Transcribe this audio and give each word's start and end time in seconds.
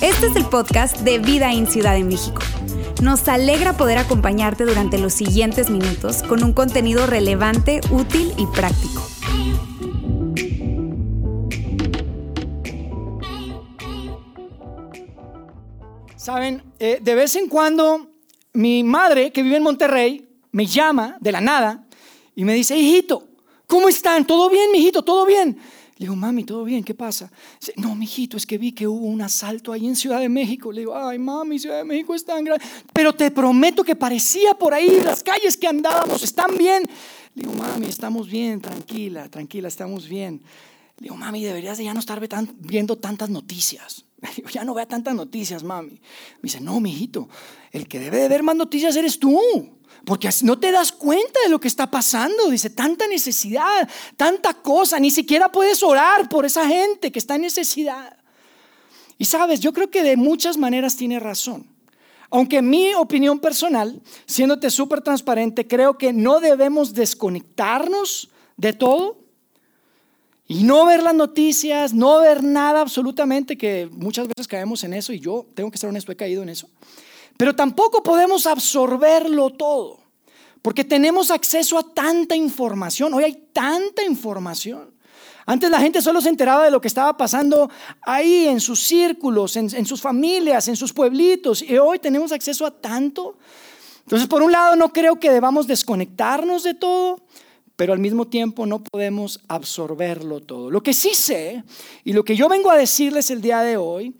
Este 0.00 0.26
es 0.26 0.36
el 0.36 0.44
podcast 0.46 0.98
de 1.00 1.18
Vida 1.18 1.52
en 1.52 1.66
Ciudad 1.66 1.94
de 1.94 2.04
México. 2.04 2.42
Nos 3.02 3.28
alegra 3.28 3.76
poder 3.76 3.98
acompañarte 3.98 4.64
durante 4.64 4.98
los 4.98 5.12
siguientes 5.12 5.70
minutos 5.70 6.22
con 6.22 6.42
un 6.42 6.52
contenido 6.52 7.06
relevante, 7.06 7.80
útil 7.90 8.32
y 8.36 8.46
práctico. 8.46 9.02
Saben, 16.16 16.62
eh, 16.78 16.98
de 17.00 17.14
vez 17.14 17.36
en 17.36 17.48
cuando 17.48 18.10
mi 18.52 18.82
madre, 18.82 19.30
que 19.32 19.42
vive 19.42 19.56
en 19.56 19.62
Monterrey, 19.62 20.28
me 20.50 20.66
llama 20.66 21.18
de 21.20 21.32
la 21.32 21.40
nada 21.40 21.86
y 22.34 22.44
me 22.44 22.54
dice, 22.54 22.76
hijito, 22.76 23.25
¿cómo 23.66 23.88
están? 23.88 24.26
¿Todo 24.26 24.48
bien, 24.50 24.70
mijito? 24.72 25.02
¿Todo 25.02 25.26
bien? 25.26 25.58
Le 25.98 26.04
digo, 26.04 26.16
mami, 26.16 26.44
¿todo 26.44 26.62
bien? 26.62 26.84
¿Qué 26.84 26.92
pasa? 26.92 27.30
Dice, 27.58 27.72
no, 27.76 27.94
mijito, 27.94 28.36
es 28.36 28.44
que 28.44 28.58
vi 28.58 28.72
que 28.72 28.86
hubo 28.86 29.06
un 29.06 29.22
asalto 29.22 29.72
ahí 29.72 29.86
en 29.86 29.96
Ciudad 29.96 30.20
de 30.20 30.28
México. 30.28 30.70
Le 30.70 30.80
digo, 30.80 30.94
ay, 30.94 31.18
mami, 31.18 31.58
Ciudad 31.58 31.78
de 31.78 31.84
México 31.84 32.14
es 32.14 32.22
tan 32.22 32.44
grande. 32.44 32.62
Pero 32.92 33.14
te 33.14 33.30
prometo 33.30 33.82
que 33.82 33.96
parecía 33.96 34.52
por 34.52 34.74
ahí, 34.74 35.00
las 35.02 35.22
calles 35.22 35.56
que 35.56 35.66
andábamos 35.66 36.22
están 36.22 36.58
bien. 36.58 36.82
Le 37.34 37.42
digo, 37.42 37.54
mami, 37.54 37.86
estamos 37.86 38.28
bien, 38.28 38.60
tranquila, 38.60 39.26
tranquila, 39.30 39.68
estamos 39.68 40.06
bien. 40.06 40.42
Le 40.98 41.04
digo, 41.04 41.16
mami, 41.16 41.42
deberías 41.42 41.78
de 41.78 41.84
ya 41.84 41.94
no 41.94 42.00
estar 42.00 42.20
viendo 42.58 42.96
tantas 42.96 43.30
noticias. 43.30 44.04
Le 44.20 44.28
digo, 44.36 44.50
ya 44.50 44.64
no 44.64 44.74
vea 44.74 44.84
tantas 44.84 45.14
noticias, 45.14 45.62
mami. 45.62 45.92
Me 45.92 46.42
dice, 46.42 46.60
no, 46.60 46.78
mijito, 46.78 47.26
el 47.72 47.88
que 47.88 48.00
debe 48.00 48.18
de 48.18 48.28
ver 48.28 48.42
más 48.42 48.56
noticias 48.56 48.94
eres 48.96 49.18
tú. 49.18 49.40
Porque 50.06 50.30
no 50.42 50.56
te 50.56 50.70
das 50.70 50.92
cuenta 50.92 51.40
de 51.42 51.48
lo 51.48 51.58
que 51.58 51.66
está 51.66 51.90
pasando. 51.90 52.48
Dice, 52.48 52.70
tanta 52.70 53.08
necesidad, 53.08 53.88
tanta 54.16 54.54
cosa. 54.54 55.00
Ni 55.00 55.10
siquiera 55.10 55.50
puedes 55.50 55.82
orar 55.82 56.28
por 56.28 56.46
esa 56.46 56.64
gente 56.64 57.10
que 57.10 57.18
está 57.18 57.34
en 57.34 57.40
necesidad. 57.40 58.16
Y 59.18 59.24
sabes, 59.24 59.58
yo 59.58 59.72
creo 59.72 59.90
que 59.90 60.04
de 60.04 60.16
muchas 60.16 60.58
maneras 60.58 60.94
tiene 60.94 61.18
razón. 61.18 61.66
Aunque 62.30 62.62
mi 62.62 62.94
opinión 62.94 63.40
personal, 63.40 64.00
siéndote 64.26 64.70
súper 64.70 65.00
transparente, 65.00 65.66
creo 65.66 65.98
que 65.98 66.12
no 66.12 66.38
debemos 66.38 66.94
desconectarnos 66.94 68.30
de 68.56 68.74
todo 68.74 69.18
y 70.46 70.62
no 70.62 70.86
ver 70.86 71.02
las 71.02 71.16
noticias, 71.16 71.92
no 71.92 72.20
ver 72.20 72.44
nada 72.44 72.80
absolutamente, 72.80 73.58
que 73.58 73.88
muchas 73.90 74.28
veces 74.28 74.46
caemos 74.46 74.84
en 74.84 74.94
eso 74.94 75.12
y 75.12 75.18
yo 75.18 75.46
tengo 75.56 75.68
que 75.72 75.78
ser 75.78 75.88
honesto, 75.88 76.12
he 76.12 76.16
caído 76.16 76.44
en 76.44 76.50
eso. 76.50 76.68
Pero 77.36 77.54
tampoco 77.54 78.02
podemos 78.02 78.46
absorberlo 78.46 79.50
todo, 79.50 80.00
porque 80.62 80.84
tenemos 80.84 81.30
acceso 81.30 81.78
a 81.78 81.82
tanta 81.82 82.34
información. 82.34 83.12
Hoy 83.14 83.24
hay 83.24 83.48
tanta 83.52 84.02
información. 84.04 84.96
Antes 85.48 85.70
la 85.70 85.80
gente 85.80 86.02
solo 86.02 86.20
se 86.20 86.28
enteraba 86.28 86.64
de 86.64 86.72
lo 86.72 86.80
que 86.80 86.88
estaba 86.88 87.16
pasando 87.16 87.70
ahí 88.02 88.46
en 88.48 88.60
sus 88.60 88.82
círculos, 88.82 89.56
en, 89.56 89.86
sus 89.86 90.00
familias, 90.00 90.66
en 90.66 90.74
sus 90.74 90.92
pueblitos, 90.92 91.62
y 91.62 91.78
hoy 91.78 92.00
tenemos 92.00 92.32
acceso 92.32 92.66
a 92.66 92.72
tanto. 92.72 93.38
Entonces, 94.00 94.28
por 94.28 94.42
un 94.42 94.50
lado, 94.50 94.74
no 94.74 94.92
creo 94.92 95.20
que 95.20 95.30
debamos 95.30 95.68
desconectarnos 95.68 96.64
de 96.64 96.74
todo, 96.74 97.20
pero 97.76 97.92
al 97.92 98.00
mismo 98.00 98.26
tiempo 98.26 98.66
no 98.66 98.82
podemos 98.82 99.40
absorberlo 99.46 100.40
todo. 100.40 100.68
Lo 100.68 100.82
que 100.82 100.92
sí 100.92 101.14
sé, 101.14 101.62
y 102.02 102.12
lo 102.12 102.24
que 102.24 102.34
yo 102.34 102.48
vengo 102.48 102.70
a 102.70 102.76
decirles 102.76 103.30
el 103.30 103.40
día 103.40 103.60
de 103.60 103.76
hoy, 103.76 104.16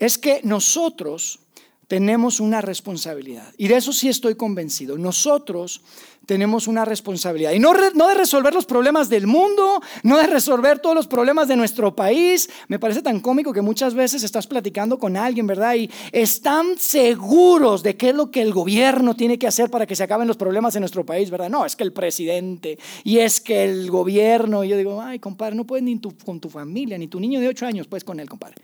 es 0.00 0.18
que 0.18 0.40
nosotros 0.42 1.43
tenemos 1.88 2.40
una 2.40 2.60
responsabilidad. 2.60 3.52
Y 3.56 3.68
de 3.68 3.76
eso 3.76 3.92
sí 3.92 4.08
estoy 4.08 4.34
convencido. 4.34 4.98
Nosotros 4.98 5.82
tenemos 6.26 6.68
una 6.68 6.84
responsabilidad. 6.84 7.52
Y 7.52 7.58
no, 7.58 7.72
no, 7.94 8.08
de 8.08 8.14
resolver 8.14 8.54
los 8.54 8.66
problemas 8.66 9.08
del 9.08 9.26
mundo, 9.26 9.80
no 10.02 10.18
de 10.18 10.26
resolver 10.26 10.78
todos 10.78 10.94
los 10.94 11.06
problemas 11.06 11.48
de 11.48 11.56
nuestro 11.56 11.94
país. 11.94 12.48
Me 12.68 12.78
parece 12.78 13.02
tan 13.02 13.20
cómico 13.20 13.52
que 13.52 13.60
muchas 13.60 13.94
veces 13.94 14.22
estás 14.22 14.46
platicando 14.46 14.98
con 14.98 15.16
alguien, 15.16 15.46
¿verdad? 15.46 15.74
Y 15.74 15.90
están 16.12 16.78
seguros 16.78 17.82
de 17.82 17.96
qué 17.96 18.10
es 18.10 18.14
lo 18.14 18.30
que 18.30 18.42
el 18.42 18.52
gobierno 18.52 19.14
tiene 19.14 19.38
que 19.38 19.46
hacer 19.46 19.70
para 19.70 19.86
que 19.86 19.96
se 19.96 20.02
acaben 20.02 20.28
los 20.28 20.36
problemas 20.36 20.74
de 20.74 20.80
nuestro 20.80 21.04
país, 21.04 21.30
¿verdad? 21.30 21.50
No, 21.50 21.66
es 21.66 21.76
que 21.76 21.84
el 21.84 21.92
presidente 21.92 22.78
y 23.02 23.18
es 23.18 23.40
que 23.40 23.64
el 23.64 23.90
gobierno. 23.90 24.64
Y 24.64 24.68
yo 24.68 24.76
digo, 24.76 25.00
ay, 25.00 25.18
compadre, 25.18 25.56
no 25.56 25.66
puedes 25.66 25.84
ni 25.84 26.00
con 26.24 26.40
tu 26.40 26.48
familia, 26.48 26.98
ni 26.98 27.08
tu 27.08 27.20
niño 27.20 27.40
de 27.40 27.48
ocho 27.48 27.66
años, 27.66 27.86
puedes 27.86 28.04
con 28.04 28.20
él, 28.20 28.28
compadre. 28.28 28.56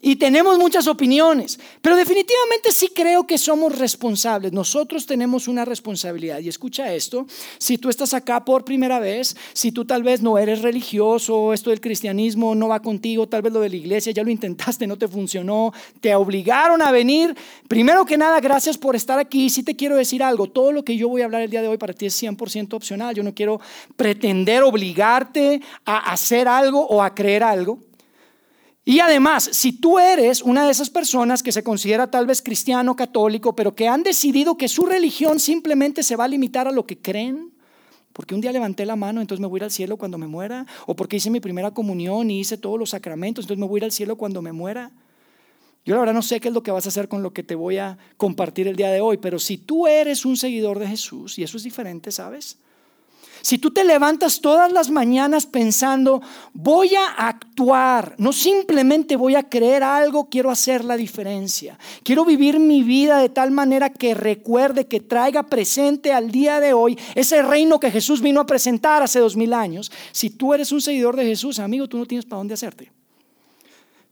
Y 0.00 0.16
tenemos 0.16 0.58
muchas 0.58 0.86
opiniones, 0.86 1.58
pero 1.80 1.96
definitivamente 1.96 2.72
sí 2.72 2.90
creo 2.94 3.26
que 3.26 3.38
somos 3.38 3.78
responsables. 3.78 4.52
Nosotros 4.52 5.06
tenemos 5.06 5.48
una 5.48 5.64
responsabilidad. 5.64 6.40
Y 6.40 6.48
escucha 6.48 6.91
esto, 6.96 7.26
si 7.58 7.78
tú 7.78 7.88
estás 7.88 8.14
acá 8.14 8.44
por 8.44 8.64
primera 8.64 8.98
vez, 8.98 9.36
si 9.52 9.72
tú 9.72 9.84
tal 9.84 10.02
vez 10.02 10.22
no 10.22 10.38
eres 10.38 10.62
religioso, 10.62 11.52
esto 11.52 11.70
del 11.70 11.80
cristianismo 11.80 12.54
no 12.54 12.68
va 12.68 12.80
contigo, 12.80 13.28
tal 13.28 13.42
vez 13.42 13.52
lo 13.52 13.60
de 13.60 13.70
la 13.70 13.76
iglesia, 13.76 14.12
ya 14.12 14.22
lo 14.22 14.30
intentaste, 14.30 14.86
no 14.86 14.96
te 14.96 15.08
funcionó, 15.08 15.72
te 16.00 16.14
obligaron 16.14 16.82
a 16.82 16.90
venir. 16.92 17.34
Primero 17.68 18.04
que 18.04 18.16
nada, 18.16 18.40
gracias 18.40 18.78
por 18.78 18.96
estar 18.96 19.18
aquí. 19.18 19.50
Sí 19.50 19.62
te 19.62 19.76
quiero 19.76 19.96
decir 19.96 20.22
algo, 20.22 20.48
todo 20.48 20.72
lo 20.72 20.84
que 20.84 20.96
yo 20.96 21.08
voy 21.08 21.22
a 21.22 21.26
hablar 21.26 21.42
el 21.42 21.50
día 21.50 21.62
de 21.62 21.68
hoy 21.68 21.78
para 21.78 21.92
ti 21.92 22.06
es 22.06 22.22
100% 22.22 22.74
opcional. 22.74 23.14
Yo 23.14 23.22
no 23.22 23.34
quiero 23.34 23.60
pretender 23.96 24.62
obligarte 24.62 25.60
a 25.84 26.12
hacer 26.12 26.48
algo 26.48 26.86
o 26.86 27.02
a 27.02 27.14
creer 27.14 27.42
algo. 27.42 27.78
Y 28.84 28.98
además, 28.98 29.48
si 29.52 29.72
tú 29.72 30.00
eres 30.00 30.42
una 30.42 30.64
de 30.64 30.72
esas 30.72 30.90
personas 30.90 31.42
que 31.42 31.52
se 31.52 31.62
considera 31.62 32.10
tal 32.10 32.26
vez 32.26 32.42
cristiano, 32.42 32.96
católico, 32.96 33.54
pero 33.54 33.76
que 33.76 33.86
han 33.86 34.02
decidido 34.02 34.56
que 34.56 34.66
su 34.66 34.86
religión 34.86 35.38
simplemente 35.38 36.02
se 36.02 36.16
va 36.16 36.24
a 36.24 36.28
limitar 36.28 36.66
a 36.66 36.72
lo 36.72 36.84
que 36.84 36.98
creen, 36.98 37.52
porque 38.12 38.34
un 38.34 38.40
día 38.40 38.50
levanté 38.50 38.84
la 38.84 38.96
mano, 38.96 39.20
entonces 39.20 39.40
me 39.40 39.46
voy 39.46 39.58
a 39.58 39.60
ir 39.60 39.64
al 39.64 39.70
cielo 39.70 39.96
cuando 39.96 40.18
me 40.18 40.26
muera, 40.26 40.66
o 40.86 40.96
porque 40.96 41.16
hice 41.16 41.30
mi 41.30 41.38
primera 41.38 41.70
comunión 41.70 42.28
y 42.30 42.40
hice 42.40 42.58
todos 42.58 42.78
los 42.78 42.90
sacramentos, 42.90 43.44
entonces 43.44 43.60
me 43.60 43.68
voy 43.68 43.78
a 43.78 43.80
ir 43.80 43.84
al 43.84 43.92
cielo 43.92 44.16
cuando 44.16 44.42
me 44.42 44.50
muera. 44.50 44.90
Yo 45.84 45.94
la 45.94 46.00
verdad 46.00 46.14
no 46.14 46.22
sé 46.22 46.40
qué 46.40 46.48
es 46.48 46.54
lo 46.54 46.62
que 46.64 46.72
vas 46.72 46.86
a 46.86 46.88
hacer 46.88 47.08
con 47.08 47.22
lo 47.22 47.32
que 47.32 47.44
te 47.44 47.54
voy 47.54 47.78
a 47.78 47.98
compartir 48.16 48.66
el 48.66 48.74
día 48.74 48.90
de 48.90 49.00
hoy, 49.00 49.16
pero 49.16 49.38
si 49.38 49.58
tú 49.58 49.86
eres 49.86 50.24
un 50.24 50.36
seguidor 50.36 50.80
de 50.80 50.88
Jesús, 50.88 51.38
y 51.38 51.44
eso 51.44 51.56
es 51.56 51.62
diferente, 51.62 52.10
¿sabes? 52.10 52.58
Si 53.42 53.58
tú 53.58 53.72
te 53.72 53.82
levantas 53.82 54.40
todas 54.40 54.72
las 54.72 54.88
mañanas 54.88 55.46
pensando, 55.46 56.22
voy 56.52 56.94
a 56.94 57.08
actuar, 57.26 58.14
no 58.18 58.32
simplemente 58.32 59.16
voy 59.16 59.34
a 59.34 59.48
creer 59.48 59.82
algo, 59.82 60.28
quiero 60.30 60.50
hacer 60.50 60.84
la 60.84 60.96
diferencia. 60.96 61.76
Quiero 62.04 62.24
vivir 62.24 62.60
mi 62.60 62.84
vida 62.84 63.18
de 63.18 63.28
tal 63.28 63.50
manera 63.50 63.90
que 63.90 64.14
recuerde, 64.14 64.86
que 64.86 65.00
traiga 65.00 65.42
presente 65.42 66.12
al 66.12 66.30
día 66.30 66.60
de 66.60 66.72
hoy 66.72 66.96
ese 67.16 67.42
reino 67.42 67.80
que 67.80 67.90
Jesús 67.90 68.22
vino 68.22 68.40
a 68.40 68.46
presentar 68.46 69.02
hace 69.02 69.18
dos 69.18 69.36
mil 69.36 69.52
años. 69.54 69.90
Si 70.12 70.30
tú 70.30 70.54
eres 70.54 70.70
un 70.70 70.80
seguidor 70.80 71.16
de 71.16 71.24
Jesús, 71.24 71.58
amigo, 71.58 71.88
tú 71.88 71.98
no 71.98 72.06
tienes 72.06 72.24
para 72.24 72.38
dónde 72.38 72.54
hacerte. 72.54 72.92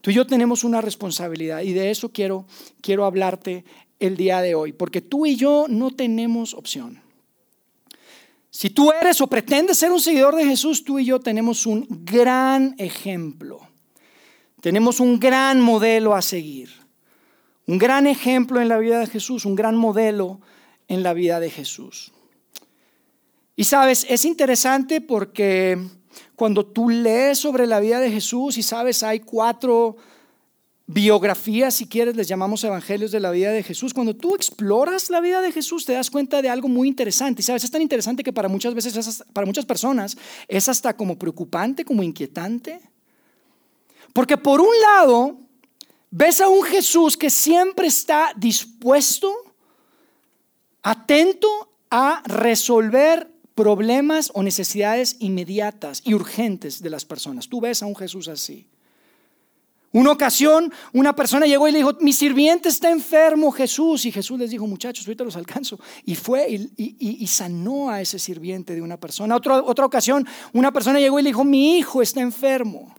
Tú 0.00 0.10
y 0.10 0.14
yo 0.14 0.26
tenemos 0.26 0.64
una 0.64 0.80
responsabilidad 0.80 1.60
y 1.60 1.72
de 1.72 1.90
eso 1.90 2.08
quiero, 2.08 2.46
quiero 2.80 3.04
hablarte 3.04 3.64
el 4.00 4.16
día 4.16 4.40
de 4.40 4.56
hoy, 4.56 4.72
porque 4.72 5.02
tú 5.02 5.26
y 5.26 5.36
yo 5.36 5.66
no 5.68 5.90
tenemos 5.90 6.54
opción. 6.54 7.00
Si 8.50 8.70
tú 8.70 8.90
eres 8.92 9.20
o 9.20 9.28
pretendes 9.28 9.78
ser 9.78 9.92
un 9.92 10.00
seguidor 10.00 10.34
de 10.34 10.44
Jesús, 10.44 10.84
tú 10.84 10.98
y 10.98 11.04
yo 11.04 11.20
tenemos 11.20 11.66
un 11.66 11.86
gran 11.88 12.74
ejemplo. 12.78 13.60
Tenemos 14.60 15.00
un 15.00 15.20
gran 15.20 15.60
modelo 15.60 16.14
a 16.14 16.22
seguir. 16.22 16.70
Un 17.66 17.78
gran 17.78 18.06
ejemplo 18.06 18.60
en 18.60 18.68
la 18.68 18.78
vida 18.78 18.98
de 18.98 19.06
Jesús, 19.06 19.44
un 19.44 19.54
gran 19.54 19.76
modelo 19.76 20.40
en 20.88 21.04
la 21.04 21.12
vida 21.12 21.38
de 21.38 21.50
Jesús. 21.50 22.12
Y 23.54 23.64
sabes, 23.64 24.04
es 24.08 24.24
interesante 24.24 25.00
porque 25.00 25.78
cuando 26.34 26.66
tú 26.66 26.88
lees 26.88 27.38
sobre 27.38 27.66
la 27.66 27.78
vida 27.78 28.00
de 28.00 28.10
Jesús 28.10 28.58
y 28.58 28.62
sabes, 28.64 29.02
hay 29.02 29.20
cuatro 29.20 29.96
biografías, 30.92 31.74
si 31.74 31.86
quieres, 31.86 32.16
les 32.16 32.26
llamamos 32.26 32.64
evangelios 32.64 33.12
de 33.12 33.20
la 33.20 33.30
vida 33.30 33.52
de 33.52 33.62
Jesús. 33.62 33.94
Cuando 33.94 34.16
tú 34.16 34.34
exploras 34.34 35.08
la 35.08 35.20
vida 35.20 35.40
de 35.40 35.52
Jesús, 35.52 35.84
te 35.84 35.92
das 35.92 36.10
cuenta 36.10 36.42
de 36.42 36.48
algo 36.48 36.66
muy 36.66 36.88
interesante. 36.88 37.42
Y 37.42 37.44
sabes, 37.44 37.62
es 37.62 37.70
tan 37.70 37.80
interesante 37.80 38.24
que 38.24 38.32
para 38.32 38.48
muchas 38.48 38.74
veces, 38.74 39.22
para 39.32 39.46
muchas 39.46 39.64
personas, 39.64 40.16
es 40.48 40.68
hasta 40.68 40.96
como 40.96 41.16
preocupante, 41.16 41.84
como 41.84 42.02
inquietante. 42.02 42.80
Porque 44.12 44.36
por 44.36 44.60
un 44.60 44.80
lado, 44.80 45.38
ves 46.10 46.40
a 46.40 46.48
un 46.48 46.64
Jesús 46.64 47.16
que 47.16 47.30
siempre 47.30 47.86
está 47.86 48.32
dispuesto, 48.36 49.32
atento 50.82 51.72
a 51.88 52.20
resolver 52.26 53.30
problemas 53.54 54.32
o 54.34 54.42
necesidades 54.42 55.16
inmediatas 55.20 56.02
y 56.04 56.14
urgentes 56.14 56.82
de 56.82 56.90
las 56.90 57.04
personas. 57.04 57.48
Tú 57.48 57.60
ves 57.60 57.80
a 57.80 57.86
un 57.86 57.94
Jesús 57.94 58.26
así. 58.26 58.66
Una 59.92 60.12
ocasión, 60.12 60.72
una 60.92 61.16
persona 61.16 61.46
llegó 61.46 61.66
y 61.66 61.72
le 61.72 61.78
dijo, 61.78 61.96
mi 62.00 62.12
sirviente 62.12 62.68
está 62.68 62.90
enfermo, 62.90 63.50
Jesús. 63.50 64.04
Y 64.06 64.12
Jesús 64.12 64.38
les 64.38 64.50
dijo, 64.50 64.66
muchachos, 64.66 65.04
ahorita 65.06 65.24
los 65.24 65.34
alcanzo. 65.34 65.80
Y 66.04 66.14
fue 66.14 66.46
y, 66.76 67.26
sanó 67.26 67.90
a 67.90 68.00
ese 68.00 68.20
sirviente 68.20 68.74
de 68.74 68.82
una 68.82 68.98
persona. 68.98 69.34
Otra, 69.34 69.60
otra 69.62 69.84
ocasión, 69.84 70.26
una 70.52 70.72
persona 70.72 71.00
llegó 71.00 71.18
y 71.18 71.24
le 71.24 71.30
dijo, 71.30 71.42
mi 71.42 71.78
hijo 71.78 72.02
está 72.02 72.20
enfermo. 72.20 72.94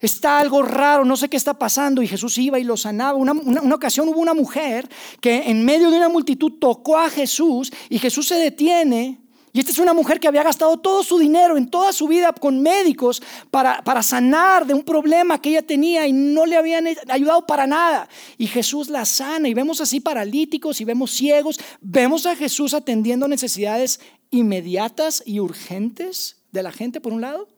Está 0.00 0.38
algo 0.38 0.62
raro, 0.62 1.04
no 1.04 1.14
sé 1.14 1.28
qué 1.28 1.36
está 1.36 1.52
pasando. 1.52 2.00
Y 2.00 2.08
Jesús 2.08 2.38
iba 2.38 2.58
y 2.58 2.64
lo 2.64 2.78
sanaba. 2.78 3.18
Una, 3.18 3.32
una 3.32 3.74
ocasión 3.74 4.08
hubo 4.08 4.20
una 4.20 4.32
mujer 4.32 4.88
que 5.20 5.50
en 5.50 5.62
medio 5.66 5.90
de 5.90 5.98
una 5.98 6.08
multitud 6.08 6.52
tocó 6.58 6.96
a 6.96 7.10
Jesús 7.10 7.70
y 7.90 7.98
Jesús 7.98 8.28
se 8.28 8.36
detiene 8.36 9.20
Y 9.52 9.60
esta 9.60 9.72
es 9.72 9.78
una 9.78 9.94
mujer 9.94 10.20
que 10.20 10.28
había 10.28 10.44
gastado 10.44 10.76
todo 10.76 11.02
su 11.02 11.18
dinero 11.18 11.56
en 11.56 11.68
toda 11.68 11.92
su 11.92 12.06
vida 12.06 12.32
con 12.32 12.62
médicos 12.62 13.20
para, 13.50 13.82
para, 13.82 14.02
sanar 14.02 14.64
de 14.64 14.74
un 14.74 14.84
problema 14.84 15.40
que 15.40 15.50
ella 15.50 15.62
tenía 15.62 16.06
y 16.06 16.12
no 16.12 16.46
le 16.46 16.56
habían 16.56 16.86
ayudado 17.08 17.46
para 17.46 17.66
nada. 17.66 18.08
Y 18.38 18.46
Jesús 18.46 18.88
la 18.88 19.04
sana 19.04 19.48
y 19.48 19.54
vemos 19.54 19.80
así 19.80 19.98
paralíticos 19.98 20.80
y 20.80 20.84
vemos 20.84 21.10
ciegos. 21.10 21.58
Vemos 21.80 22.26
a 22.26 22.36
Jesús 22.36 22.74
atendiendo 22.74 23.26
necesidades 23.26 24.00
inmediatas 24.30 25.22
y 25.26 25.40
urgentes 25.40 26.36
de 26.52 26.62
la 26.62 26.70
gente 26.70 27.00
por 27.00 27.12
un 27.12 27.20
lado. 27.20 27.48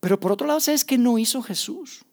Pero 0.00 0.18
por 0.18 0.32
otro 0.32 0.46
lado, 0.46 0.60
¿sabes 0.60 0.84
qué 0.84 0.96
no 0.96 1.18
hizo 1.18 1.42
Jesús? 1.42 2.04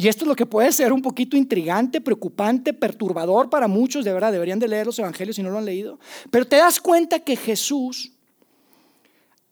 Y 0.00 0.06
esto 0.06 0.24
es 0.24 0.28
lo 0.28 0.36
que 0.36 0.46
puede 0.46 0.70
ser 0.70 0.92
un 0.92 1.02
poquito 1.02 1.36
intrigante, 1.36 2.00
preocupante, 2.00 2.72
perturbador 2.72 3.50
para 3.50 3.66
muchos, 3.66 4.04
de 4.04 4.12
verdad, 4.12 4.30
deberían 4.30 4.60
de 4.60 4.68
leer 4.68 4.86
los 4.86 4.98
evangelios 5.00 5.34
si 5.34 5.42
no 5.42 5.50
lo 5.50 5.58
han 5.58 5.64
leído. 5.64 5.98
Pero 6.30 6.46
te 6.46 6.54
das 6.54 6.80
cuenta 6.80 7.18
que 7.18 7.34
Jesús, 7.34 8.12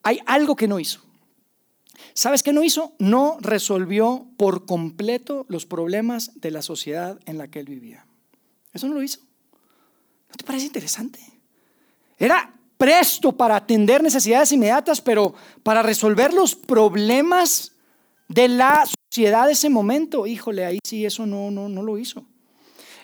hay 0.04 0.20
algo 0.24 0.54
que 0.54 0.68
no 0.68 0.78
hizo. 0.78 1.00
¿Sabes 2.14 2.44
qué 2.44 2.52
no 2.52 2.62
hizo? 2.62 2.94
No 3.00 3.38
resolvió 3.40 4.28
por 4.36 4.66
completo 4.66 5.46
los 5.48 5.66
problemas 5.66 6.30
de 6.36 6.52
la 6.52 6.62
sociedad 6.62 7.18
en 7.26 7.38
la 7.38 7.48
que 7.48 7.58
él 7.58 7.66
vivía. 7.66 8.06
Eso 8.72 8.86
no 8.86 8.94
lo 8.94 9.02
hizo. 9.02 9.18
¿No 10.28 10.36
te 10.36 10.44
parece 10.44 10.66
interesante? 10.66 11.18
Era 12.18 12.54
presto 12.78 13.32
para 13.32 13.56
atender 13.56 14.00
necesidades 14.00 14.52
inmediatas, 14.52 15.00
pero 15.00 15.34
para 15.64 15.82
resolver 15.82 16.32
los 16.32 16.54
problemas 16.54 17.72
de 18.28 18.46
la 18.46 18.84
sociedad 19.16 19.46
de 19.46 19.52
ese 19.52 19.70
momento, 19.70 20.26
híjole, 20.26 20.66
ahí 20.66 20.78
sí 20.84 21.06
eso 21.06 21.24
no, 21.24 21.50
no, 21.50 21.70
no 21.70 21.82
lo 21.82 21.96
hizo. 21.96 22.26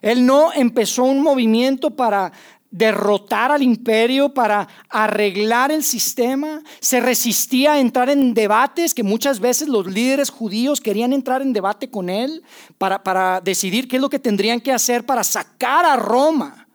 Él 0.03 0.26
no 0.26 0.53
empezó 0.53 1.05
un 1.05 1.23
movimiento 1.23 1.88
para 1.93 2.31
derrotar 2.70 3.50
al 3.50 3.62
imperio, 3.62 4.35
para 4.35 4.69
arreglar 4.91 5.73
el 5.73 5.82
sistema, 5.82 6.62
se 6.81 7.00
resistía 7.00 7.73
a 7.73 7.81
entrar 7.81 8.11
en 8.11 8.35
debates, 8.35 8.93
que 8.93 9.03
muchas 9.03 9.41
veces 9.41 9.69
los 9.69 9.87
líderes 9.87 10.29
judíos 10.29 10.82
querían 10.82 11.14
entrar 11.14 11.41
en 11.41 11.55
debate 11.55 11.88
con 11.88 12.11
él 12.11 12.43
para, 12.76 13.03
para 13.03 13.41
decidir 13.41 13.88
qué 13.88 13.97
es 13.97 14.03
lo 14.03 14.11
que 14.11 14.19
tendrían 14.19 14.61
que 14.61 14.70
hacer 14.70 15.06
para 15.06 15.25
sacar 15.25 15.87
a 15.87 15.97
Roma 15.97 16.69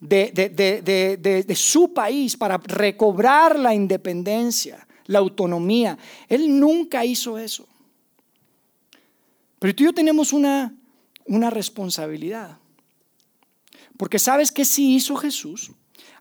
de, 0.00 0.32
de, 0.34 1.44
de 1.46 1.54
su 1.54 1.94
país, 1.94 2.36
para 2.36 2.58
recobrar 2.58 3.58
la 3.58 3.72
independencia, 3.72 4.86
la 5.06 5.18
autonomía. 5.18 5.96
Él 6.28 6.60
nunca 6.60 7.06
hizo 7.06 7.38
eso. 7.38 7.69
Pero 9.60 9.74
tú 9.74 9.84
y 9.84 9.86
yo 9.86 9.92
tenemos 9.92 10.32
una, 10.32 10.74
una 11.26 11.50
responsabilidad. 11.50 12.58
Porque 13.96 14.18
sabes 14.18 14.50
que 14.50 14.64
sí 14.64 14.96
hizo 14.96 15.14
Jesús. 15.14 15.70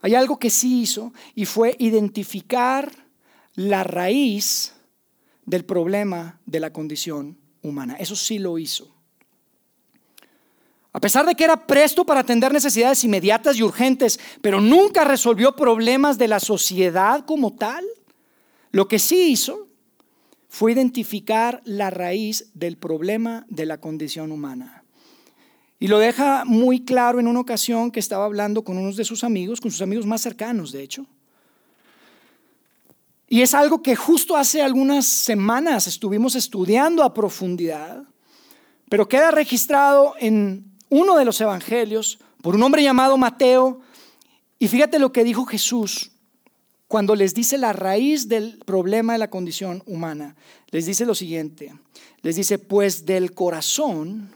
Hay 0.02 0.14
algo 0.14 0.38
que 0.38 0.50
sí 0.50 0.82
hizo 0.82 1.14
y 1.34 1.46
fue 1.46 1.76
identificar 1.80 2.92
la 3.56 3.84
raíz 3.84 4.74
del 5.46 5.66
problema 5.66 6.40
de 6.46 6.60
la 6.60 6.72
condición 6.72 7.38
humana. 7.62 7.96
Eso 7.98 8.16
sí 8.16 8.38
lo 8.38 8.58
hizo. 8.60 8.94
A 10.92 11.00
pesar 11.00 11.26
de 11.26 11.36
que 11.36 11.46
era 11.46 11.66
presto 11.66 12.06
para 12.06 12.20
atender 12.20 12.52
necesidades 12.52 13.04
inmediatas 13.06 13.56
y 13.56 13.64
urgentes, 13.64 14.20
pero 14.42 14.60
nunca 14.60 15.06
resolvió 15.06 15.56
problemas 15.56 16.18
de 16.18 16.28
la 16.28 16.42
sociedad 16.42 17.26
como 17.26 17.54
tal, 17.54 17.86
lo 18.72 18.90
que 18.90 19.00
sí 19.00 19.32
hizo 19.32 19.69
fue 20.50 20.72
identificar 20.72 21.62
la 21.64 21.92
raíz 21.92 22.50
del 22.56 22.76
problema 22.76 23.46
de 23.50 23.68
la 23.68 23.80
condición 23.80 24.32
humana. 24.32 24.84
Y 25.80 25.88
lo 25.88 26.00
deja 26.00 26.44
muy 26.44 26.84
claro 26.84 27.20
en 27.20 27.28
una 27.28 27.40
ocasión 27.40 27.92
que 27.92 28.02
estaba 28.02 28.26
hablando 28.26 28.64
con 28.64 28.78
unos 28.78 28.98
de 28.98 29.06
sus 29.06 29.24
amigos, 29.24 29.62
con 29.62 29.72
sus 29.72 29.82
amigos 29.82 30.06
más 30.06 30.22
cercanos, 30.22 30.72
de 30.72 30.84
hecho. 30.84 31.06
Y 33.30 33.42
es 33.42 33.54
algo 33.54 33.84
que 33.84 33.96
justo 33.96 34.36
hace 34.36 34.62
algunas 34.62 35.06
semanas 35.06 35.86
estuvimos 35.86 36.36
estudiando 36.36 37.04
a 37.04 37.14
profundidad, 37.14 38.04
pero 38.90 39.08
queda 39.08 39.30
registrado 39.30 40.16
en 40.20 40.66
uno 40.90 41.16
de 41.16 41.26
los 41.26 41.40
evangelios 41.40 42.20
por 42.42 42.56
un 42.56 42.64
hombre 42.64 42.82
llamado 42.82 43.18
Mateo. 43.18 43.82
Y 44.58 44.68
fíjate 44.68 44.98
lo 44.98 45.14
que 45.14 45.24
dijo 45.24 45.46
Jesús 45.46 46.12
cuando 46.90 47.16
les 47.16 47.36
dice 47.36 47.60
la 47.60 47.72
raíz 47.72 48.28
del 48.28 48.58
problema 48.66 49.14
de 49.14 49.20
la 49.20 49.30
condición 49.30 49.84
humana, 49.86 50.36
les 50.72 50.88
dice 50.88 51.06
lo 51.06 51.14
siguiente, 51.14 51.72
les 52.24 52.36
dice, 52.36 52.58
pues 52.58 53.06
del 53.06 53.36
corazón 53.36 54.34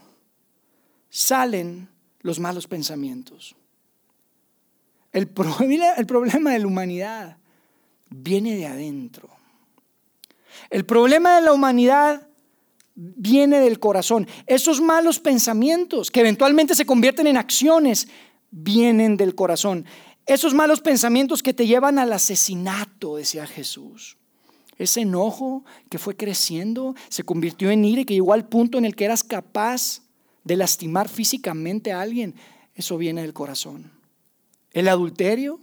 salen 1.10 1.88
los 2.20 2.38
malos 2.38 2.68
pensamientos. 2.68 3.56
El 5.12 5.26
problema, 5.26 6.52
de 6.52 6.58
la 6.60 6.66
humanidad 6.68 7.38
viene 8.08 8.54
de 8.54 8.66
adentro. 8.66 9.30
El 10.70 10.86
problema 10.86 11.34
de 11.34 11.42
la 11.42 11.52
humanidad 11.52 12.28
viene 12.94 13.58
del 13.58 13.80
corazón. 13.80 14.28
Esos 14.46 14.80
malos 14.80 15.18
pensamientos 15.18 16.08
que 16.08 16.20
eventualmente 16.20 16.76
se 16.76 16.86
convierten 16.86 17.26
en 17.26 17.36
acciones 17.36 18.06
vienen 18.52 19.16
del 19.16 19.34
corazón. 19.34 19.86
Esos 20.26 20.54
malos 20.54 20.80
pensamientos 20.80 21.42
que 21.42 21.52
te 21.52 21.66
llevan 21.66 21.98
al 21.98 22.12
asesinato, 22.12 23.16
decía 23.16 23.46
Jesús. 23.46 24.16
Ese 24.78 25.02
enojo 25.02 25.64
que 25.90 25.98
fue 25.98 26.16
creciendo 26.16 26.94
se 27.08 27.22
convirtió 27.22 27.70
en 27.70 27.84
ira 27.84 28.00
y 28.00 28.04
que 28.04 28.14
llegó 28.14 28.32
al 28.32 28.48
punto 28.48 28.78
en 28.78 28.84
el 28.84 28.96
que 28.96 29.04
eras 29.04 29.22
capaz 29.22 30.02
de 30.42 30.56
lastimar 30.56 31.08
físicamente 31.08 31.92
a 31.92 32.00
alguien. 32.00 32.34
Eso 32.74 32.98
viene 32.98 33.22
del 33.22 33.32
corazón. 33.32 33.92
El 34.72 34.88
adulterio, 34.88 35.60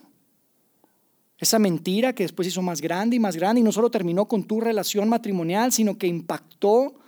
esa 1.37 1.59
mentira 1.59 2.13
que 2.13 2.23
después 2.23 2.47
hizo 2.47 2.61
más 2.61 2.81
grande 2.81 3.15
y 3.15 3.19
más 3.19 3.35
grande 3.35 3.61
y 3.61 3.63
no 3.63 3.71
solo 3.71 3.91
terminó 3.91 4.27
con 4.27 4.43
tu 4.43 4.61
relación 4.61 5.09
matrimonial, 5.09 5.71
sino 5.71 5.97
que 5.97 6.07
impactó 6.07 7.00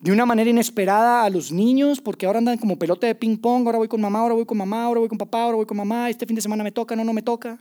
de 0.00 0.12
una 0.12 0.24
manera 0.24 0.48
inesperada 0.48 1.24
a 1.24 1.30
los 1.30 1.52
niños, 1.52 2.00
porque 2.00 2.24
ahora 2.24 2.38
andan 2.38 2.56
como 2.56 2.78
pelota 2.78 3.06
de 3.06 3.14
ping 3.14 3.36
pong, 3.36 3.66
ahora 3.66 3.78
voy 3.78 3.88
con 3.88 4.00
mamá, 4.00 4.20
ahora 4.20 4.34
voy 4.34 4.46
con 4.46 4.56
mamá, 4.56 4.84
ahora 4.84 5.00
voy 5.00 5.08
con 5.08 5.18
papá, 5.18 5.42
ahora 5.42 5.56
voy 5.56 5.66
con 5.66 5.76
mamá, 5.76 6.08
este 6.08 6.26
fin 6.26 6.34
de 6.34 6.42
semana 6.42 6.64
me 6.64 6.72
toca, 6.72 6.96
no, 6.96 7.04
no 7.04 7.12
me 7.12 7.22
toca. 7.22 7.58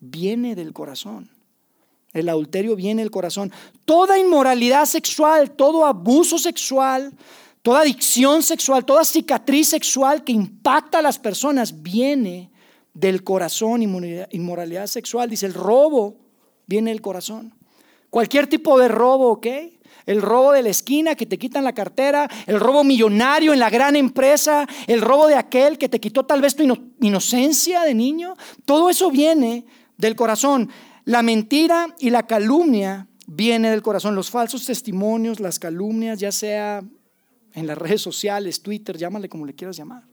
Viene 0.00 0.56
del 0.56 0.72
corazón. 0.72 1.30
El 2.12 2.28
adulterio 2.28 2.74
viene 2.74 3.02
del 3.02 3.12
corazón. 3.12 3.52
Toda 3.84 4.18
inmoralidad 4.18 4.86
sexual, 4.86 5.52
todo 5.52 5.86
abuso 5.86 6.38
sexual, 6.38 7.12
toda 7.62 7.82
adicción 7.82 8.42
sexual, 8.42 8.84
toda 8.84 9.04
cicatriz 9.04 9.68
sexual 9.68 10.24
que 10.24 10.32
impacta 10.32 10.98
a 10.98 11.02
las 11.02 11.18
personas 11.18 11.82
viene 11.82 12.50
del 12.92 13.22
corazón, 13.22 13.82
inmoralidad 13.82 14.88
sexual. 14.88 15.30
Dice, 15.30 15.46
el 15.46 15.54
robo 15.54 16.16
viene 16.66 16.90
del 16.90 17.02
corazón. 17.02 17.54
Cualquier 18.10 18.48
tipo 18.48 18.78
de 18.78 18.88
robo, 18.88 19.32
¿ok? 19.32 19.46
El 20.08 20.22
robo 20.22 20.52
de 20.52 20.62
la 20.62 20.70
esquina 20.70 21.14
que 21.14 21.26
te 21.26 21.36
quitan 21.36 21.64
la 21.64 21.74
cartera, 21.74 22.30
el 22.46 22.58
robo 22.58 22.82
millonario 22.82 23.52
en 23.52 23.58
la 23.58 23.68
gran 23.68 23.94
empresa, 23.94 24.66
el 24.86 25.02
robo 25.02 25.26
de 25.26 25.34
aquel 25.34 25.76
que 25.76 25.90
te 25.90 26.00
quitó 26.00 26.24
tal 26.24 26.40
vez 26.40 26.56
tu 26.56 26.64
inocencia 27.02 27.82
de 27.82 27.92
niño. 27.92 28.34
Todo 28.64 28.88
eso 28.88 29.10
viene 29.10 29.66
del 29.98 30.16
corazón. 30.16 30.70
La 31.04 31.22
mentira 31.22 31.94
y 31.98 32.08
la 32.08 32.26
calumnia 32.26 33.06
viene 33.26 33.70
del 33.70 33.82
corazón. 33.82 34.14
Los 34.14 34.30
falsos 34.30 34.64
testimonios, 34.64 35.40
las 35.40 35.58
calumnias, 35.58 36.18
ya 36.18 36.32
sea 36.32 36.82
en 37.52 37.66
las 37.66 37.76
redes 37.76 38.00
sociales, 38.00 38.62
Twitter, 38.62 38.96
llámale 38.96 39.28
como 39.28 39.44
le 39.44 39.54
quieras 39.54 39.76
llamar. 39.76 40.04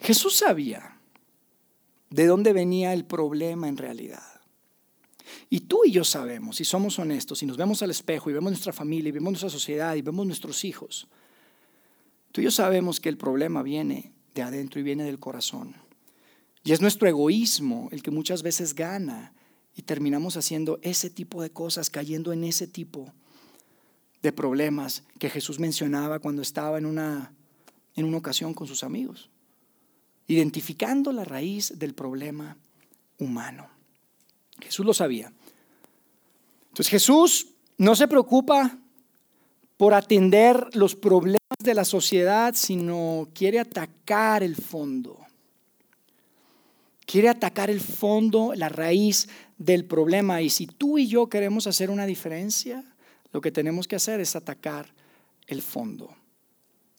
Jesús 0.00 0.34
sabía 0.34 0.98
de 2.10 2.26
dónde 2.26 2.52
venía 2.52 2.92
el 2.94 3.04
problema 3.04 3.68
en 3.68 3.76
realidad. 3.76 4.33
Y 5.50 5.60
tú 5.60 5.82
y 5.84 5.92
yo 5.92 6.04
sabemos, 6.04 6.56
si 6.56 6.64
somos 6.64 6.98
honestos, 6.98 7.38
si 7.38 7.46
nos 7.46 7.56
vemos 7.56 7.82
al 7.82 7.90
espejo 7.90 8.30
y 8.30 8.32
vemos 8.32 8.52
nuestra 8.52 8.72
familia 8.72 9.08
y 9.08 9.12
vemos 9.12 9.32
nuestra 9.32 9.50
sociedad 9.50 9.94
y 9.94 10.02
vemos 10.02 10.26
nuestros 10.26 10.64
hijos, 10.64 11.06
tú 12.32 12.40
y 12.40 12.44
yo 12.44 12.50
sabemos 12.50 13.00
que 13.00 13.08
el 13.08 13.16
problema 13.16 13.62
viene 13.62 14.12
de 14.34 14.42
adentro 14.42 14.80
y 14.80 14.82
viene 14.82 15.04
del 15.04 15.20
corazón. 15.20 15.74
Y 16.64 16.72
es 16.72 16.80
nuestro 16.80 17.08
egoísmo 17.08 17.88
el 17.92 18.02
que 18.02 18.10
muchas 18.10 18.42
veces 18.42 18.74
gana 18.74 19.34
y 19.76 19.82
terminamos 19.82 20.36
haciendo 20.36 20.78
ese 20.82 21.10
tipo 21.10 21.42
de 21.42 21.50
cosas, 21.50 21.90
cayendo 21.90 22.32
en 22.32 22.44
ese 22.44 22.66
tipo 22.66 23.12
de 24.22 24.32
problemas 24.32 25.04
que 25.18 25.28
Jesús 25.28 25.60
mencionaba 25.60 26.18
cuando 26.18 26.40
estaba 26.40 26.78
en 26.78 26.86
una, 26.86 27.34
en 27.94 28.06
una 28.06 28.16
ocasión 28.16 28.54
con 28.54 28.66
sus 28.66 28.82
amigos, 28.82 29.28
identificando 30.26 31.12
la 31.12 31.24
raíz 31.24 31.78
del 31.78 31.94
problema 31.94 32.56
humano. 33.18 33.73
Jesús 34.60 34.84
lo 34.86 34.94
sabía. 34.94 35.32
Entonces 36.68 36.88
Jesús 36.88 37.48
no 37.78 37.94
se 37.94 38.08
preocupa 38.08 38.78
por 39.76 39.94
atender 39.94 40.68
los 40.74 40.94
problemas 40.94 41.38
de 41.58 41.74
la 41.74 41.84
sociedad, 41.84 42.54
sino 42.56 43.28
quiere 43.34 43.58
atacar 43.58 44.42
el 44.42 44.56
fondo. 44.56 45.20
Quiere 47.06 47.28
atacar 47.28 47.70
el 47.70 47.80
fondo, 47.80 48.54
la 48.54 48.68
raíz 48.68 49.28
del 49.58 49.84
problema. 49.84 50.42
Y 50.42 50.50
si 50.50 50.66
tú 50.66 50.98
y 50.98 51.06
yo 51.06 51.28
queremos 51.28 51.66
hacer 51.66 51.90
una 51.90 52.06
diferencia, 52.06 52.84
lo 53.32 53.40
que 53.40 53.52
tenemos 53.52 53.86
que 53.86 53.96
hacer 53.96 54.20
es 54.20 54.36
atacar 54.36 54.94
el 55.46 55.60
fondo, 55.60 56.16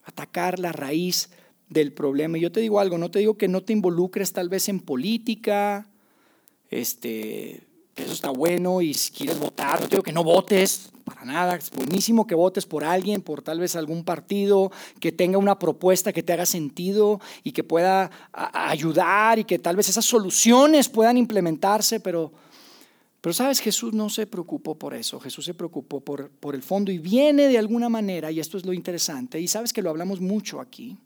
atacar 0.04 0.60
la 0.60 0.72
raíz 0.72 1.30
del 1.70 1.94
problema. 1.94 2.38
Y 2.38 2.42
yo 2.42 2.52
te 2.52 2.60
digo 2.60 2.80
algo, 2.80 2.98
no 2.98 3.10
te 3.10 3.20
digo 3.20 3.38
que 3.38 3.48
no 3.48 3.64
te 3.64 3.74
involucres 3.74 4.34
tal 4.34 4.50
vez 4.50 4.70
en 4.70 4.80
política, 4.80 5.88
este, 6.70 7.66
eso 7.96 8.14
está 8.14 8.30
bueno 8.30 8.82
y 8.82 8.94
si 8.94 9.12
quieres 9.12 9.40
votar, 9.40 9.82
no 9.82 9.88
digo 9.88 10.04
que 10.04 10.12
no 10.12 10.24
votes, 10.24 10.92
para 11.06 11.24
nada, 11.24 11.56
es 11.56 11.70
buenísimo 11.72 12.28
que 12.28 12.36
votes 12.36 12.66
por 12.66 12.84
alguien, 12.84 13.22
por 13.22 13.42
tal 13.42 13.60
vez 13.60 13.76
algún 13.76 14.04
partido 14.04 14.72
que 15.00 15.12
tenga 15.12 15.38
una 15.38 15.58
propuesta 15.58 16.12
que 16.12 16.24
te 16.24 16.34
haga 16.34 16.46
sentido 16.46 17.22
y 17.44 17.52
que 17.52 17.64
pueda 17.64 18.10
ayudar 18.34 19.40
y 19.40 19.46
que 19.46 19.60
tal 19.60 19.76
vez 19.76 19.88
esas 19.88 20.04
soluciones 20.04 20.90
puedan 20.90 21.18
implementarse, 21.18 22.00
pero, 22.00 22.34
pero 23.22 23.34
sabes, 23.34 23.60
Jesús 23.60 23.94
no 23.94 24.10
se 24.10 24.28
preocupó 24.28 24.76
por 24.76 24.94
eso, 24.94 25.20
Jesús 25.20 25.46
se 25.46 25.54
preocupó 25.54 26.02
por, 26.02 26.30
por 26.32 26.56
el 26.56 26.64
fondo 26.64 26.92
y 26.92 26.98
viene 26.98 27.48
de 27.48 27.60
alguna 27.60 27.88
manera, 27.88 28.32
y 28.32 28.40
esto 28.40 28.58
es 28.58 28.66
lo 28.66 28.74
interesante, 28.74 29.40
y 29.40 29.48
sabes 29.48 29.72
que 29.72 29.82
lo 29.82 29.90
hablamos 29.92 30.20
mucho 30.20 30.60
aquí, 30.60 30.98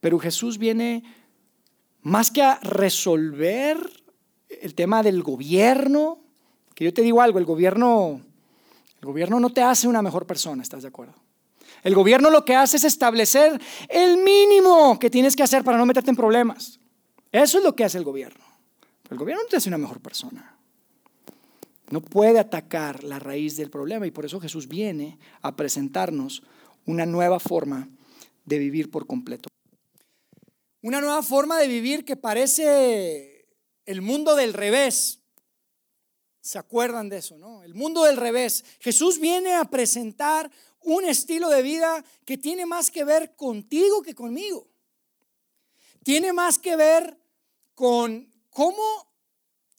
pero 0.00 0.18
Jesús 0.18 0.58
viene 0.58 1.04
más 2.00 2.30
que 2.30 2.42
a 2.42 2.58
resolver 2.60 4.01
el 4.62 4.74
tema 4.76 5.02
del 5.02 5.22
gobierno, 5.22 6.20
que 6.74 6.84
yo 6.84 6.94
te 6.94 7.02
digo 7.02 7.20
algo, 7.20 7.40
el 7.40 7.44
gobierno, 7.44 8.20
el 9.00 9.06
gobierno 9.06 9.40
no 9.40 9.50
te 9.50 9.60
hace 9.60 9.88
una 9.88 10.02
mejor 10.02 10.24
persona, 10.24 10.62
¿estás 10.62 10.82
de 10.82 10.88
acuerdo? 10.88 11.14
El 11.82 11.96
gobierno 11.96 12.30
lo 12.30 12.44
que 12.44 12.54
hace 12.54 12.76
es 12.76 12.84
establecer 12.84 13.60
el 13.88 14.18
mínimo 14.18 15.00
que 15.00 15.10
tienes 15.10 15.34
que 15.34 15.42
hacer 15.42 15.64
para 15.64 15.78
no 15.78 15.84
meterte 15.84 16.10
en 16.10 16.16
problemas. 16.16 16.78
Eso 17.32 17.58
es 17.58 17.64
lo 17.64 17.74
que 17.74 17.84
hace 17.84 17.98
el 17.98 18.04
gobierno. 18.04 18.44
el 19.10 19.18
gobierno 19.18 19.42
no 19.42 19.48
te 19.48 19.56
hace 19.56 19.68
una 19.68 19.78
mejor 19.78 20.00
persona. 20.00 20.56
No 21.90 22.00
puede 22.00 22.38
atacar 22.38 23.02
la 23.02 23.18
raíz 23.18 23.56
del 23.56 23.68
problema 23.68 24.06
y 24.06 24.12
por 24.12 24.24
eso 24.24 24.40
Jesús 24.40 24.68
viene 24.68 25.18
a 25.42 25.56
presentarnos 25.56 26.44
una 26.86 27.04
nueva 27.04 27.40
forma 27.40 27.88
de 28.44 28.58
vivir 28.58 28.90
por 28.90 29.06
completo. 29.06 29.48
Una 30.82 31.00
nueva 31.00 31.22
forma 31.22 31.58
de 31.58 31.68
vivir 31.68 32.04
que 32.04 32.16
parece 32.16 33.31
el 33.86 34.02
mundo 34.02 34.34
del 34.36 34.52
revés. 34.52 35.20
¿Se 36.40 36.58
acuerdan 36.58 37.08
de 37.08 37.18
eso, 37.18 37.38
no? 37.38 37.62
El 37.62 37.74
mundo 37.74 38.04
del 38.04 38.16
revés. 38.16 38.64
Jesús 38.80 39.18
viene 39.18 39.54
a 39.54 39.64
presentar 39.64 40.50
un 40.80 41.04
estilo 41.04 41.48
de 41.48 41.62
vida 41.62 42.04
que 42.24 42.36
tiene 42.36 42.66
más 42.66 42.90
que 42.90 43.04
ver 43.04 43.36
contigo 43.36 44.02
que 44.02 44.14
conmigo. 44.14 44.68
Tiene 46.02 46.32
más 46.32 46.58
que 46.58 46.74
ver 46.74 47.16
con 47.74 48.28
cómo 48.50 49.12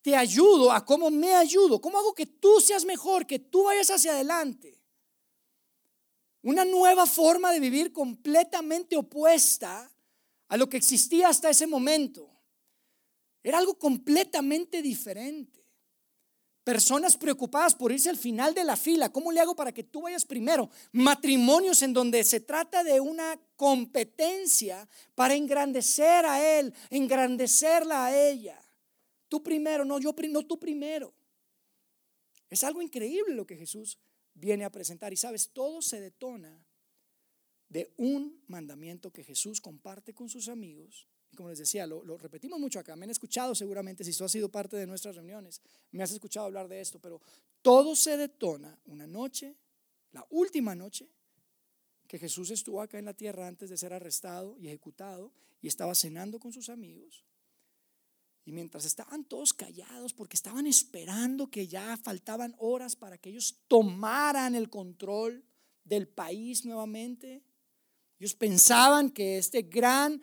te 0.01 0.15
ayudo, 0.15 0.71
a 0.71 0.85
cómo 0.85 1.09
me 1.09 1.33
ayudo, 1.35 1.81
cómo 1.81 1.97
hago 1.97 2.13
que 2.13 2.25
tú 2.25 2.59
seas 2.61 2.85
mejor, 2.85 3.25
que 3.25 3.39
tú 3.39 3.63
vayas 3.63 3.89
hacia 3.89 4.13
adelante. 4.13 4.79
Una 6.41 6.65
nueva 6.65 7.05
forma 7.05 7.53
de 7.53 7.61
vivir 7.61 7.93
completamente 7.93 8.97
opuesta 8.97 9.89
a 10.49 10.57
lo 10.57 10.67
que 10.67 10.77
existía 10.77 11.29
hasta 11.29 11.49
ese 11.49 11.67
momento. 11.67 12.32
Era 13.43 13.57
algo 13.57 13.77
completamente 13.77 14.81
diferente. 14.81 15.63
Personas 16.63 17.17
preocupadas 17.17 17.75
por 17.75 17.91
irse 17.91 18.09
al 18.09 18.17
final 18.17 18.53
de 18.53 18.63
la 18.63 18.77
fila. 18.77 19.11
¿Cómo 19.11 19.33
le 19.33 19.41
hago 19.41 19.53
para 19.53 19.73
que 19.73 19.83
tú 19.83 20.03
vayas 20.03 20.23
primero? 20.23 20.69
Matrimonios 20.93 21.81
en 21.81 21.91
donde 21.91 22.23
se 22.23 22.39
trata 22.39 22.85
de 22.85 23.01
una 23.01 23.37
competencia 23.57 24.87
para 25.13 25.35
engrandecer 25.35 26.25
a 26.25 26.59
él, 26.59 26.73
engrandecerla 26.89 28.05
a 28.05 28.17
ella. 28.17 28.57
Tú 29.27 29.43
primero, 29.43 29.83
no 29.83 29.99
yo, 29.99 30.15
no 30.29 30.45
tú 30.45 30.57
primero. 30.57 31.13
Es 32.49 32.63
algo 32.63 32.81
increíble 32.81 33.35
lo 33.35 33.45
que 33.45 33.57
Jesús 33.57 33.97
viene 34.33 34.63
a 34.63 34.71
presentar. 34.71 35.11
Y 35.11 35.17
sabes, 35.17 35.49
todo 35.49 35.81
se 35.81 35.99
detona 35.99 36.65
de 37.67 37.93
un 37.97 38.41
mandamiento 38.47 39.11
que 39.11 39.23
Jesús 39.23 39.59
comparte 39.59 40.13
con 40.13 40.29
sus 40.29 40.47
amigos. 40.47 41.09
Como 41.35 41.49
les 41.49 41.59
decía, 41.59 41.87
lo, 41.87 42.17
repetimos 42.17 42.59
mucho 42.59 42.79
acá. 42.79 42.95
Me 42.95 43.05
han 43.05 43.11
escuchado 43.11 43.55
seguramente, 43.55 44.03
si 44.03 44.15
tú 44.15 44.23
has 44.23 44.31
sido 44.31 44.49
parte 44.49 44.77
de 44.77 44.87
nuestras 44.87 45.15
reuniones, 45.15 45.61
me 45.91 46.03
has 46.03 46.11
escuchado 46.11 46.45
hablar 46.45 46.67
de 46.67 46.81
esto, 46.81 46.99
pero 46.99 47.21
todo 47.61 47.95
se 47.95 48.17
detona 48.17 48.79
una 48.85 49.07
noche, 49.07 49.55
la 50.11 50.25
última 50.29 50.75
noche, 50.75 51.09
que 52.07 52.19
Jesús 52.19 52.51
estuvo 52.51 52.81
acá 52.81 52.99
en 52.99 53.05
la 53.05 53.13
tierra 53.13 53.47
antes 53.47 53.69
de 53.69 53.77
ser 53.77 53.93
arrestado 53.93 54.55
y 54.59 54.67
ejecutado 54.67 55.31
y 55.61 55.67
estaba 55.67 55.95
cenando 55.95 56.39
con 56.39 56.53
sus 56.53 56.69
amigos. 56.69 57.25
Y 58.45 58.51
mientras 58.51 58.85
estaban 58.85 59.23
todos 59.23 59.53
callados 59.53 60.13
porque 60.13 60.35
estaban 60.35 60.67
esperando 60.67 61.49
que 61.49 61.67
ya 61.67 61.97
faltaban 61.97 62.55
horas 62.59 62.95
para 62.95 63.17
que 63.17 63.29
ellos 63.29 63.57
tomaran 63.67 64.53
el 64.53 64.69
control 64.69 65.43
del 65.85 66.07
país 66.07 66.65
nuevamente, 66.65 67.41
ellos 68.19 68.35
pensaban 68.35 69.09
que 69.09 69.37
este 69.37 69.63
gran 69.63 70.21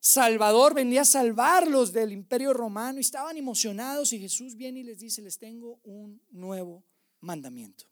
Salvador 0.00 0.74
venía 0.74 1.02
a 1.02 1.04
salvarlos 1.04 1.92
del 1.92 2.12
imperio 2.12 2.52
romano 2.52 2.98
y 2.98 3.00
estaban 3.00 3.36
emocionados 3.36 4.12
y 4.12 4.20
Jesús 4.20 4.54
viene 4.54 4.80
y 4.80 4.84
les 4.84 5.00
dice, 5.00 5.22
les 5.22 5.38
tengo 5.38 5.80
un 5.84 6.20
nuevo 6.30 6.84
mandamiento. 7.20 7.84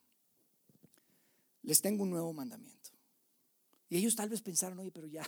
Les 1.63 1.81
tengo 1.81 2.05
un 2.05 2.11
nuevo 2.11 2.33
mandamiento. 2.33 2.91
Y 3.89 3.97
ellos 3.97 4.15
tal 4.15 4.29
vez 4.29 4.41
pensaron, 4.41 4.79
oye, 4.79 4.93
pero 4.93 5.09
ya, 5.09 5.27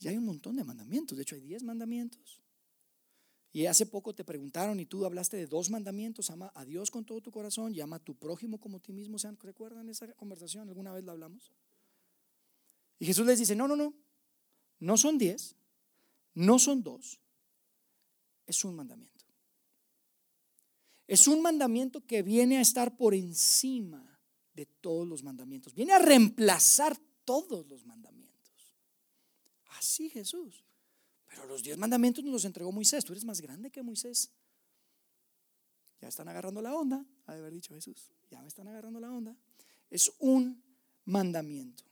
ya 0.00 0.10
hay 0.10 0.18
un 0.18 0.26
montón 0.26 0.56
de 0.56 0.64
mandamientos. 0.64 1.16
De 1.16 1.22
hecho, 1.22 1.34
hay 1.34 1.40
diez 1.40 1.62
mandamientos. 1.62 2.42
Y 3.54 3.66
hace 3.66 3.84
poco 3.84 4.14
te 4.14 4.24
preguntaron 4.24 4.80
y 4.80 4.86
tú 4.86 5.04
hablaste 5.04 5.36
de 5.36 5.46
dos 5.46 5.68
mandamientos, 5.68 6.30
ama 6.30 6.50
a 6.54 6.64
Dios 6.64 6.90
con 6.90 7.04
todo 7.04 7.20
tu 7.20 7.30
corazón 7.30 7.74
y 7.74 7.80
ama 7.80 7.96
a 7.96 7.98
tu 7.98 8.14
prójimo 8.14 8.58
como 8.58 8.80
ti 8.80 8.92
mismo. 8.92 9.18
¿Se 9.18 9.30
recuerdan 9.42 9.90
esa 9.90 10.10
conversación? 10.14 10.68
¿Alguna 10.68 10.92
vez 10.92 11.04
la 11.04 11.12
hablamos? 11.12 11.52
Y 12.98 13.04
Jesús 13.04 13.26
les 13.26 13.38
dice, 13.38 13.54
no, 13.54 13.68
no, 13.68 13.76
no, 13.76 13.94
no 14.78 14.96
son 14.96 15.18
diez, 15.18 15.54
no 16.34 16.58
son 16.58 16.82
dos, 16.82 17.20
es 18.46 18.64
un 18.64 18.74
mandamiento. 18.74 19.12
Es 21.06 21.26
un 21.28 21.42
mandamiento 21.42 22.06
que 22.06 22.22
viene 22.22 22.58
a 22.58 22.62
estar 22.62 22.96
por 22.96 23.14
encima 23.14 24.20
de 24.54 24.66
todos 24.66 25.06
los 25.06 25.22
mandamientos, 25.22 25.74
viene 25.74 25.92
a 25.92 25.98
reemplazar 25.98 26.96
todos 27.24 27.66
los 27.66 27.84
mandamientos. 27.84 28.76
Así 29.78 30.08
Jesús. 30.10 30.64
Pero 31.26 31.46
los 31.46 31.62
diez 31.62 31.78
mandamientos 31.78 32.22
nos 32.24 32.32
los 32.32 32.44
entregó 32.44 32.72
Moisés, 32.72 33.04
tú 33.04 33.12
eres 33.12 33.24
más 33.24 33.40
grande 33.40 33.70
que 33.70 33.82
Moisés. 33.82 34.30
Ya 36.00 36.08
están 36.08 36.28
agarrando 36.28 36.60
la 36.60 36.74
onda, 36.74 37.06
ha 37.26 37.32
de 37.32 37.38
haber 37.40 37.52
dicho 37.52 37.74
Jesús, 37.74 38.10
ya 38.30 38.42
me 38.42 38.48
están 38.48 38.68
agarrando 38.68 39.00
la 39.00 39.10
onda. 39.10 39.36
Es 39.88 40.12
un 40.18 40.62
mandamiento. 41.04 41.84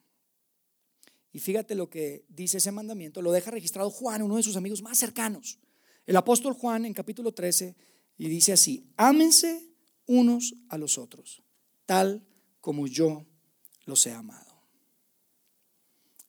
Y 1.33 1.39
fíjate 1.39 1.75
lo 1.75 1.89
que 1.89 2.25
dice 2.29 2.59
ese 2.59 2.73
mandamiento, 2.73 3.23
lo 3.23 3.33
deja 3.33 3.51
registrado 3.51 3.91
Juan, 3.91 4.23
uno 4.23 4.37
de 4.37 4.43
sus 4.43 4.57
amigos 4.57 4.83
más 4.83 4.99
cercanos. 4.99 5.59
El 6.07 6.17
apóstol 6.17 6.55
Juan 6.55 6.85
en 6.85 6.95
capítulo 6.95 7.33
13 7.33 7.77
y 8.19 8.29
dice 8.29 8.53
así, 8.53 8.91
ámense 8.97 9.71
unos 10.07 10.55
a 10.69 10.77
los 10.77 10.99
otros, 10.99 11.43
tal 11.87 12.27
como 12.61 12.87
yo 12.87 13.27
los 13.87 14.05
he 14.07 14.13
amado. 14.13 14.51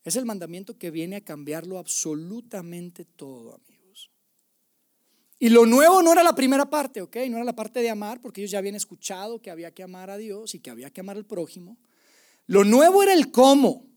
Es 0.03 0.15
el 0.15 0.25
mandamiento 0.25 0.77
que 0.77 0.91
viene 0.91 1.17
a 1.17 1.21
cambiarlo 1.21 1.77
absolutamente 1.77 3.05
todo, 3.05 3.55
amigos. 3.55 4.11
Y 5.37 5.49
lo 5.49 5.65
nuevo 5.65 6.01
no 6.01 6.11
era 6.11 6.23
la 6.23 6.35
primera 6.35 6.69
parte, 6.69 7.01
¿ok? 7.01 7.17
No 7.29 7.37
era 7.37 7.43
la 7.43 7.55
parte 7.55 7.81
de 7.81 7.89
amar, 7.89 8.21
porque 8.21 8.41
ellos 8.41 8.51
ya 8.51 8.59
habían 8.59 8.75
escuchado 8.75 9.41
que 9.41 9.51
había 9.51 9.71
que 9.71 9.83
amar 9.83 10.09
a 10.09 10.17
Dios 10.17 10.53
y 10.55 10.59
que 10.59 10.69
había 10.69 10.91
que 10.91 11.01
amar 11.01 11.17
al 11.17 11.25
prójimo. 11.25 11.77
Lo 12.45 12.63
nuevo 12.63 13.03
era 13.03 13.13
el 13.13 13.31
cómo. 13.31 13.90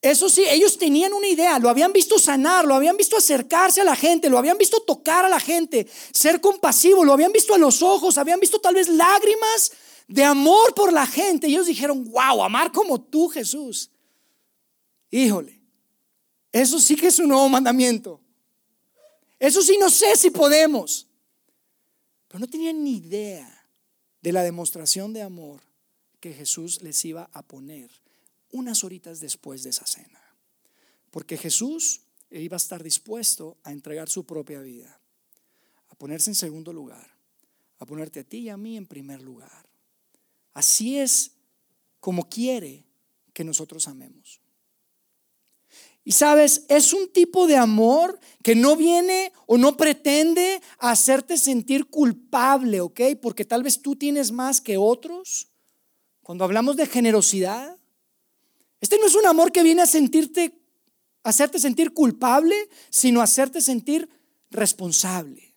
Eso 0.00 0.28
sí, 0.28 0.44
ellos 0.48 0.78
tenían 0.78 1.12
una 1.12 1.26
idea, 1.26 1.58
lo 1.58 1.68
habían 1.68 1.92
visto 1.92 2.20
sanar, 2.20 2.64
lo 2.64 2.74
habían 2.74 2.96
visto 2.96 3.16
acercarse 3.16 3.80
a 3.80 3.84
la 3.84 3.96
gente, 3.96 4.30
lo 4.30 4.38
habían 4.38 4.56
visto 4.56 4.80
tocar 4.80 5.24
a 5.24 5.28
la 5.28 5.40
gente, 5.40 5.88
ser 6.12 6.40
compasivo, 6.40 7.04
lo 7.04 7.12
habían 7.12 7.32
visto 7.32 7.52
a 7.52 7.58
los 7.58 7.82
ojos, 7.82 8.16
habían 8.16 8.38
visto 8.38 8.60
tal 8.60 8.76
vez 8.76 8.88
lágrimas 8.88 9.72
de 10.06 10.22
amor 10.22 10.72
por 10.74 10.92
la 10.92 11.04
gente. 11.04 11.48
Y 11.48 11.54
ellos 11.54 11.66
dijeron, 11.66 12.08
wow, 12.12 12.44
amar 12.44 12.70
como 12.70 13.00
tú, 13.00 13.28
Jesús. 13.28 13.90
Híjole, 15.10 15.60
eso 16.52 16.78
sí 16.78 16.94
que 16.94 17.08
es 17.08 17.18
un 17.18 17.28
nuevo 17.28 17.48
mandamiento. 17.48 18.20
Eso 19.40 19.62
sí, 19.62 19.78
no 19.78 19.90
sé 19.90 20.16
si 20.16 20.30
podemos. 20.30 21.08
Pero 22.28 22.38
no 22.38 22.46
tenían 22.46 22.84
ni 22.84 22.98
idea 22.98 23.66
de 24.20 24.32
la 24.32 24.44
demostración 24.44 25.12
de 25.12 25.22
amor 25.22 25.60
que 26.20 26.32
Jesús 26.32 26.82
les 26.82 27.04
iba 27.04 27.28
a 27.32 27.42
poner 27.42 27.90
unas 28.50 28.84
horitas 28.84 29.20
después 29.20 29.62
de 29.62 29.70
esa 29.70 29.86
cena. 29.86 30.20
Porque 31.10 31.36
Jesús 31.36 32.02
iba 32.30 32.56
a 32.56 32.58
estar 32.58 32.82
dispuesto 32.82 33.56
a 33.64 33.72
entregar 33.72 34.08
su 34.08 34.24
propia 34.24 34.60
vida, 34.60 35.00
a 35.88 35.94
ponerse 35.94 36.30
en 36.30 36.34
segundo 36.34 36.72
lugar, 36.72 37.08
a 37.78 37.86
ponerte 37.86 38.20
a 38.20 38.24
ti 38.24 38.38
y 38.38 38.48
a 38.48 38.56
mí 38.56 38.76
en 38.76 38.86
primer 38.86 39.22
lugar. 39.22 39.68
Así 40.52 40.98
es 40.98 41.32
como 42.00 42.28
quiere 42.28 42.84
que 43.32 43.44
nosotros 43.44 43.88
amemos. 43.88 44.40
Y 46.04 46.12
sabes, 46.12 46.64
es 46.68 46.94
un 46.94 47.12
tipo 47.12 47.46
de 47.46 47.56
amor 47.56 48.18
que 48.42 48.54
no 48.54 48.76
viene 48.76 49.32
o 49.46 49.58
no 49.58 49.76
pretende 49.76 50.62
hacerte 50.78 51.36
sentir 51.36 51.86
culpable, 51.86 52.80
¿ok? 52.80 53.00
Porque 53.20 53.44
tal 53.44 53.62
vez 53.62 53.82
tú 53.82 53.94
tienes 53.94 54.32
más 54.32 54.62
que 54.62 54.78
otros. 54.78 55.48
Cuando 56.22 56.44
hablamos 56.44 56.76
de 56.76 56.86
generosidad, 56.86 57.77
este 58.80 58.98
no 58.98 59.06
es 59.06 59.14
un 59.14 59.26
amor 59.26 59.52
que 59.52 59.62
viene 59.62 59.82
a 59.82 59.86
sentirte, 59.86 60.54
hacerte 61.22 61.58
sentir 61.58 61.92
culpable, 61.92 62.54
sino 62.90 63.20
a 63.20 63.24
hacerte 63.24 63.60
sentir 63.60 64.08
responsable. 64.50 65.54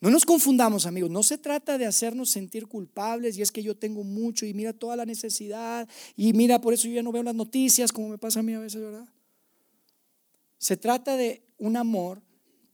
No 0.00 0.10
nos 0.10 0.26
confundamos, 0.26 0.84
amigos. 0.84 1.10
No 1.10 1.22
se 1.22 1.38
trata 1.38 1.78
de 1.78 1.86
hacernos 1.86 2.28
sentir 2.28 2.66
culpables 2.66 3.38
y 3.38 3.42
es 3.42 3.52
que 3.52 3.62
yo 3.62 3.76
tengo 3.76 4.02
mucho 4.02 4.44
y 4.44 4.52
mira 4.52 4.72
toda 4.72 4.96
la 4.96 5.06
necesidad 5.06 5.88
y 6.16 6.32
mira, 6.32 6.60
por 6.60 6.74
eso 6.74 6.88
yo 6.88 6.94
ya 6.94 7.04
no 7.04 7.12
veo 7.12 7.22
las 7.22 7.36
noticias 7.36 7.92
como 7.92 8.08
me 8.08 8.18
pasa 8.18 8.40
a 8.40 8.42
mí 8.42 8.52
a 8.52 8.58
veces, 8.58 8.80
¿verdad? 8.80 9.08
Se 10.58 10.76
trata 10.76 11.16
de 11.16 11.44
un 11.56 11.76
amor 11.76 12.20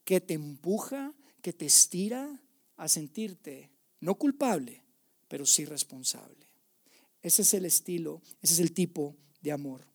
que 0.04 0.22
te 0.22 0.32
empuja, 0.32 1.12
que 1.42 1.52
te 1.52 1.66
estira 1.66 2.40
a 2.78 2.88
sentirte 2.88 3.70
no 4.00 4.14
culpable, 4.14 4.82
pero 5.28 5.44
sí 5.44 5.66
responsable. 5.66 6.47
Ese 7.22 7.42
es 7.42 7.54
el 7.54 7.64
estilo, 7.64 8.22
ese 8.42 8.54
es 8.54 8.60
el 8.60 8.72
tipo 8.72 9.16
de 9.40 9.52
amor 9.52 9.86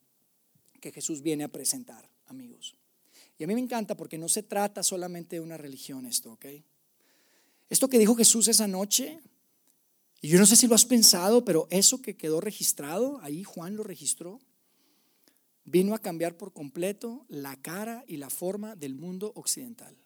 que 0.79 0.91
Jesús 0.91 1.21
viene 1.21 1.43
a 1.43 1.47
presentar, 1.47 2.09
amigos. 2.25 2.75
Y 3.37 3.43
a 3.43 3.47
mí 3.47 3.55
me 3.55 3.61
encanta 3.61 3.95
porque 3.95 4.17
no 4.17 4.27
se 4.27 4.43
trata 4.43 4.83
solamente 4.83 5.37
de 5.37 5.39
una 5.39 5.57
religión 5.57 6.05
esto, 6.05 6.33
¿ok? 6.33 6.45
Esto 7.69 7.89
que 7.89 7.97
dijo 7.97 8.15
Jesús 8.15 8.47
esa 8.47 8.67
noche, 8.67 9.19
y 10.21 10.27
yo 10.27 10.37
no 10.39 10.45
sé 10.45 10.55
si 10.55 10.67
lo 10.67 10.75
has 10.75 10.85
pensado, 10.85 11.43
pero 11.43 11.67
eso 11.69 12.01
que 12.01 12.15
quedó 12.15 12.41
registrado, 12.41 13.19
ahí 13.21 13.43
Juan 13.43 13.75
lo 13.75 13.83
registró, 13.83 14.39
vino 15.65 15.95
a 15.95 15.99
cambiar 15.99 16.37
por 16.37 16.53
completo 16.53 17.25
la 17.29 17.55
cara 17.61 18.03
y 18.07 18.17
la 18.17 18.29
forma 18.29 18.75
del 18.75 18.95
mundo 18.95 19.31
occidental, 19.35 19.97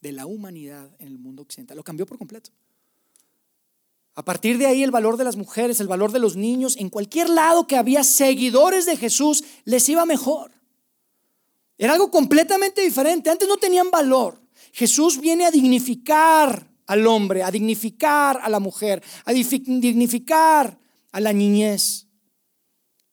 de 0.00 0.12
la 0.12 0.26
humanidad 0.26 0.94
en 0.98 1.08
el 1.08 1.18
mundo 1.18 1.42
occidental. 1.42 1.76
Lo 1.76 1.84
cambió 1.84 2.06
por 2.06 2.18
completo. 2.18 2.50
A 4.18 4.24
partir 4.24 4.58
de 4.58 4.66
ahí 4.66 4.82
el 4.82 4.90
valor 4.90 5.16
de 5.16 5.22
las 5.22 5.36
mujeres, 5.36 5.78
el 5.78 5.86
valor 5.86 6.10
de 6.10 6.18
los 6.18 6.34
niños, 6.34 6.76
en 6.76 6.90
cualquier 6.90 7.30
lado 7.30 7.68
que 7.68 7.76
había 7.76 8.02
seguidores 8.02 8.84
de 8.84 8.96
Jesús, 8.96 9.44
les 9.64 9.88
iba 9.88 10.04
mejor. 10.06 10.50
Era 11.76 11.92
algo 11.92 12.10
completamente 12.10 12.80
diferente. 12.82 13.30
Antes 13.30 13.46
no 13.46 13.58
tenían 13.58 13.92
valor. 13.92 14.42
Jesús 14.72 15.20
viene 15.20 15.46
a 15.46 15.52
dignificar 15.52 16.68
al 16.86 17.06
hombre, 17.06 17.44
a 17.44 17.52
dignificar 17.52 18.40
a 18.42 18.48
la 18.48 18.58
mujer, 18.58 19.00
a 19.24 19.32
dignificar 19.32 20.76
a 21.12 21.20
la 21.20 21.32
niñez. 21.32 22.08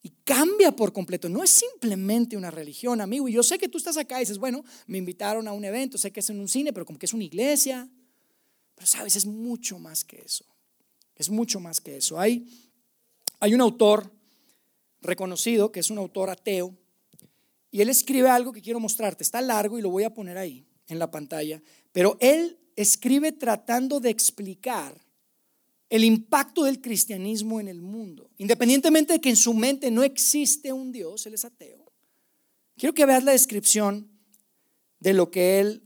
Y 0.02 0.10
cambia 0.24 0.72
por 0.72 0.92
completo. 0.92 1.28
No 1.28 1.44
es 1.44 1.50
simplemente 1.50 2.36
una 2.36 2.50
religión, 2.50 3.00
amigo. 3.00 3.28
Y 3.28 3.32
yo 3.34 3.44
sé 3.44 3.58
que 3.58 3.68
tú 3.68 3.78
estás 3.78 3.96
acá 3.96 4.16
y 4.16 4.22
dices, 4.22 4.38
bueno, 4.38 4.64
me 4.88 4.98
invitaron 4.98 5.46
a 5.46 5.52
un 5.52 5.64
evento, 5.64 5.98
sé 5.98 6.10
que 6.10 6.18
es 6.18 6.30
en 6.30 6.40
un 6.40 6.48
cine, 6.48 6.72
pero 6.72 6.84
como 6.84 6.98
que 6.98 7.06
es 7.06 7.14
una 7.14 7.22
iglesia. 7.22 7.88
Pero 8.74 8.88
sabes, 8.88 9.14
es 9.14 9.24
mucho 9.24 9.78
más 9.78 10.02
que 10.02 10.16
eso. 10.18 10.44
Es 11.16 11.30
mucho 11.30 11.60
más 11.60 11.80
que 11.80 11.96
eso. 11.96 12.20
Hay, 12.20 12.46
hay 13.40 13.54
un 13.54 13.60
autor 13.60 14.12
reconocido 15.00 15.72
que 15.72 15.80
es 15.80 15.90
un 15.90 15.98
autor 15.98 16.30
ateo 16.30 16.74
y 17.70 17.80
él 17.80 17.88
escribe 17.88 18.28
algo 18.28 18.52
que 18.52 18.62
quiero 18.62 18.80
mostrarte. 18.80 19.22
Está 19.22 19.40
largo 19.40 19.78
y 19.78 19.82
lo 19.82 19.90
voy 19.90 20.04
a 20.04 20.14
poner 20.14 20.38
ahí 20.38 20.66
en 20.88 20.98
la 20.98 21.10
pantalla. 21.10 21.62
Pero 21.92 22.16
él 22.20 22.58
escribe 22.76 23.32
tratando 23.32 24.00
de 24.00 24.10
explicar 24.10 25.00
el 25.88 26.04
impacto 26.04 26.64
del 26.64 26.80
cristianismo 26.80 27.60
en 27.60 27.68
el 27.68 27.80
mundo. 27.80 28.30
Independientemente 28.38 29.14
de 29.14 29.20
que 29.20 29.30
en 29.30 29.36
su 29.36 29.54
mente 29.54 29.90
no 29.90 30.02
existe 30.02 30.72
un 30.72 30.92
Dios, 30.92 31.26
él 31.26 31.34
es 31.34 31.44
ateo. 31.44 31.92
Quiero 32.76 32.94
que 32.94 33.06
veas 33.06 33.24
la 33.24 33.32
descripción 33.32 34.10
de 34.98 35.14
lo 35.14 35.30
que 35.30 35.60
él, 35.60 35.82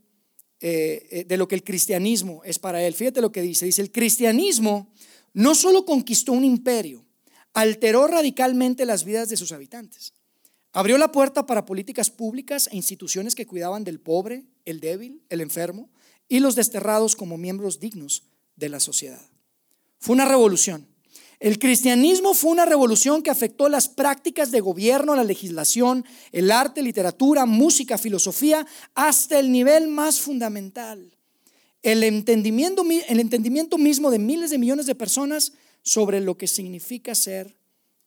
eh, 0.61 1.07
eh, 1.11 1.25
de 1.25 1.37
lo 1.37 1.47
que 1.47 1.55
el 1.55 1.63
cristianismo 1.63 2.43
es 2.45 2.59
para 2.59 2.83
él. 2.83 2.95
Fíjate 2.95 3.21
lo 3.21 3.31
que 3.31 3.43
dice. 3.43 3.67
Dice, 3.67 3.83
el 3.83 3.93
cristianismo 3.93 4.93
no 5.33 5.55
solo 5.55 5.85
conquistó 5.85 6.33
un 6.33 6.45
imperio, 6.45 7.05
alteró 7.53 8.07
radicalmente 8.07 8.87
las 8.87 9.05
vidas 9.05 9.29
de 9.29 9.37
sus 9.37 9.53
habitantes. 9.53 10.15
Abrió 10.73 10.99
la 10.99 11.11
puerta 11.11 11.47
para 11.47 11.67
políticas 11.67 12.11
públicas 12.11 12.69
e 12.71 12.77
instituciones 12.77 13.35
que 13.35 13.47
cuidaban 13.47 13.83
del 13.83 14.01
pobre, 14.01 14.45
el 14.65 14.81
débil, 14.81 15.23
el 15.29 15.41
enfermo, 15.41 15.91
y 16.29 16.39
los 16.39 16.55
desterrados 16.55 17.17
como 17.17 17.37
miembros 17.37 17.81
dignos 17.81 18.25
de 18.55 18.69
la 18.69 18.79
sociedad. 18.79 19.21
Fue 19.99 20.15
una 20.15 20.27
revolución. 20.27 20.87
El 21.41 21.59
cristianismo 21.59 22.35
fue 22.35 22.51
una 22.51 22.66
revolución 22.66 23.23
que 23.23 23.31
afectó 23.31 23.69
las 23.69 23.88
prácticas 23.88 24.51
de 24.51 24.61
gobierno, 24.61 25.16
la 25.16 25.25
legislación, 25.25 26.05
el 26.33 26.51
arte, 26.51 26.83
literatura, 26.83 27.47
música, 27.47 27.99
filosofía, 27.99 28.66
hasta 28.95 29.38
el 29.38 29.51
nivel 29.51 29.88
más 29.88 30.21
fundamental. 30.21 31.16
El 31.83 32.03
entendimiento, 32.03 32.85
el 33.09 33.21
entendimiento 33.21 33.79
mismo 33.79 34.11
de 34.11 34.19
miles 34.19 34.51
de 34.51 34.59
millones 34.59 34.87
de 34.87 34.95
personas 34.95 35.53
sobre 35.83 36.21
lo 36.21 36.37
que 36.37 36.47
significa 36.47 37.14
ser 37.14 37.57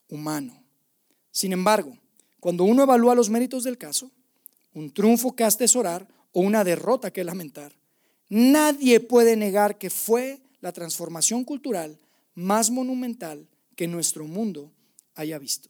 humano. 0.10 0.64
Sin 1.32 1.54
embargo, 1.54 1.98
cuando 2.40 2.64
uno 2.64 2.84
evalúa 2.84 3.16
los 3.16 3.30
méritos 3.30 3.64
del 3.64 3.78
caso, 3.78 4.12
un 4.74 4.92
triunfo 4.92 5.36
que 5.36 5.44
atesorar 5.44 6.08
o 6.32 6.42
una 6.42 6.64
derrota 6.64 7.12
que 7.12 7.24
lamentar, 7.24 7.74
Nadie 8.36 9.00
puede 9.00 9.36
negar 9.36 9.78
que 9.78 9.92
fue 9.92 10.42
la 10.60 10.72
transformación 10.72 11.44
cultural 11.44 12.00
más 12.34 12.72
monumental 12.72 13.48
que 13.76 13.88
nuestro 13.88 14.26
mundo 14.26 14.72
haya 15.14 15.38
visto. 15.38 15.70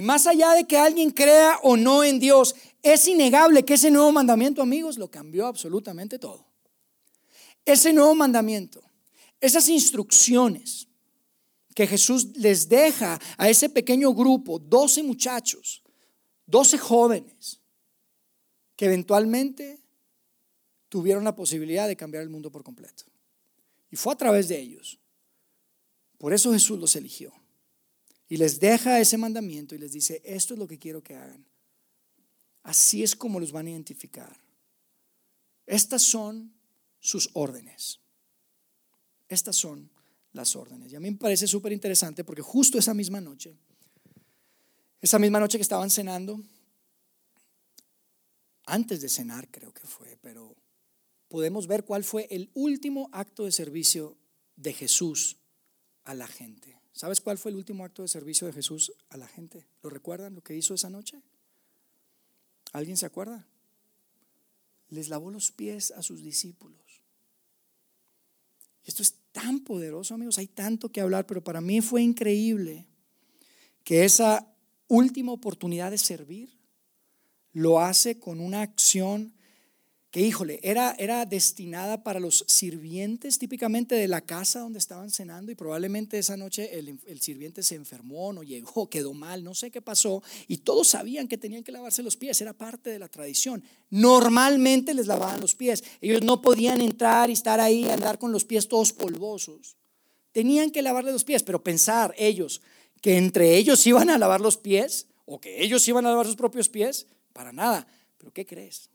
Más 0.00 0.26
allá 0.26 0.52
de 0.54 0.64
que 0.64 0.76
alguien 0.76 1.10
crea 1.10 1.58
o 1.62 1.76
no 1.76 2.02
en 2.02 2.18
Dios, 2.18 2.54
es 2.82 3.06
innegable 3.06 3.64
que 3.64 3.74
ese 3.74 3.90
nuevo 3.90 4.10
mandamiento, 4.12 4.62
amigos, 4.62 4.98
lo 4.98 5.10
cambió 5.10 5.46
absolutamente 5.46 6.18
todo. 6.18 6.46
Ese 7.64 7.92
nuevo 7.92 8.14
mandamiento, 8.14 8.82
esas 9.40 9.68
instrucciones 9.68 10.88
que 11.74 11.86
Jesús 11.86 12.36
les 12.36 12.68
deja 12.68 13.20
a 13.36 13.48
ese 13.48 13.68
pequeño 13.68 14.12
grupo, 14.14 14.58
12 14.58 15.02
muchachos, 15.02 15.82
12 16.46 16.78
jóvenes, 16.78 17.60
que 18.76 18.86
eventualmente 18.86 19.80
tuvieron 20.88 21.24
la 21.24 21.36
posibilidad 21.36 21.86
de 21.86 21.96
cambiar 21.96 22.22
el 22.22 22.30
mundo 22.30 22.50
por 22.50 22.62
completo. 22.62 23.04
Y 23.90 23.96
fue 23.96 24.12
a 24.12 24.16
través 24.16 24.48
de 24.48 24.58
ellos. 24.58 24.98
Por 26.18 26.32
eso 26.32 26.52
Jesús 26.52 26.78
los 26.78 26.96
eligió. 26.96 27.32
Y 28.30 28.36
les 28.36 28.60
deja 28.60 29.00
ese 29.00 29.18
mandamiento 29.18 29.74
y 29.74 29.78
les 29.78 29.90
dice, 29.90 30.22
esto 30.24 30.54
es 30.54 30.60
lo 30.60 30.68
que 30.68 30.78
quiero 30.78 31.02
que 31.02 31.16
hagan. 31.16 31.44
Así 32.62 33.02
es 33.02 33.16
como 33.16 33.40
los 33.40 33.50
van 33.50 33.66
a 33.66 33.70
identificar. 33.70 34.40
Estas 35.66 36.02
son 36.02 36.54
sus 37.00 37.28
órdenes. 37.32 37.98
Estas 39.28 39.56
son 39.56 39.90
las 40.32 40.54
órdenes. 40.54 40.92
Y 40.92 40.96
a 40.96 41.00
mí 41.00 41.10
me 41.10 41.16
parece 41.16 41.48
súper 41.48 41.72
interesante 41.72 42.22
porque 42.22 42.40
justo 42.40 42.78
esa 42.78 42.94
misma 42.94 43.20
noche, 43.20 43.56
esa 45.00 45.18
misma 45.18 45.40
noche 45.40 45.58
que 45.58 45.62
estaban 45.62 45.90
cenando, 45.90 46.40
antes 48.64 49.00
de 49.00 49.08
cenar 49.08 49.50
creo 49.50 49.74
que 49.74 49.88
fue, 49.88 50.16
pero 50.20 50.54
podemos 51.26 51.66
ver 51.66 51.84
cuál 51.84 52.04
fue 52.04 52.28
el 52.30 52.48
último 52.54 53.08
acto 53.10 53.44
de 53.44 53.50
servicio 53.50 54.16
de 54.54 54.72
Jesús 54.72 55.38
a 56.04 56.14
la 56.14 56.28
gente. 56.28 56.79
¿Sabes 56.92 57.20
cuál 57.20 57.38
fue 57.38 57.50
el 57.50 57.56
último 57.56 57.84
acto 57.84 58.02
de 58.02 58.08
servicio 58.08 58.46
de 58.46 58.52
Jesús 58.52 58.92
a 59.08 59.16
la 59.16 59.28
gente? 59.28 59.66
¿Lo 59.82 59.90
recuerdan 59.90 60.34
lo 60.34 60.42
que 60.42 60.56
hizo 60.56 60.74
esa 60.74 60.90
noche? 60.90 61.22
¿Alguien 62.72 62.96
se 62.96 63.06
acuerda? 63.06 63.46
Les 64.88 65.08
lavó 65.08 65.30
los 65.30 65.52
pies 65.52 65.92
a 65.92 66.02
sus 66.02 66.22
discípulos. 66.22 66.80
Esto 68.84 69.02
es 69.02 69.14
tan 69.32 69.60
poderoso, 69.60 70.14
amigos, 70.14 70.38
hay 70.38 70.48
tanto 70.48 70.90
que 70.90 71.00
hablar, 71.00 71.26
pero 71.26 71.44
para 71.44 71.60
mí 71.60 71.80
fue 71.80 72.02
increíble 72.02 72.86
que 73.84 74.04
esa 74.04 74.52
última 74.88 75.32
oportunidad 75.32 75.90
de 75.90 75.98
servir 75.98 76.58
lo 77.52 77.80
hace 77.80 78.18
con 78.18 78.40
una 78.40 78.62
acción 78.62 79.32
que 80.10 80.20
híjole, 80.20 80.58
era, 80.64 80.96
era 80.98 81.24
destinada 81.24 82.02
para 82.02 82.18
los 82.18 82.44
sirvientes 82.48 83.38
típicamente 83.38 83.94
de 83.94 84.08
la 84.08 84.20
casa 84.20 84.58
donde 84.58 84.80
estaban 84.80 85.10
cenando 85.10 85.52
y 85.52 85.54
probablemente 85.54 86.18
esa 86.18 86.36
noche 86.36 86.76
el, 86.76 87.20
sirviente 87.20 87.62
se 87.62 87.76
enfermó, 87.76 88.32
no 88.32 88.42
llegó, 88.42 88.88
quedó 88.90 89.14
mal, 89.14 89.44
no 89.44 89.54
sé 89.54 89.70
qué 89.70 89.80
pasó 89.80 90.22
y 90.48 90.58
todos 90.58 90.88
sabían 90.88 91.28
que 91.28 91.38
tenían 91.38 91.62
que 91.62 91.70
lavarse 91.70 92.02
los 92.02 92.16
pies, 92.16 92.40
era 92.40 92.52
parte 92.52 92.90
de 92.90 92.98
la 92.98 93.08
tradición. 93.08 93.62
Normalmente 93.90 94.94
les 94.94 95.06
lavaban 95.06 95.40
los 95.40 95.54
pies, 95.54 95.84
ellos 96.00 96.22
no 96.22 96.42
podían 96.42 96.80
entrar 96.80 97.30
y 97.30 97.34
estar 97.34 97.60
ahí, 97.60 97.88
andar 97.88 98.18
con 98.18 98.32
los 98.32 98.44
pies 98.44 98.66
todos 98.66 98.92
polvosos. 98.92 99.76
Tenían 100.32 100.70
que 100.70 100.82
lavarle 100.82 101.12
los 101.12 101.24
pies, 101.24 101.44
pero 101.44 101.62
pensar 101.62 102.14
ellos 102.18 102.62
que 103.00 103.16
entre 103.16 103.56
ellos 103.56 103.86
iban 103.86 104.10
a 104.10 104.18
lavar 104.18 104.40
los 104.40 104.56
pies 104.56 105.06
o 105.24 105.40
que 105.40 105.62
ellos 105.62 105.86
iban 105.86 106.04
a 106.06 106.10
lavar 106.10 106.26
sus 106.26 106.36
propios 106.36 106.68
pies, 106.68 107.06
para 107.32 107.52
nada. 107.52 107.86
Pero 108.18 108.32
¿qué 108.32 108.44
crees? 108.44 108.90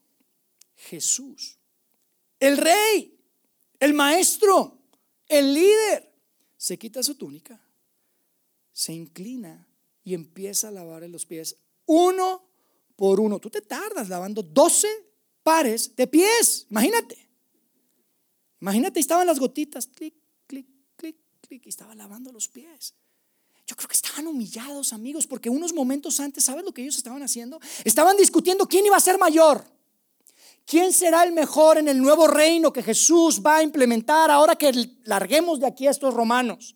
Jesús. 0.76 1.58
El 2.40 2.58
rey, 2.58 3.18
el 3.80 3.94
maestro, 3.94 4.78
el 5.28 5.54
líder, 5.54 6.12
se 6.58 6.78
quita 6.78 7.04
su 7.04 7.16
túnica, 7.16 7.62
se 8.72 8.94
inclina 8.94 9.68
y 10.04 10.14
empieza 10.14 10.68
a 10.68 10.72
lavar 10.72 11.08
los 11.10 11.26
pies 11.26 11.58
uno 11.86 12.44
por 12.96 13.20
uno. 13.20 13.40
Tú 13.40 13.50
te 13.50 13.62
tardas 13.62 14.10
lavando 14.10 14.42
12 14.42 14.88
pares 15.44 15.96
de 15.96 16.08
pies, 16.08 16.68
imagínate. 16.70 17.18
Imagínate, 18.62 19.00
estaban 19.00 19.28
las 19.28 19.40
gotitas, 19.40 19.88
clic, 19.88 20.16
clic, 20.48 20.66
clic, 20.96 21.16
clic, 21.42 21.66
y 21.66 21.70
estaba 21.70 21.94
lavando 21.94 22.32
los 22.32 22.48
pies. 22.48 22.94
Yo 23.68 23.76
creo 23.76 23.88
que 23.88 23.96
estaban 23.96 24.28
humillados, 24.28 24.94
amigos, 24.94 25.26
porque 25.26 25.50
unos 25.50 25.74
momentos 25.74 26.20
antes, 26.20 26.44
¿sabes 26.44 26.64
lo 26.64 26.72
que 26.72 26.84
ellos 26.84 26.98
estaban 26.98 27.24
haciendo? 27.24 27.60
Estaban 27.84 28.16
discutiendo 28.16 28.68
quién 28.68 28.86
iba 28.86 28.96
a 28.96 29.00
ser 29.00 29.18
mayor. 29.18 29.75
¿Quién 30.65 30.91
será 30.91 31.23
el 31.23 31.32
mejor 31.32 31.78
en 31.78 31.88
el 31.88 32.01
nuevo 32.01 32.28
reino 32.28 32.73
que 32.73 32.82
Jesús 32.82 33.41
va 33.45 33.58
a 33.58 33.63
implementar 33.63 34.32
ahora 34.32 34.56
que 34.56 34.71
larguemos 35.04 35.60
de 35.60 35.67
aquí 35.67 35.86
a 35.88 35.91
estos 35.91 36.13
romanos? 36.13 36.75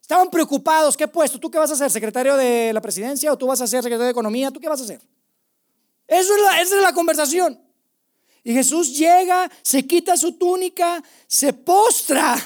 Estaban 0.00 0.28
preocupados, 0.28 0.96
¿qué 0.96 1.06
puesto? 1.06 1.38
¿Tú 1.38 1.48
qué 1.48 1.58
vas 1.58 1.70
a 1.70 1.76
ser? 1.76 1.88
¿Secretario 1.90 2.36
de 2.36 2.72
la 2.72 2.80
presidencia 2.80 3.32
o 3.32 3.38
tú 3.38 3.46
vas 3.46 3.60
a 3.60 3.68
ser 3.68 3.84
secretario 3.84 4.06
de 4.06 4.10
economía? 4.10 4.50
¿Tú 4.50 4.58
qué 4.58 4.68
vas 4.68 4.80
a 4.80 4.84
hacer? 4.84 5.00
Eso 6.08 6.34
es 6.34 6.42
la, 6.42 6.60
esa 6.60 6.76
es 6.76 6.82
la 6.82 6.92
conversación. 6.92 7.60
Y 8.42 8.52
Jesús 8.52 8.98
llega, 8.98 9.48
se 9.62 9.86
quita 9.86 10.16
su 10.16 10.32
túnica, 10.32 11.00
se 11.28 11.52
postra 11.52 12.36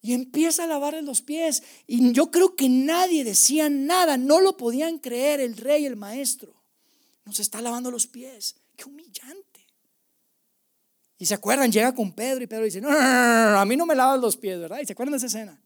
y 0.00 0.14
empieza 0.14 0.64
a 0.64 0.66
lavarle 0.66 1.02
los 1.02 1.20
pies. 1.20 1.62
Y 1.86 2.12
yo 2.12 2.30
creo 2.30 2.56
que 2.56 2.70
nadie 2.70 3.22
decía 3.22 3.68
nada, 3.68 4.16
no 4.16 4.40
lo 4.40 4.56
podían 4.56 4.98
creer 4.98 5.40
el 5.40 5.58
rey, 5.58 5.84
el 5.84 5.96
maestro. 5.96 6.54
Nos 7.26 7.40
está 7.40 7.60
lavando 7.60 7.90
los 7.90 8.06
pies. 8.06 8.56
Qué 8.76 8.84
humillante. 8.84 9.66
Y 11.18 11.26
se 11.26 11.34
acuerdan, 11.34 11.72
llega 11.72 11.94
con 11.94 12.12
Pedro 12.12 12.44
y 12.44 12.46
Pedro 12.46 12.64
dice, 12.64 12.80
no, 12.80 12.90
a 12.90 13.64
mí 13.64 13.76
no 13.76 13.86
me 13.86 13.94
lavas 13.94 14.20
los 14.20 14.36
pies, 14.36 14.60
¿verdad? 14.60 14.80
Y 14.80 14.86
se 14.86 14.92
acuerdan 14.92 15.12
de 15.12 15.16
esa 15.16 15.26
escena. 15.26 15.60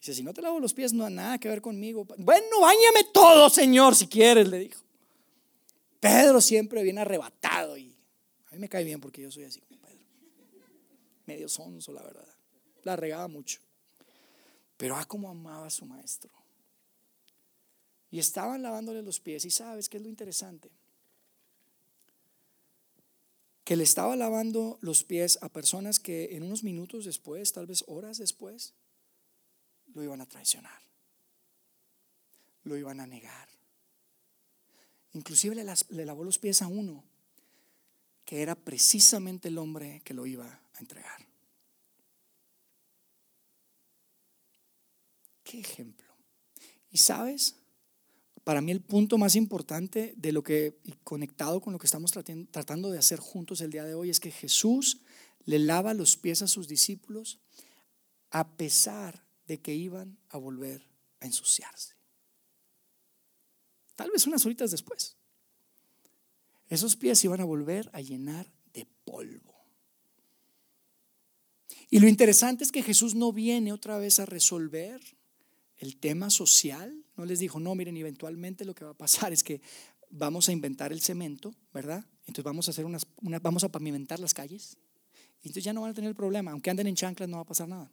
Dice, 0.00 0.14
si 0.14 0.22
no 0.22 0.32
te 0.32 0.40
lavo 0.40 0.58
los 0.58 0.72
pies, 0.72 0.94
no 0.94 1.04
hay 1.04 1.12
nada 1.12 1.38
que 1.38 1.48
ver 1.48 1.60
conmigo. 1.60 2.06
Bueno, 2.16 2.60
bañame 2.60 3.04
todo, 3.12 3.50
Señor, 3.50 3.94
si 3.94 4.06
quieres, 4.06 4.48
le 4.48 4.60
dijo. 4.60 4.82
Pedro 6.00 6.40
siempre 6.40 6.82
viene 6.82 7.02
arrebatado 7.02 7.76
y 7.76 7.94
a 8.46 8.54
mí 8.54 8.60
me 8.60 8.68
cae 8.68 8.82
bien 8.82 8.98
porque 8.98 9.20
yo 9.20 9.30
soy 9.30 9.44
así 9.44 9.60
como 9.60 9.78
Pedro. 9.78 10.00
Medio 11.26 11.48
sonso, 11.48 11.92
la 11.92 12.02
verdad. 12.02 12.26
La 12.82 12.96
regaba 12.96 13.28
mucho. 13.28 13.60
Pero 14.78 14.96
ah, 14.96 15.04
como 15.04 15.28
amaba 15.28 15.66
a 15.66 15.70
su 15.70 15.84
maestro. 15.84 16.30
Y 18.10 18.18
estaban 18.18 18.62
lavándole 18.62 19.02
los 19.02 19.20
pies. 19.20 19.44
Y 19.44 19.50
sabes 19.50 19.90
qué 19.90 19.98
es 19.98 20.02
lo 20.02 20.08
interesante. 20.08 20.70
Que 23.70 23.74
estaba 23.74 24.16
lavando 24.16 24.80
los 24.80 25.04
pies 25.04 25.38
a 25.42 25.48
personas 25.48 26.00
que 26.00 26.34
en 26.34 26.42
unos 26.42 26.64
minutos 26.64 27.04
después, 27.04 27.52
tal 27.52 27.68
vez 27.68 27.84
horas 27.86 28.18
después, 28.18 28.74
lo 29.94 30.02
iban 30.02 30.20
a 30.20 30.26
traicionar, 30.26 30.82
lo 32.64 32.76
iban 32.76 32.98
a 32.98 33.06
negar. 33.06 33.48
Inclusive 35.12 35.54
le, 35.54 36.04
lavó 36.04 36.24
los 36.24 36.40
pies 36.40 36.62
a 36.62 36.66
uno 36.66 37.04
que 38.24 38.42
era 38.42 38.56
precisamente 38.56 39.46
el 39.46 39.58
hombre 39.58 40.02
que 40.04 40.14
lo 40.14 40.26
iba 40.26 40.48
a 40.48 40.78
entregar. 40.80 41.24
¿Qué 45.44 45.60
ejemplo? 45.60 46.12
Y 46.90 46.98
sabes, 46.98 47.54
para 48.50 48.62
mí 48.62 48.72
el 48.72 48.80
punto 48.80 49.16
más 49.16 49.36
importante 49.36 50.12
de 50.16 50.32
lo 50.32 50.42
que, 50.42 50.80
y 50.82 50.90
conectado 51.04 51.60
con 51.60 51.72
lo 51.72 51.78
que 51.78 51.86
estamos 51.86 52.10
tratando 52.10 52.90
de 52.90 52.98
hacer 52.98 53.20
juntos 53.20 53.60
el 53.60 53.70
día 53.70 53.84
de 53.84 53.94
hoy, 53.94 54.10
es 54.10 54.18
que 54.18 54.32
Jesús 54.32 55.02
le 55.44 55.60
lava 55.60 55.94
los 55.94 56.16
pies 56.16 56.42
a 56.42 56.48
sus 56.48 56.66
discípulos 56.66 57.38
a 58.32 58.56
pesar 58.56 59.24
de 59.46 59.60
que 59.60 59.76
iban 59.76 60.18
a 60.30 60.38
volver 60.38 60.84
a 61.20 61.26
ensuciarse. 61.26 61.94
Tal 63.94 64.10
vez 64.10 64.26
unas 64.26 64.44
horitas 64.44 64.72
después. 64.72 65.16
Esos 66.66 66.96
pies 66.96 67.24
iban 67.24 67.40
a 67.40 67.44
volver 67.44 67.88
a 67.92 68.00
llenar 68.00 68.52
de 68.74 68.84
polvo. 69.04 69.64
Y 71.88 72.00
lo 72.00 72.08
interesante 72.08 72.64
es 72.64 72.72
que 72.72 72.82
Jesús 72.82 73.14
no 73.14 73.32
viene 73.32 73.72
otra 73.72 73.96
vez 73.98 74.18
a 74.18 74.26
resolver 74.26 75.00
el 75.80 75.96
tema 75.96 76.30
social. 76.30 77.04
No 77.16 77.24
les 77.24 77.40
dijo, 77.40 77.58
no, 77.58 77.74
miren, 77.74 77.96
eventualmente 77.96 78.64
lo 78.64 78.74
que 78.74 78.84
va 78.84 78.92
a 78.92 78.96
pasar 78.96 79.32
es 79.32 79.42
que 79.42 79.60
vamos 80.10 80.48
a 80.48 80.52
inventar 80.52 80.92
el 80.92 81.00
cemento, 81.00 81.52
¿verdad? 81.74 82.04
Entonces 82.20 82.44
vamos 82.44 82.68
a 82.68 82.70
hacer 82.70 82.84
unas, 82.84 83.06
vamos 83.42 83.64
a 83.64 83.68
pavimentar 83.68 84.20
las 84.20 84.34
calles. 84.34 84.76
Y 85.42 85.48
entonces 85.48 85.64
ya 85.64 85.72
no 85.72 85.80
van 85.80 85.90
a 85.90 85.94
tener 85.94 86.14
problema. 86.14 86.52
Aunque 86.52 86.70
anden 86.70 86.86
en 86.86 86.94
chanclas, 86.94 87.28
no 87.28 87.38
va 87.38 87.42
a 87.42 87.46
pasar 87.46 87.66
nada. 87.66 87.90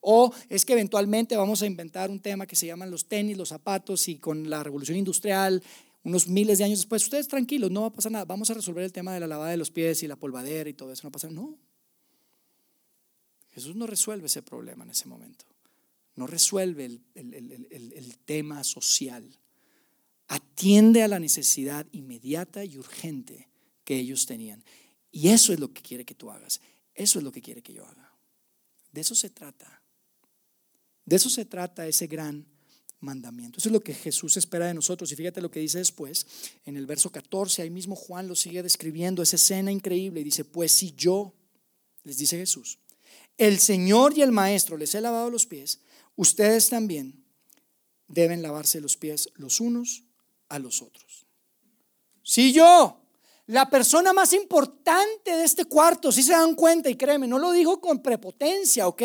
O 0.00 0.32
es 0.48 0.64
que 0.64 0.72
eventualmente 0.72 1.36
vamos 1.36 1.62
a 1.62 1.66
inventar 1.66 2.10
un 2.10 2.20
tema 2.20 2.46
que 2.46 2.56
se 2.56 2.66
llaman 2.66 2.90
los 2.90 3.06
tenis, 3.06 3.36
los 3.36 3.50
zapatos 3.50 4.08
y 4.08 4.16
con 4.16 4.48
la 4.48 4.62
revolución 4.62 4.96
industrial, 4.96 5.62
unos 6.02 6.28
miles 6.28 6.58
de 6.58 6.64
años 6.64 6.78
después, 6.78 7.02
ustedes 7.02 7.28
tranquilos, 7.28 7.70
no 7.70 7.82
va 7.82 7.88
a 7.88 7.92
pasar 7.92 8.12
nada, 8.12 8.24
vamos 8.24 8.48
a 8.50 8.54
resolver 8.54 8.84
el 8.84 8.92
tema 8.92 9.12
de 9.12 9.20
la 9.20 9.26
lavada 9.26 9.50
de 9.50 9.56
los 9.56 9.70
pies 9.70 10.02
y 10.02 10.08
la 10.08 10.16
polvadera 10.16 10.70
y 10.70 10.72
todo 10.72 10.92
eso, 10.92 11.02
no 11.04 11.12
pasa 11.12 11.28
No. 11.28 11.58
Jesús 13.50 13.74
no 13.74 13.86
resuelve 13.86 14.26
ese 14.26 14.42
problema 14.42 14.84
en 14.84 14.90
ese 14.90 15.08
momento. 15.08 15.46
No 16.16 16.26
resuelve 16.26 17.00
el, 17.14 18.16
tema 18.24 18.64
social. 18.64 19.38
Atiende 20.28 21.02
a 21.02 21.08
la 21.08 21.20
necesidad 21.20 21.86
inmediata 21.92 22.64
y 22.64 22.78
urgente 22.78 23.48
que 23.84 23.98
ellos 23.98 24.26
tenían. 24.26 24.64
Y 25.12 25.28
eso 25.28 25.52
es 25.52 25.60
lo 25.60 25.72
que 25.72 25.82
quiere 25.82 26.04
que 26.04 26.14
tú 26.14 26.30
hagas. 26.30 26.60
Eso 26.94 27.18
es 27.18 27.24
lo 27.24 27.30
que 27.30 27.42
quiere 27.42 27.62
que 27.62 27.74
yo 27.74 27.86
haga. 27.86 28.12
De 28.90 29.02
eso 29.02 29.14
se 29.14 29.30
trata. 29.30 29.82
De 31.04 31.16
eso 31.16 31.28
se 31.28 31.44
trata 31.44 31.86
ese 31.86 32.06
gran 32.06 32.46
mandamiento. 33.00 33.58
Eso 33.58 33.68
es 33.68 33.72
lo 33.72 33.80
que 33.80 33.94
Jesús 33.94 34.36
espera 34.36 34.66
de 34.66 34.74
nosotros. 34.74 35.12
Y 35.12 35.16
fíjate 35.16 35.40
lo 35.40 35.50
que 35.50 35.60
dice 35.60 35.78
después, 35.78 36.26
en 36.64 36.76
el 36.76 36.86
verso 36.86 37.10
14, 37.12 37.62
ahí 37.62 37.70
mismo 37.70 37.94
Juan 37.94 38.26
lo 38.26 38.34
sigue 38.34 38.62
describiendo, 38.62 39.22
esa 39.22 39.36
escena 39.36 39.70
increíble, 39.70 40.20
y 40.20 40.24
dice, 40.24 40.44
pues 40.44 40.72
si 40.72 40.92
yo, 40.92 41.34
les 42.04 42.16
dice 42.18 42.38
Jesús, 42.38 42.78
el 43.38 43.58
Señor 43.58 44.16
y 44.16 44.22
el 44.22 44.32
Maestro 44.32 44.76
les 44.76 44.94
he 44.94 45.00
lavado 45.00 45.30
los 45.30 45.46
pies, 45.46 45.80
ustedes 46.16 46.68
también 46.68 47.24
deben 48.08 48.42
lavarse 48.42 48.80
los 48.80 48.96
pies 48.96 49.30
los 49.34 49.60
unos 49.60 50.04
a 50.48 50.58
los 50.58 50.82
otros. 50.82 51.26
Si 52.22 52.52
yo, 52.52 53.00
la 53.46 53.70
persona 53.70 54.12
más 54.12 54.32
importante 54.32 55.36
de 55.36 55.44
este 55.44 55.64
cuarto, 55.66 56.10
si 56.10 56.22
se 56.22 56.32
dan 56.32 56.56
cuenta, 56.56 56.90
y 56.90 56.96
créeme, 56.96 57.28
no 57.28 57.38
lo 57.38 57.52
dijo 57.52 57.80
con 57.80 58.02
prepotencia, 58.02 58.88
¿ok? 58.88 59.02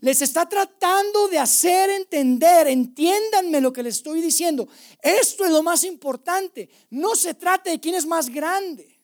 Les 0.00 0.20
está 0.22 0.48
tratando 0.48 1.28
de 1.28 1.38
hacer 1.38 1.90
entender, 1.90 2.66
entiéndanme 2.66 3.60
lo 3.60 3.72
que 3.72 3.84
les 3.84 3.96
estoy 3.96 4.20
diciendo. 4.20 4.68
Esto 5.00 5.44
es 5.44 5.52
lo 5.52 5.62
más 5.62 5.84
importante. 5.84 6.68
No 6.90 7.14
se 7.14 7.34
trata 7.34 7.70
de 7.70 7.78
quién 7.78 7.94
es 7.94 8.06
más 8.06 8.28
grande. 8.28 9.00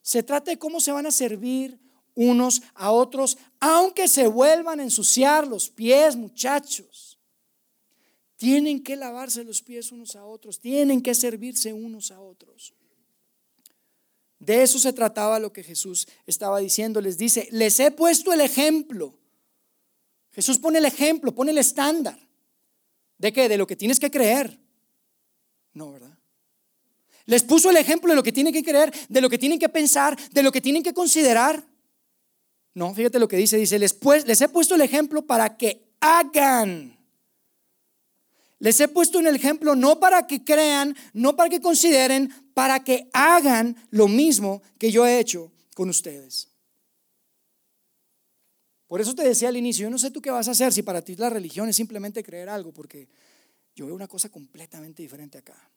Se 0.00 0.22
trata 0.22 0.52
de 0.52 0.58
cómo 0.58 0.80
se 0.80 0.92
van 0.92 1.06
a 1.06 1.10
servir 1.10 1.78
unos 2.18 2.62
a 2.74 2.90
otros, 2.90 3.38
aunque 3.60 4.08
se 4.08 4.26
vuelvan 4.26 4.80
a 4.80 4.82
ensuciar 4.82 5.46
los 5.46 5.70
pies, 5.70 6.16
muchachos. 6.16 7.16
Tienen 8.36 8.82
que 8.82 8.96
lavarse 8.96 9.44
los 9.44 9.62
pies 9.62 9.92
unos 9.92 10.16
a 10.16 10.24
otros, 10.24 10.58
tienen 10.58 11.00
que 11.00 11.14
servirse 11.14 11.72
unos 11.72 12.10
a 12.10 12.20
otros. 12.20 12.74
De 14.40 14.64
eso 14.64 14.80
se 14.80 14.92
trataba 14.92 15.38
lo 15.38 15.52
que 15.52 15.62
Jesús 15.62 16.08
estaba 16.26 16.58
diciendo. 16.58 17.00
Les 17.00 17.18
dice, 17.18 17.48
les 17.52 17.78
he 17.78 17.92
puesto 17.92 18.32
el 18.32 18.40
ejemplo. 18.40 19.16
Jesús 20.32 20.58
pone 20.58 20.78
el 20.78 20.86
ejemplo, 20.86 21.32
pone 21.32 21.52
el 21.52 21.58
estándar. 21.58 22.18
¿De 23.16 23.32
qué? 23.32 23.48
De 23.48 23.56
lo 23.56 23.66
que 23.66 23.76
tienes 23.76 24.00
que 24.00 24.10
creer. 24.10 24.58
No, 25.72 25.92
¿verdad? 25.92 26.18
Les 27.26 27.44
puso 27.44 27.70
el 27.70 27.76
ejemplo 27.76 28.10
de 28.10 28.16
lo 28.16 28.22
que 28.24 28.32
tienen 28.32 28.52
que 28.52 28.64
creer, 28.64 28.92
de 29.08 29.20
lo 29.20 29.30
que 29.30 29.38
tienen 29.38 29.58
que 29.60 29.68
pensar, 29.68 30.18
de 30.32 30.42
lo 30.42 30.50
que 30.50 30.60
tienen 30.60 30.82
que 30.82 30.94
considerar. 30.94 31.67
No, 32.78 32.94
fíjate 32.94 33.18
lo 33.18 33.26
que 33.26 33.36
dice. 33.36 33.56
Dice, 33.56 33.76
les, 33.76 33.92
pues, 33.92 34.24
les 34.24 34.40
he 34.40 34.48
puesto 34.48 34.76
el 34.76 34.82
ejemplo 34.82 35.26
para 35.26 35.56
que 35.56 35.96
hagan. 35.98 36.96
Les 38.60 38.78
he 38.78 38.86
puesto 38.86 39.18
un 39.18 39.26
ejemplo 39.26 39.74
no 39.74 39.98
para 39.98 40.28
que 40.28 40.44
crean, 40.44 40.96
no 41.12 41.34
para 41.34 41.50
que 41.50 41.60
consideren, 41.60 42.32
para 42.54 42.84
que 42.84 43.10
hagan 43.12 43.76
lo 43.90 44.06
mismo 44.06 44.62
que 44.78 44.92
yo 44.92 45.04
he 45.04 45.18
hecho 45.18 45.50
con 45.74 45.88
ustedes. 45.88 46.50
Por 48.86 49.00
eso 49.00 49.12
te 49.12 49.26
decía 49.26 49.48
al 49.48 49.56
inicio, 49.56 49.82
yo 49.82 49.90
no 49.90 49.98
sé 49.98 50.12
tú 50.12 50.22
qué 50.22 50.30
vas 50.30 50.46
a 50.46 50.52
hacer 50.52 50.72
si 50.72 50.82
para 50.82 51.02
ti 51.02 51.16
la 51.16 51.30
religión 51.30 51.68
es 51.68 51.74
simplemente 51.74 52.22
creer 52.22 52.48
algo, 52.48 52.72
porque 52.72 53.08
yo 53.74 53.86
veo 53.86 53.94
una 53.96 54.06
cosa 54.06 54.28
completamente 54.28 55.02
diferente 55.02 55.38
acá. 55.38 55.68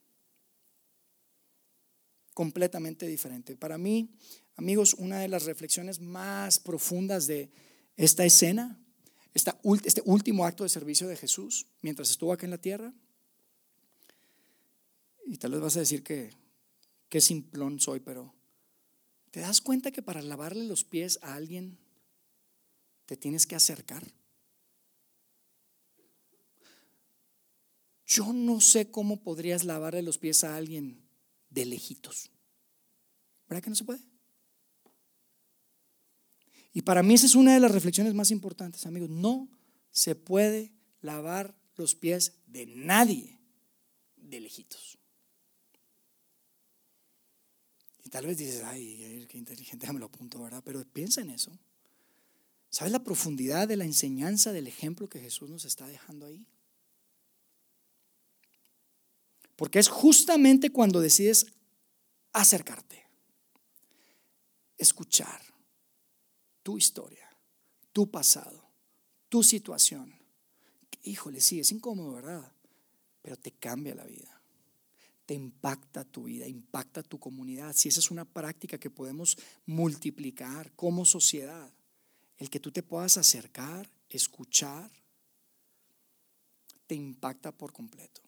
Completamente 2.36 3.08
diferente. 3.08 3.56
Para 3.56 3.80
mí, 3.80 4.08
amigos, 4.62 4.94
una 4.94 5.18
de 5.18 5.28
las 5.28 5.46
reflexiones 5.46 6.00
más 6.00 6.60
profundas 6.60 7.26
de 7.26 7.50
esta 7.98 8.26
escena, 8.26 8.80
este 9.34 10.02
último 10.06 10.46
acto 10.46 10.64
de 10.64 10.70
servicio 10.70 11.08
de 11.08 11.18
Jesús 11.18 11.66
mientras 11.82 12.12
estuvo 12.12 12.32
acá 12.32 12.46
en 12.46 12.52
la 12.52 12.60
tierra, 12.60 12.94
y 15.26 15.38
tal 15.38 15.52
vez 15.52 15.62
vas 15.62 15.78
a 15.78 15.80
decir 15.80 16.04
que 16.04 16.32
qué 17.10 17.22
simplón 17.22 17.80
soy, 17.80 18.02
pero 18.02 18.36
¿te 19.32 19.40
das 19.40 19.62
cuenta 19.62 19.92
que 19.92 20.04
para 20.04 20.22
lavarle 20.22 20.66
los 20.66 20.84
pies 20.84 21.18
a 21.24 21.34
alguien 21.34 21.80
te 23.08 23.18
tienes 23.18 23.48
que 23.48 23.56
acercar? 23.56 24.06
Yo 28.06 28.32
no 28.32 28.62
sé 28.62 28.92
cómo 28.92 29.24
podrías 29.24 29.64
lavarle 29.64 30.04
los 30.04 30.20
pies 30.20 30.44
a 30.44 30.56
alguien 30.56 31.02
de 31.50 31.66
lejitos. 31.66 32.30
¿Verdad 33.48 33.64
que 33.64 33.70
no 33.72 33.76
se 33.76 33.86
puede? 33.86 34.11
Y 36.74 36.84
para 36.84 37.04
mí 37.04 37.16
esa 37.16 37.26
es 37.26 37.36
una 37.36 37.54
de 37.54 37.60
las 37.60 37.72
reflexiones 37.72 38.14
más 38.14 38.32
importantes, 38.32 38.86
amigos. 38.86 39.10
No 39.10 39.50
se 39.92 40.16
puede 40.16 40.72
lavar 41.02 41.56
los 41.76 41.96
pies 41.96 42.34
de 42.48 42.66
nadie 42.66 43.40
de 44.16 44.40
lejitos. 44.40 44.98
Y 48.04 48.10
tal 48.10 48.26
vez 48.26 48.38
dices, 48.38 48.64
ay, 48.64 49.26
qué 49.30 49.38
inteligente, 49.38 49.86
ya 49.86 49.94
me 49.94 50.00
lo 50.00 50.06
apunto, 50.06 50.42
¿verdad? 50.42 50.64
Pero 50.66 50.84
piensa 50.86 51.22
en 51.22 51.32
eso. 51.32 51.52
¿Sabes 52.70 52.94
la 52.94 53.04
profundidad 53.04 53.68
de 53.68 53.76
la 53.76 53.84
enseñanza, 53.84 54.54
del 54.54 54.68
ejemplo 54.68 55.10
que 55.10 55.20
Jesús 55.20 55.50
nos 55.50 55.66
está 55.66 55.88
dejando 55.88 56.26
ahí? 56.26 56.48
Porque 59.58 59.80
es 59.80 59.90
justamente 59.90 60.72
cuando 60.72 61.02
decides 61.02 61.48
acercarte, 62.32 63.06
escuchar 64.78 65.51
tu 66.64 66.78
historia, 66.78 67.30
tu 67.92 68.10
pasado, 68.10 68.70
tu 69.30 69.44
situación. 69.44 70.14
Híjole, 71.04 71.42
sí, 71.42 71.60
es 71.60 71.72
incómodo, 71.72 72.14
¿verdad? 72.14 72.52
Pero 73.22 73.38
te 73.38 73.52
cambia 73.52 73.96
la 73.96 74.06
vida. 74.06 74.42
Te 75.26 75.34
impacta 75.34 76.04
tu 76.04 76.24
vida, 76.24 76.48
impacta 76.48 77.04
tu 77.04 77.20
comunidad. 77.20 77.74
Si 77.74 77.90
esa 77.90 78.00
es 78.00 78.12
una 78.12 78.26
práctica 78.26 78.78
que 78.78 78.90
podemos 78.90 79.38
multiplicar 79.66 80.72
como 80.74 81.06
sociedad, 81.06 81.72
el 82.38 82.50
que 82.50 82.60
tú 82.60 82.72
te 82.72 82.84
puedas 82.84 83.18
acercar, 83.18 83.90
escuchar, 84.10 84.92
te 86.88 86.96
impacta 86.96 87.52
por 87.52 87.72
completo. 87.72 88.22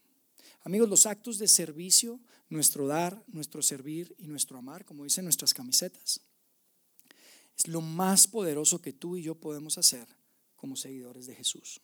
Amigos, 0.63 0.88
los 0.88 1.06
actos 1.06 1.38
de 1.39 1.48
servicio, 1.48 2.22
nuestro 2.48 2.88
dar, 2.88 3.22
nuestro 3.28 3.62
servir 3.62 4.15
y 4.17 4.28
nuestro 4.28 4.58
amar, 4.58 4.86
como 4.86 5.04
dicen 5.04 5.26
nuestras 5.26 5.54
camisetas, 5.54 6.22
es 7.58 7.68
lo 7.68 7.82
más 7.82 8.28
poderoso 8.28 8.82
que 8.82 8.94
tú 8.94 9.18
y 9.18 9.24
yo 9.24 9.36
podemos 9.36 9.78
hacer 9.78 10.08
como 10.56 10.76
seguidores 10.76 11.28
de 11.28 11.36
Jesús. 11.36 11.82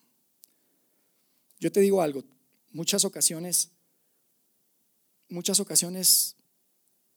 Yo 1.58 1.70
te 1.70 1.80
digo 1.80 2.00
algo, 2.00 2.24
muchas 2.70 3.04
ocasiones, 3.04 3.70
muchas 5.28 5.60
ocasiones 5.60 6.36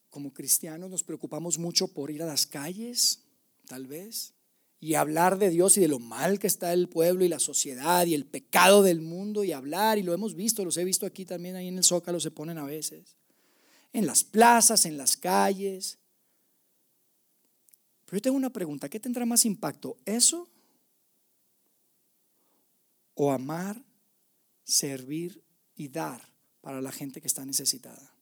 como 0.09 0.33
cristianos 0.33 0.91
nos 0.91 1.03
preocupamos 1.03 1.57
mucho 1.57 1.87
por 1.87 2.11
ir 2.11 2.21
a 2.21 2.27
las 2.27 2.45
calles, 2.45 3.23
tal 3.65 3.87
vez, 3.87 4.33
y 4.79 4.95
hablar 4.95 5.39
de 5.39 5.49
Dios 5.49 5.77
y 5.77 5.81
de 5.81 5.87
lo 5.87 5.97
mal 5.97 6.39
que 6.39 6.47
está 6.47 6.73
el 6.73 6.89
pueblo 6.89 7.23
y 7.23 7.29
la 7.29 7.39
sociedad 7.39 8.05
y 8.05 8.13
el 8.13 8.25
pecado 8.25 8.83
del 8.83 8.99
mundo 8.99 9.45
y 9.45 9.53
hablar, 9.53 9.97
y 9.97 10.03
lo 10.03 10.13
hemos 10.13 10.35
visto, 10.35 10.65
los 10.65 10.77
he 10.77 10.83
visto 10.83 11.05
aquí 11.05 11.25
también, 11.25 11.55
ahí 11.55 11.69
en 11.69 11.77
el 11.77 11.85
Zócalo 11.85 12.19
se 12.19 12.31
ponen 12.31 12.57
a 12.57 12.65
veces, 12.65 13.15
en 13.93 14.05
las 14.05 14.23
plazas, 14.25 14.85
en 14.85 14.97
las 14.97 15.15
calles. 15.15 15.99
Pero 18.05 18.17
yo 18.17 18.21
tengo 18.21 18.37
una 18.37 18.51
pregunta, 18.51 18.89
¿qué 18.89 18.99
tendrá 18.99 19.25
más 19.25 19.45
impacto? 19.45 19.97
¿Eso? 20.05 20.49
¿O 23.15 23.31
amar, 23.31 23.83
servir 24.63 25.43
y 25.75 25.87
dar 25.87 26.29
para 26.61 26.81
la 26.81 26.91
gente 26.91 27.21
que 27.21 27.27
está 27.27 27.45
necesitada? 27.45 28.15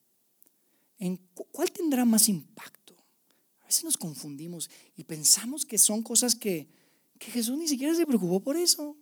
¿En 0.98 1.18
¿Cuál 1.34 1.72
tendrá 1.72 2.06
más 2.06 2.30
impacto? 2.30 2.82
veces 3.72 3.86
nos 3.86 3.98
confundimos 3.98 4.70
y 4.98 5.06
pensamos 5.06 5.66
que 5.66 5.78
son 5.78 6.04
cosas 6.04 6.36
que, 6.36 6.68
Jesús 7.20 7.56
ni 7.56 7.68
siquiera 7.68 7.94
se 7.94 8.08
preocupó 8.08 8.40
por 8.40 8.58
eso. 8.58 8.98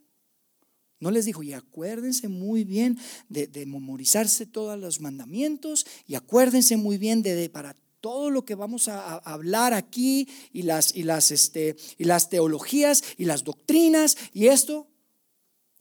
No 0.99 1.09
les 1.09 1.23
dijo, 1.23 1.41
y 1.41 1.53
acuérdense 1.53 2.27
muy 2.27 2.65
bien 2.65 2.99
de, 3.29 3.65
memorizarse 3.65 4.45
todos 4.45 4.77
los 4.77 4.99
mandamientos 4.99 5.87
y 6.05 6.15
acuérdense 6.15 6.75
muy 6.75 6.97
bien 6.97 7.21
de, 7.23 7.49
para 7.49 7.77
todo 8.01 8.29
lo 8.29 8.45
que 8.45 8.55
vamos 8.55 8.87
a, 8.87 9.17
hablar 9.17 9.73
aquí 9.73 10.27
y 10.51 10.63
las, 10.63 10.95
y, 10.95 11.03
las, 11.03 11.31
este, 11.31 11.75
y 11.97 12.05
las 12.05 12.29
teologías 12.29 13.03
y 13.17 13.25
las 13.25 13.43
doctrinas 13.43 14.17
y 14.33 14.47
esto. 14.47 14.87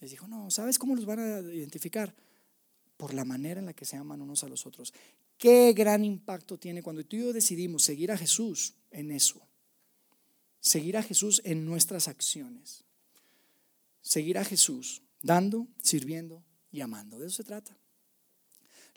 Les 0.00 0.10
dijo, 0.10 0.28
no, 0.28 0.50
¿sabes 0.50 0.78
cómo 0.78 0.94
los 0.94 1.06
van 1.06 1.18
a 1.18 1.40
identificar? 1.40 2.14
Por 2.96 3.14
la 3.14 3.24
manera 3.24 3.60
en 3.60 3.66
la 3.66 3.72
que 3.72 3.84
se 3.84 3.96
aman 3.96 4.22
unos 4.22 4.44
a 4.44 4.48
los 4.48 4.66
otros. 4.66 4.92
Qué 5.36 5.72
gran 5.72 6.04
impacto 6.04 6.58
tiene 6.58 6.82
cuando 6.82 7.04
tú 7.04 7.16
y 7.16 7.20
yo 7.20 7.32
decidimos 7.32 7.84
seguir 7.84 8.10
a 8.10 8.16
Jesús 8.16 8.74
en 8.90 9.10
eso. 9.12 9.40
Seguir 10.60 10.96
a 10.96 11.02
Jesús 11.02 11.40
en 11.44 11.64
nuestras 11.64 12.08
acciones. 12.08 12.84
Seguir 14.00 14.38
a 14.38 14.44
Jesús 14.44 15.02
dando, 15.22 15.68
sirviendo 15.82 16.44
y 16.70 16.80
amando. 16.80 17.18
De 17.18 17.26
eso 17.26 17.36
se 17.36 17.44
trata. 17.44 17.76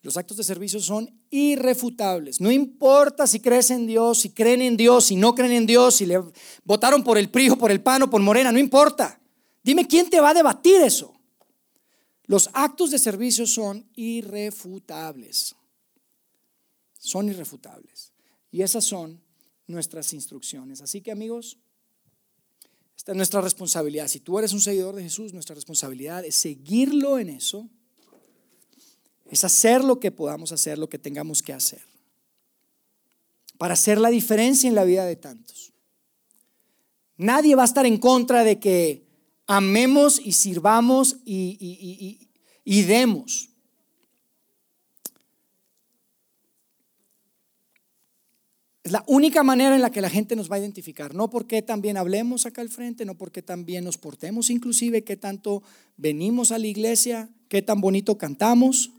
Los 0.01 0.17
actos 0.17 0.37
de 0.37 0.43
servicio 0.43 0.79
son 0.79 1.21
irrefutables. 1.29 2.41
No 2.41 2.51
importa 2.51 3.27
si 3.27 3.39
crees 3.39 3.69
en 3.69 3.85
Dios, 3.85 4.19
si 4.19 4.31
creen 4.31 4.61
en 4.61 4.75
Dios, 4.77 5.05
si 5.05 5.15
no 5.15 5.35
creen 5.35 5.51
en 5.51 5.65
Dios, 5.67 5.95
si 5.95 6.05
le 6.05 6.21
votaron 6.63 7.03
por 7.03 7.17
el 7.17 7.29
PRI 7.29 7.51
o 7.51 7.57
por 7.57 7.71
el 7.71 7.81
PAN 7.81 8.03
o 8.03 8.09
por 8.09 8.21
Morena, 8.21 8.51
no 8.51 8.59
importa. 8.59 9.21
Dime 9.63 9.87
quién 9.87 10.09
te 10.09 10.19
va 10.19 10.29
a 10.29 10.33
debatir 10.33 10.81
eso. 10.81 11.13
Los 12.23 12.49
actos 12.53 12.89
de 12.89 12.97
servicio 12.97 13.45
son 13.45 13.85
irrefutables 13.95 15.55
son 17.01 17.27
irrefutables. 17.29 18.13
Y 18.51 18.61
esas 18.61 18.85
son 18.85 19.21
nuestras 19.67 20.13
instrucciones. 20.13 20.81
Así 20.81 21.01
que 21.01 21.11
amigos, 21.11 21.57
esta 22.95 23.11
es 23.11 23.15
nuestra 23.17 23.41
responsabilidad. 23.41 24.07
Si 24.07 24.19
tú 24.19 24.37
eres 24.37 24.53
un 24.53 24.61
seguidor 24.61 24.95
de 24.95 25.03
Jesús, 25.03 25.33
nuestra 25.33 25.55
responsabilidad 25.55 26.23
es 26.23 26.35
seguirlo 26.35 27.17
en 27.17 27.29
eso, 27.29 27.69
es 29.31 29.45
hacer 29.45 29.81
lo 29.83 29.99
que 29.99 30.11
podamos 30.11 30.51
hacer, 30.51 30.77
lo 30.77 30.89
que 30.89 30.99
tengamos 30.99 31.41
que 31.41 31.53
hacer, 31.53 31.81
para 33.57 33.73
hacer 33.73 33.97
la 33.97 34.09
diferencia 34.09 34.67
en 34.67 34.75
la 34.75 34.83
vida 34.83 35.05
de 35.05 35.15
tantos. 35.15 35.71
Nadie 37.15 37.55
va 37.55 37.61
a 37.61 37.65
estar 37.65 37.85
en 37.85 37.97
contra 37.97 38.43
de 38.43 38.59
que 38.59 39.07
amemos 39.47 40.19
y 40.23 40.33
sirvamos 40.33 41.17
y, 41.23 42.27
demos. 42.65 43.49
Es 48.83 48.91
la 48.91 49.05
única 49.07 49.43
manera 49.43 49.75
en 49.75 49.81
la 49.81 49.91
que 49.91 50.01
la 50.01 50.09
gente 50.09 50.35
nos 50.35 50.51
va 50.51 50.57
a 50.57 50.59
identificar, 50.59 51.13
no 51.15 51.29
porque 51.29 51.61
también 51.61 51.95
hablemos 51.95 52.45
acá 52.45 52.59
al 52.59 52.69
frente, 52.69 53.05
no 53.05 53.15
porque 53.15 53.41
también 53.41 53.85
nos 53.85 53.97
portemos 53.97 54.49
inclusive, 54.49 55.03
qué 55.05 55.15
tanto 55.15 55.63
venimos 55.95 56.51
a 56.51 56.57
la 56.57 56.67
iglesia, 56.67 57.29
qué 57.47 57.61
tan 57.61 57.79
bonito 57.79 58.17
cantamos. 58.17 58.91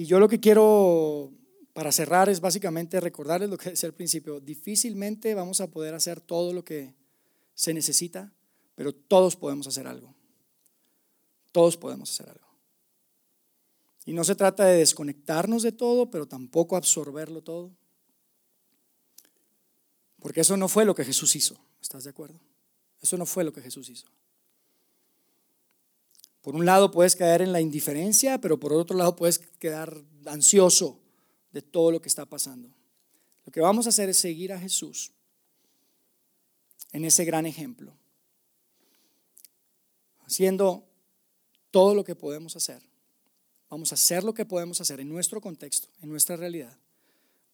Y 0.00 0.06
yo 0.06 0.18
lo 0.18 0.30
que 0.30 0.40
quiero 0.40 1.30
para 1.74 1.92
cerrar 1.92 2.30
es 2.30 2.40
básicamente 2.40 2.98
recordarles 3.00 3.50
lo 3.50 3.58
que 3.58 3.68
decía 3.68 3.86
al 3.86 3.94
principio, 3.94 4.40
difícilmente 4.40 5.34
vamos 5.34 5.60
a 5.60 5.70
poder 5.70 5.94
hacer 5.94 6.22
todo 6.22 6.54
lo 6.54 6.64
que 6.64 6.94
se 7.52 7.74
necesita, 7.74 8.32
pero 8.76 8.94
todos 8.94 9.36
podemos 9.36 9.66
hacer 9.66 9.86
algo. 9.86 10.14
Todos 11.52 11.76
podemos 11.76 12.10
hacer 12.10 12.30
algo. 12.30 12.48
Y 14.06 14.14
no 14.14 14.24
se 14.24 14.34
trata 14.34 14.64
de 14.64 14.78
desconectarnos 14.78 15.62
de 15.62 15.72
todo, 15.72 16.10
pero 16.10 16.26
tampoco 16.26 16.76
absorberlo 16.76 17.42
todo. 17.42 17.70
Porque 20.18 20.40
eso 20.40 20.56
no 20.56 20.68
fue 20.68 20.86
lo 20.86 20.94
que 20.94 21.04
Jesús 21.04 21.36
hizo. 21.36 21.60
¿Estás 21.82 22.04
de 22.04 22.10
acuerdo? 22.10 22.40
Eso 23.02 23.18
no 23.18 23.26
fue 23.26 23.44
lo 23.44 23.52
que 23.52 23.60
Jesús 23.60 23.90
hizo. 23.90 24.06
Por 26.42 26.54
un 26.54 26.64
lado 26.64 26.90
puedes 26.90 27.16
caer 27.16 27.42
en 27.42 27.52
la 27.52 27.60
indiferencia, 27.60 28.40
pero 28.40 28.58
por 28.58 28.72
otro 28.72 28.96
lado 28.96 29.16
puedes 29.16 29.38
quedar 29.38 30.02
ansioso 30.26 30.98
de 31.52 31.62
todo 31.62 31.90
lo 31.92 32.00
que 32.00 32.08
está 32.08 32.26
pasando. 32.26 32.68
Lo 33.44 33.52
que 33.52 33.60
vamos 33.60 33.86
a 33.86 33.90
hacer 33.90 34.08
es 34.08 34.16
seguir 34.16 34.52
a 34.52 34.58
Jesús 34.58 35.12
en 36.92 37.04
ese 37.04 37.24
gran 37.24 37.46
ejemplo, 37.46 37.94
haciendo 40.26 40.86
todo 41.70 41.94
lo 41.94 42.04
que 42.04 42.16
podemos 42.16 42.56
hacer. 42.56 42.82
Vamos 43.68 43.92
a 43.92 43.94
hacer 43.94 44.24
lo 44.24 44.34
que 44.34 44.44
podemos 44.44 44.80
hacer 44.80 45.00
en 45.00 45.08
nuestro 45.08 45.40
contexto, 45.40 45.88
en 46.02 46.08
nuestra 46.08 46.36
realidad. 46.36 46.76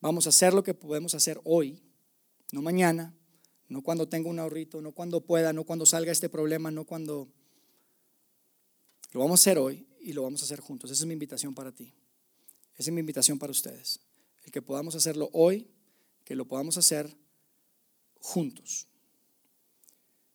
Vamos 0.00 0.26
a 0.26 0.30
hacer 0.30 0.54
lo 0.54 0.62
que 0.62 0.72
podemos 0.72 1.14
hacer 1.14 1.40
hoy 1.44 1.82
no 2.52 2.62
mañana, 2.62 3.14
no 3.68 3.82
cuando 3.82 4.08
tenga 4.08 4.28
un 4.28 4.38
ahorrito, 4.38 4.80
no 4.80 4.92
cuando 4.92 5.20
pueda, 5.20 5.52
no 5.52 5.64
cuando 5.64 5.86
salga 5.86 6.12
este 6.12 6.28
problema, 6.28 6.70
no 6.70 6.84
cuando... 6.84 7.28
Lo 9.16 9.20
vamos 9.20 9.40
a 9.40 9.44
hacer 9.44 9.56
hoy 9.56 9.86
y 10.02 10.12
lo 10.12 10.24
vamos 10.24 10.42
a 10.42 10.44
hacer 10.44 10.60
juntos. 10.60 10.90
Esa 10.90 11.04
es 11.04 11.06
mi 11.06 11.14
invitación 11.14 11.54
para 11.54 11.72
ti. 11.72 11.90
Esa 12.74 12.90
es 12.90 12.92
mi 12.92 13.00
invitación 13.00 13.38
para 13.38 13.50
ustedes. 13.50 13.98
El 14.44 14.52
que 14.52 14.60
podamos 14.60 14.94
hacerlo 14.94 15.30
hoy, 15.32 15.70
que 16.22 16.36
lo 16.36 16.46
podamos 16.46 16.76
hacer 16.76 17.16
juntos. 18.20 18.88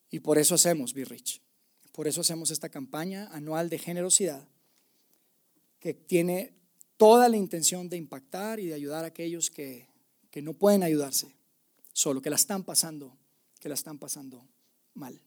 Y 0.09 0.21
por 0.21 0.39
eso 0.39 0.55
hacemos 0.55 0.95
Be 0.95 1.05
Rich. 1.05 1.43
Por 1.91 2.07
eso 2.07 2.21
hacemos 2.21 2.49
esta 2.49 2.69
campaña 2.69 3.27
anual 3.33 3.69
de 3.69 3.77
generosidad 3.77 4.47
que 5.79 5.93
tiene 5.93 6.55
toda 6.97 7.29
la 7.29 7.37
intención 7.37 7.87
de 7.87 7.97
impactar 7.97 8.59
y 8.59 8.65
de 8.65 8.73
ayudar 8.73 9.03
a 9.03 9.09
aquellos 9.09 9.51
que, 9.51 9.89
que 10.31 10.41
no 10.41 10.55
pueden 10.55 10.81
ayudarse 10.81 11.35
solo, 11.93 12.19
que 12.19 12.31
la 12.31 12.35
están 12.35 12.63
pasando, 12.63 13.15
que 13.59 13.69
la 13.69 13.75
están 13.75 13.99
pasando 13.99 14.43
mal. 14.95 15.21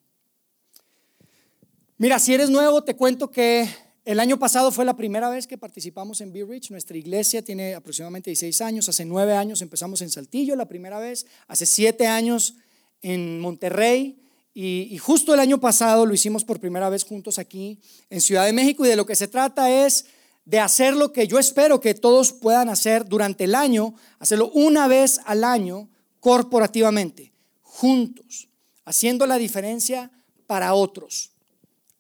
Mira, 1.97 2.19
si 2.19 2.35
eres 2.35 2.51
nuevo, 2.51 2.83
te 2.83 2.97
cuento 2.97 3.31
que 3.31 3.69
el 4.05 4.19
año 4.19 4.37
pasado 4.37 4.73
fue 4.73 4.85
la 4.85 4.97
primera 4.97 5.29
vez 5.29 5.47
que 5.47 5.57
participamos 5.57 6.21
en 6.21 6.33
Be 6.33 6.45
Rich. 6.45 6.73
Nuestra 6.73 6.97
iglesia 6.97 7.41
tiene 7.41 7.77
aproximadamente 7.77 8.31
16 8.31 8.63
años. 8.63 8.89
Hace 8.89 9.05
nueve 9.05 9.35
años 9.35 9.63
empezamos 9.63 10.03
en 10.03 10.11
Saltillo 10.11 10.57
la 10.57 10.67
primera 10.67 10.99
vez. 10.99 11.25
Hace 11.47 11.67
siete 11.67 12.09
años 12.09 12.57
en 13.01 13.39
Monterrey. 13.39 14.21
Y, 14.53 14.89
y, 14.91 14.99
justo 14.99 15.35
el 15.35 15.41
año 15.41 15.61
pasado 15.61 16.05
lo 16.05 16.15
hicimos 16.15 16.45
por 16.45 16.59
primera 16.59 16.89
vez 16.89 17.05
juntos 17.05 17.39
aquí 17.39 17.81
en 18.11 18.21
Ciudad 18.21 18.45
de 18.45 18.53
México. 18.53 18.85
Y 18.85 18.89
de 18.89 18.97
lo 18.97 19.07
que 19.07 19.15
se 19.15 19.29
trata 19.29 19.71
es 19.71 20.07
de 20.45 20.59
hacer 20.59 20.97
lo 20.97 21.13
que 21.13 21.29
yo 21.29 21.39
espero 21.39 21.81
que 21.81 21.95
todos 21.95 22.33
puedan 22.33 22.71
hacer 22.71 23.05
durante 23.05 23.45
el 23.45 23.55
año, 23.55 23.95
hacerlo 24.19 24.51
una 24.53 24.89
vez 24.89 25.21
al 25.27 25.45
año 25.45 25.89
corporativamente, 26.19 27.33
juntos, 27.63 28.49
haciendo 28.85 29.27
la 29.29 29.39
diferencia 29.39 30.11
para 30.49 30.75
otros. 30.75 31.34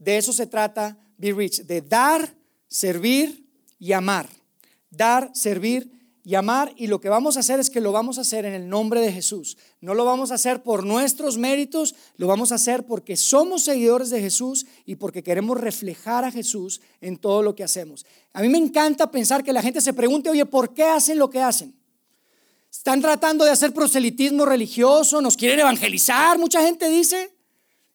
De 0.05 0.19
eso 0.19 0.33
se 0.35 0.47
trata 0.47 0.99
Be 1.17 1.33
Rich, 1.33 1.63
de 1.63 1.81
dar, 1.81 2.35
servir 2.69 3.49
y 3.79 3.93
amar. 3.93 4.29
Dar, 4.91 5.31
servir 5.33 5.91
y 6.23 6.35
amar. 6.35 6.75
Y 6.77 6.89
lo 6.89 7.01
que 7.01 7.09
vamos 7.09 7.39
a 7.39 7.41
hacer 7.41 7.59
es 7.59 7.71
que 7.71 7.81
lo 7.81 7.91
vamos 7.91 8.19
a 8.19 8.21
hacer 8.21 8.45
en 8.45 8.53
el 8.53 8.69
nombre 8.69 9.01
de 9.01 9.11
Jesús. 9.11 9.57
No 9.81 9.95
lo 9.95 10.05
vamos 10.05 10.31
a 10.31 10.35
hacer 10.35 10.63
por 10.63 10.85
nuestros 10.85 11.39
méritos, 11.39 11.95
lo 12.19 12.27
vamos 12.27 12.53
a 12.53 12.57
hacer 12.57 12.85
porque 12.85 13.17
somos 13.17 13.65
seguidores 13.65 14.11
de 14.11 14.21
Jesús 14.21 14.67
y 14.85 14.97
porque 14.97 15.23
queremos 15.23 15.59
reflejar 15.59 16.25
a 16.25 16.31
Jesús 16.31 16.83
en 17.01 17.17
todo 17.17 17.43
lo 17.43 17.55
que 17.55 17.65
hacemos. 17.65 18.05
A 18.35 18.43
mí 18.43 18.51
me 18.51 18.59
encanta 18.59 19.11
pensar 19.11 19.43
que 19.43 19.55
la 19.55 19.63
gente 19.63 19.81
se 19.81 19.95
pregunte, 19.95 20.29
oye, 20.29 20.45
¿por 20.45 20.75
qué 20.75 20.85
hacen 20.85 21.19
lo 21.19 21.31
que 21.31 21.41
hacen? 21.41 21.75
Están 22.71 23.01
tratando 23.01 23.47
de 23.47 23.53
hacer 23.53 23.73
proselitismo 23.73 24.45
religioso, 24.45 25.23
nos 25.23 25.37
quieren 25.37 25.61
evangelizar, 25.61 26.39
mucha 26.39 26.61
gente 26.61 26.91
dice, 26.91 27.31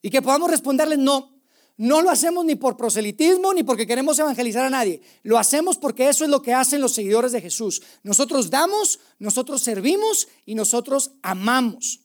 y 0.01 0.09
que 0.09 0.21
podamos 0.21 0.49
responderles, 0.49 0.97
no, 0.97 1.38
no 1.79 2.01
lo 2.01 2.09
hacemos 2.09 2.43
ni 2.43 2.55
por 2.55 2.75
proselitismo 2.75 3.53
ni 3.53 3.63
porque 3.63 3.87
queremos 3.87 4.19
evangelizar 4.19 4.65
a 4.65 4.69
nadie. 4.69 5.01
Lo 5.23 5.37
hacemos 5.37 5.77
porque 5.77 6.09
eso 6.09 6.25
es 6.25 6.29
lo 6.29 6.41
que 6.41 6.53
hacen 6.53 6.81
los 6.81 6.93
seguidores 6.93 7.31
de 7.31 7.39
Jesús. 7.39 7.81
Nosotros 8.03 8.49
damos, 8.49 8.99
nosotros 9.17 9.61
servimos 9.61 10.27
y 10.45 10.55
nosotros 10.55 11.11
amamos. 11.21 12.01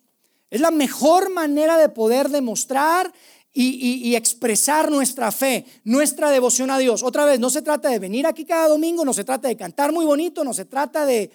Es 0.49 0.61
la 0.61 0.71
mejor 0.71 1.29
manera 1.29 1.77
de 1.77 1.89
poder 1.89 2.29
demostrar 2.29 3.13
y, 3.53 4.15
expresar 4.15 4.93
nuestra 4.93 5.33
fe, 5.33 5.67
nuestra 5.83 6.31
devoción 6.31 6.71
a 6.71 6.79
Dios. 6.79 7.03
Otra 7.03 7.25
vez, 7.25 7.41
no 7.41 7.51
se 7.51 7.61
trata 7.61 7.89
de 7.89 7.99
venir 7.99 8.29
aquí 8.29 8.45
cada 8.45 8.69
domingo, 8.69 9.05
no 9.05 9.13
se 9.13 9.25
trata 9.25 9.49
de 9.49 9.57
cantar 9.57 9.91
muy 9.91 10.05
bonito, 10.05 10.45
no 10.45 10.55
se 10.55 10.67
trata 10.67 11.05
de, 11.05 11.33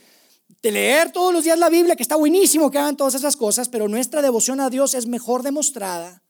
leer 0.64 1.12
todos 1.12 1.34
los 1.34 1.44
días 1.44 1.60
la 1.60 1.68
Biblia, 1.68 1.98
que 1.98 2.04
está 2.04 2.16
buenísimo 2.16 2.72
que 2.72 2.78
hagan 2.78 2.96
todas 2.96 3.16
esas 3.16 3.36
cosas, 3.36 3.68
pero 3.68 3.90
nuestra 3.90 4.22
devoción 4.22 4.62
a 4.62 4.70
Dios 4.70 4.94
es 4.94 5.08
mejor 5.08 5.44
demostrada 5.44 6.24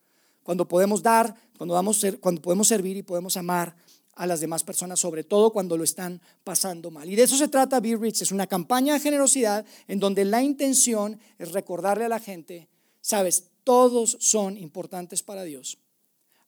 cuando 0.50 0.68
podemos 0.68 1.04
dar, 1.04 1.36
cuando, 1.60 2.42
podemos 2.42 2.70
servir 2.70 2.96
y 2.96 3.04
podemos 3.04 3.36
amar 3.36 3.76
a 4.16 4.26
las 4.26 4.40
demás 4.40 4.64
personas, 4.64 5.00
sobre 5.00 5.26
todo 5.26 5.52
cuando 5.52 5.76
lo 5.76 5.84
están 5.84 6.22
pasando 6.46 6.90
mal. 6.90 7.10
Y 7.10 7.18
de 7.18 7.24
eso 7.24 7.36
se 7.36 7.50
trata 7.50 7.82
Be 7.82 7.98
Rich, 7.98 8.22
es 8.22 8.32
una 8.32 8.48
campaña 8.48 8.94
de 8.94 9.02
generosidad 9.02 9.66
en 9.88 10.00
donde 10.00 10.24
la 10.24 10.42
intención 10.42 11.20
es 11.38 11.52
recordarle 11.52 12.06
a 12.06 12.10
la 12.10 12.20
gente, 12.20 12.70
sabes, 13.02 13.50
todos 13.66 14.18
son 14.22 14.58
importantes 14.58 15.22
para 15.22 15.44
Dios, 15.44 15.78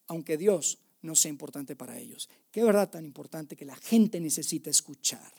aunque 0.07 0.37
Dios 0.37 0.79
no 1.01 1.15
sea 1.15 1.29
importante 1.29 1.75
para 1.75 1.99
ellos. 1.99 2.29
Qué 2.49 2.63
verdad 2.63 2.89
tan 2.89 3.03
importante 3.03 3.57
que 3.57 3.65
la 3.65 3.75
gente 3.75 4.21
necesita 4.21 4.69
escuchar. 4.69 5.33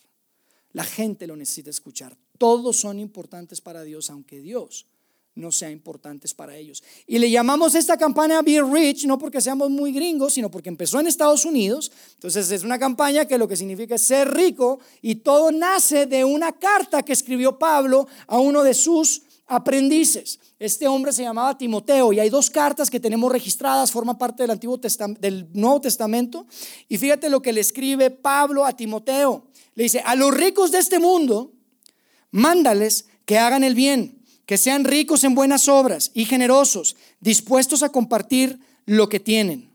La 0.72 0.84
gente 0.84 1.26
lo 1.26 1.36
necesita 1.36 1.70
escuchar. 1.70 2.16
Todos 2.36 2.76
son 2.76 2.98
importantes 2.98 3.62
para 3.62 3.84
Dios, 3.84 4.10
aunque 4.10 4.40
Dios 4.40 4.86
no 5.34 5.50
sean 5.50 5.72
importantes 5.72 6.34
para 6.34 6.56
ellos. 6.56 6.82
Y 7.06 7.18
le 7.18 7.30
llamamos 7.30 7.74
esta 7.74 7.96
campaña 7.96 8.42
Be 8.42 8.62
Rich, 8.62 9.06
no 9.06 9.18
porque 9.18 9.40
seamos 9.40 9.70
muy 9.70 9.92
gringos, 9.92 10.34
sino 10.34 10.50
porque 10.50 10.68
empezó 10.68 11.00
en 11.00 11.06
Estados 11.06 11.44
Unidos. 11.44 11.90
Entonces 12.14 12.50
es 12.50 12.64
una 12.64 12.78
campaña 12.78 13.24
que 13.24 13.38
lo 13.38 13.48
que 13.48 13.56
significa 13.56 13.94
es 13.94 14.02
ser 14.02 14.30
rico 14.32 14.80
y 15.00 15.16
todo 15.16 15.50
nace 15.50 16.06
de 16.06 16.24
una 16.24 16.52
carta 16.52 17.02
que 17.02 17.12
escribió 17.12 17.58
Pablo 17.58 18.06
a 18.26 18.38
uno 18.38 18.62
de 18.62 18.74
sus 18.74 19.22
aprendices. 19.46 20.38
Este 20.58 20.86
hombre 20.86 21.12
se 21.12 21.22
llamaba 21.22 21.56
Timoteo 21.56 22.12
y 22.12 22.20
hay 22.20 22.30
dos 22.30 22.50
cartas 22.50 22.90
que 22.90 23.00
tenemos 23.00 23.32
registradas, 23.32 23.90
forma 23.90 24.16
parte 24.18 24.42
del, 24.42 24.50
Antiguo 24.50 24.78
del 24.78 25.48
Nuevo 25.52 25.80
Testamento. 25.80 26.46
Y 26.88 26.98
fíjate 26.98 27.30
lo 27.30 27.40
que 27.42 27.52
le 27.52 27.60
escribe 27.60 28.10
Pablo 28.10 28.64
a 28.64 28.76
Timoteo. 28.76 29.46
Le 29.74 29.84
dice, 29.84 30.02
a 30.04 30.14
los 30.14 30.32
ricos 30.32 30.70
de 30.70 30.78
este 30.78 30.98
mundo, 30.98 31.52
mándales 32.30 33.06
que 33.24 33.38
hagan 33.38 33.64
el 33.64 33.74
bien 33.74 34.21
que 34.46 34.58
sean 34.58 34.84
ricos 34.84 35.24
en 35.24 35.34
buenas 35.34 35.68
obras 35.68 36.10
y 36.14 36.24
generosos, 36.24 36.96
dispuestos 37.20 37.82
a 37.82 37.90
compartir 37.90 38.58
lo 38.86 39.08
que 39.08 39.20
tienen. 39.20 39.70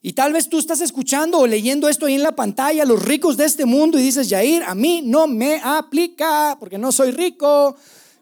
Y 0.00 0.12
tal 0.12 0.32
vez 0.32 0.48
tú 0.48 0.58
estás 0.58 0.80
escuchando 0.80 1.38
o 1.38 1.46
leyendo 1.46 1.88
esto 1.88 2.06
ahí 2.06 2.14
en 2.14 2.22
la 2.22 2.36
pantalla, 2.36 2.84
los 2.84 3.02
ricos 3.02 3.36
de 3.36 3.46
este 3.46 3.64
mundo, 3.64 3.98
y 3.98 4.02
dices, 4.02 4.28
Yair, 4.28 4.62
a 4.62 4.74
mí 4.74 5.02
no 5.04 5.26
me 5.26 5.60
aplica 5.62 6.56
porque 6.60 6.78
no 6.78 6.92
soy 6.92 7.10
rico. 7.10 7.76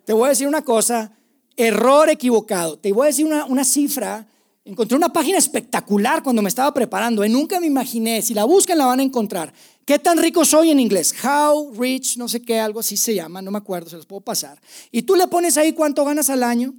Te 0.05 0.12
voy 0.12 0.27
a 0.27 0.31
decir 0.31 0.49
una 0.49 0.62
cosa, 0.62 1.12
error 1.57 2.09
equivocado. 2.09 2.79
Te 2.79 2.93
voy 2.93 3.05
a 3.05 3.07
decir 3.09 3.27
una, 3.27 3.45
una 3.45 3.65
cifra. 3.65 4.27
Encontré 4.66 4.96
una 4.96 5.12
página 5.12 5.38
espectacular 5.38 6.24
cuando 6.24 6.42
me 6.42 6.48
estaba 6.48 6.74
preparando. 6.74 7.24
Y 7.24 7.29
nunca 7.29 7.61
me 7.61 7.68
imaginé, 7.68 8.20
si 8.20 8.35
la 8.35 8.44
buscan 8.44 8.76
la 8.76 8.87
van 8.87 8.98
a 8.98 9.05
encontrar. 9.05 9.55
¿Qué 9.85 10.00
tan 10.00 10.18
rico 10.18 10.44
soy 10.44 10.70
en 10.70 10.81
inglés? 10.81 11.14
How 11.22 11.72
rich, 11.72 12.16
no 12.16 12.26
sé 12.26 12.42
qué, 12.42 12.59
algo 12.59 12.81
así 12.81 12.96
se 12.96 13.14
llama, 13.14 13.40
no 13.40 13.52
me 13.52 13.59
acuerdo, 13.59 13.88
se 13.90 13.96
los 13.96 14.07
puedo 14.07 14.22
pasar. 14.22 14.61
Y 14.90 15.02
tú 15.02 15.14
le 15.14 15.29
pones 15.29 15.57
ahí 15.57 15.72
cuánto 15.72 16.05
ganas 16.05 16.31
al 16.31 16.42
año, 16.42 16.74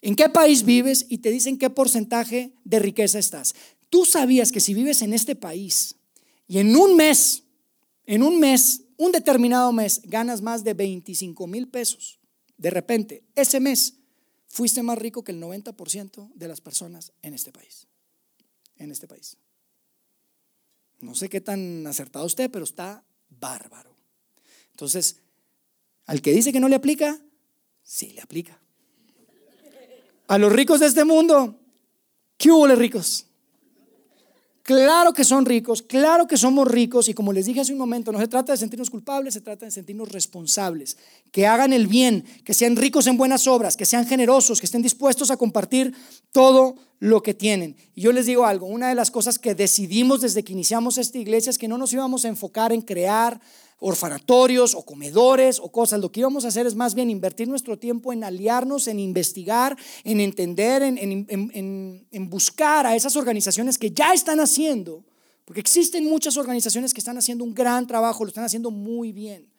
en 0.00 0.16
qué 0.16 0.30
país 0.30 0.64
vives 0.64 1.04
y 1.10 1.18
te 1.18 1.30
dicen 1.30 1.58
qué 1.58 1.68
porcentaje 1.68 2.54
de 2.64 2.78
riqueza 2.78 3.18
estás. 3.18 3.54
Tú 3.90 4.06
sabías 4.06 4.50
que 4.50 4.60
si 4.60 4.72
vives 4.72 5.02
en 5.02 5.12
este 5.12 5.36
país 5.36 5.96
y 6.48 6.56
en 6.56 6.74
un 6.74 6.96
mes, 6.96 7.42
en 8.06 8.22
un 8.22 8.40
mes, 8.40 8.84
un 8.96 9.12
determinado 9.12 9.72
mes, 9.72 10.00
ganas 10.04 10.40
más 10.40 10.64
de 10.64 10.72
25 10.72 11.46
mil 11.46 11.68
pesos, 11.68 12.18
de 12.56 12.70
repente, 12.70 13.24
ese 13.34 13.60
mes, 13.60 13.99
fuiste 14.50 14.82
más 14.82 14.98
rico 14.98 15.22
que 15.22 15.32
el 15.32 15.40
90% 15.40 16.32
de 16.34 16.48
las 16.48 16.60
personas 16.60 17.12
en 17.22 17.34
este 17.34 17.52
país. 17.52 17.86
En 18.76 18.90
este 18.90 19.06
país. 19.06 19.36
No 21.00 21.14
sé 21.14 21.28
qué 21.28 21.40
tan 21.40 21.86
acertado 21.86 22.26
usted, 22.26 22.50
pero 22.50 22.64
está 22.64 23.02
bárbaro. 23.28 23.96
Entonces, 24.72 25.16
al 26.06 26.20
que 26.20 26.32
dice 26.32 26.52
que 26.52 26.60
no 26.60 26.68
le 26.68 26.74
aplica, 26.76 27.18
sí 27.82 28.10
le 28.10 28.20
aplica. 28.20 28.60
A 30.26 30.36
los 30.36 30.52
ricos 30.52 30.80
de 30.80 30.86
este 30.86 31.04
mundo, 31.04 31.58
¿qué 32.36 32.50
hubo, 32.50 32.66
ricos? 32.66 33.26
Claro 34.70 35.12
que 35.12 35.24
son 35.24 35.46
ricos, 35.46 35.82
claro 35.82 36.28
que 36.28 36.36
somos 36.36 36.68
ricos 36.68 37.08
y 37.08 37.12
como 37.12 37.32
les 37.32 37.46
dije 37.46 37.58
hace 37.58 37.72
un 37.72 37.78
momento, 37.78 38.12
no 38.12 38.20
se 38.20 38.28
trata 38.28 38.52
de 38.52 38.56
sentirnos 38.56 38.88
culpables, 38.88 39.34
se 39.34 39.40
trata 39.40 39.64
de 39.64 39.72
sentirnos 39.72 40.12
responsables, 40.12 40.96
que 41.32 41.44
hagan 41.44 41.72
el 41.72 41.88
bien, 41.88 42.24
que 42.44 42.54
sean 42.54 42.76
ricos 42.76 43.08
en 43.08 43.16
buenas 43.16 43.48
obras, 43.48 43.76
que 43.76 43.84
sean 43.84 44.06
generosos, 44.06 44.60
que 44.60 44.66
estén 44.66 44.80
dispuestos 44.80 45.32
a 45.32 45.36
compartir 45.36 45.92
todo 46.30 46.76
lo 47.00 47.20
que 47.20 47.34
tienen. 47.34 47.74
Y 47.96 48.02
yo 48.02 48.12
les 48.12 48.26
digo 48.26 48.46
algo, 48.46 48.66
una 48.66 48.90
de 48.90 48.94
las 48.94 49.10
cosas 49.10 49.40
que 49.40 49.56
decidimos 49.56 50.20
desde 50.20 50.44
que 50.44 50.52
iniciamos 50.52 50.98
esta 50.98 51.18
iglesia 51.18 51.50
es 51.50 51.58
que 51.58 51.66
no 51.66 51.76
nos 51.76 51.92
íbamos 51.92 52.24
a 52.24 52.28
enfocar 52.28 52.72
en 52.72 52.82
crear 52.82 53.40
orfanatorios 53.80 54.74
o 54.74 54.84
comedores 54.84 55.58
o 55.58 55.72
cosas. 55.72 56.00
Lo 56.00 56.12
que 56.12 56.20
íbamos 56.20 56.44
a 56.44 56.48
hacer 56.48 56.66
es 56.66 56.74
más 56.74 56.94
bien 56.94 57.10
invertir 57.10 57.48
nuestro 57.48 57.78
tiempo 57.78 58.12
en 58.12 58.22
aliarnos, 58.22 58.86
en 58.86 59.00
investigar, 59.00 59.76
en 60.04 60.20
entender, 60.20 60.82
en, 60.82 62.30
buscar 62.30 62.86
a 62.86 62.94
esas 62.94 63.16
organizaciones 63.16 63.78
que 63.78 63.90
ya 63.90 64.12
están 64.12 64.38
haciendo, 64.38 65.04
porque 65.44 65.60
existen 65.60 66.08
muchas 66.08 66.36
organizaciones 66.36 66.94
que 66.94 67.00
están 67.00 67.18
haciendo 67.18 67.42
un 67.42 67.54
gran 67.54 67.86
trabajo, 67.86 68.24
lo 68.24 68.28
están 68.28 68.44
haciendo 68.44 68.70
muy 68.70 69.10
bien. 69.12 69.49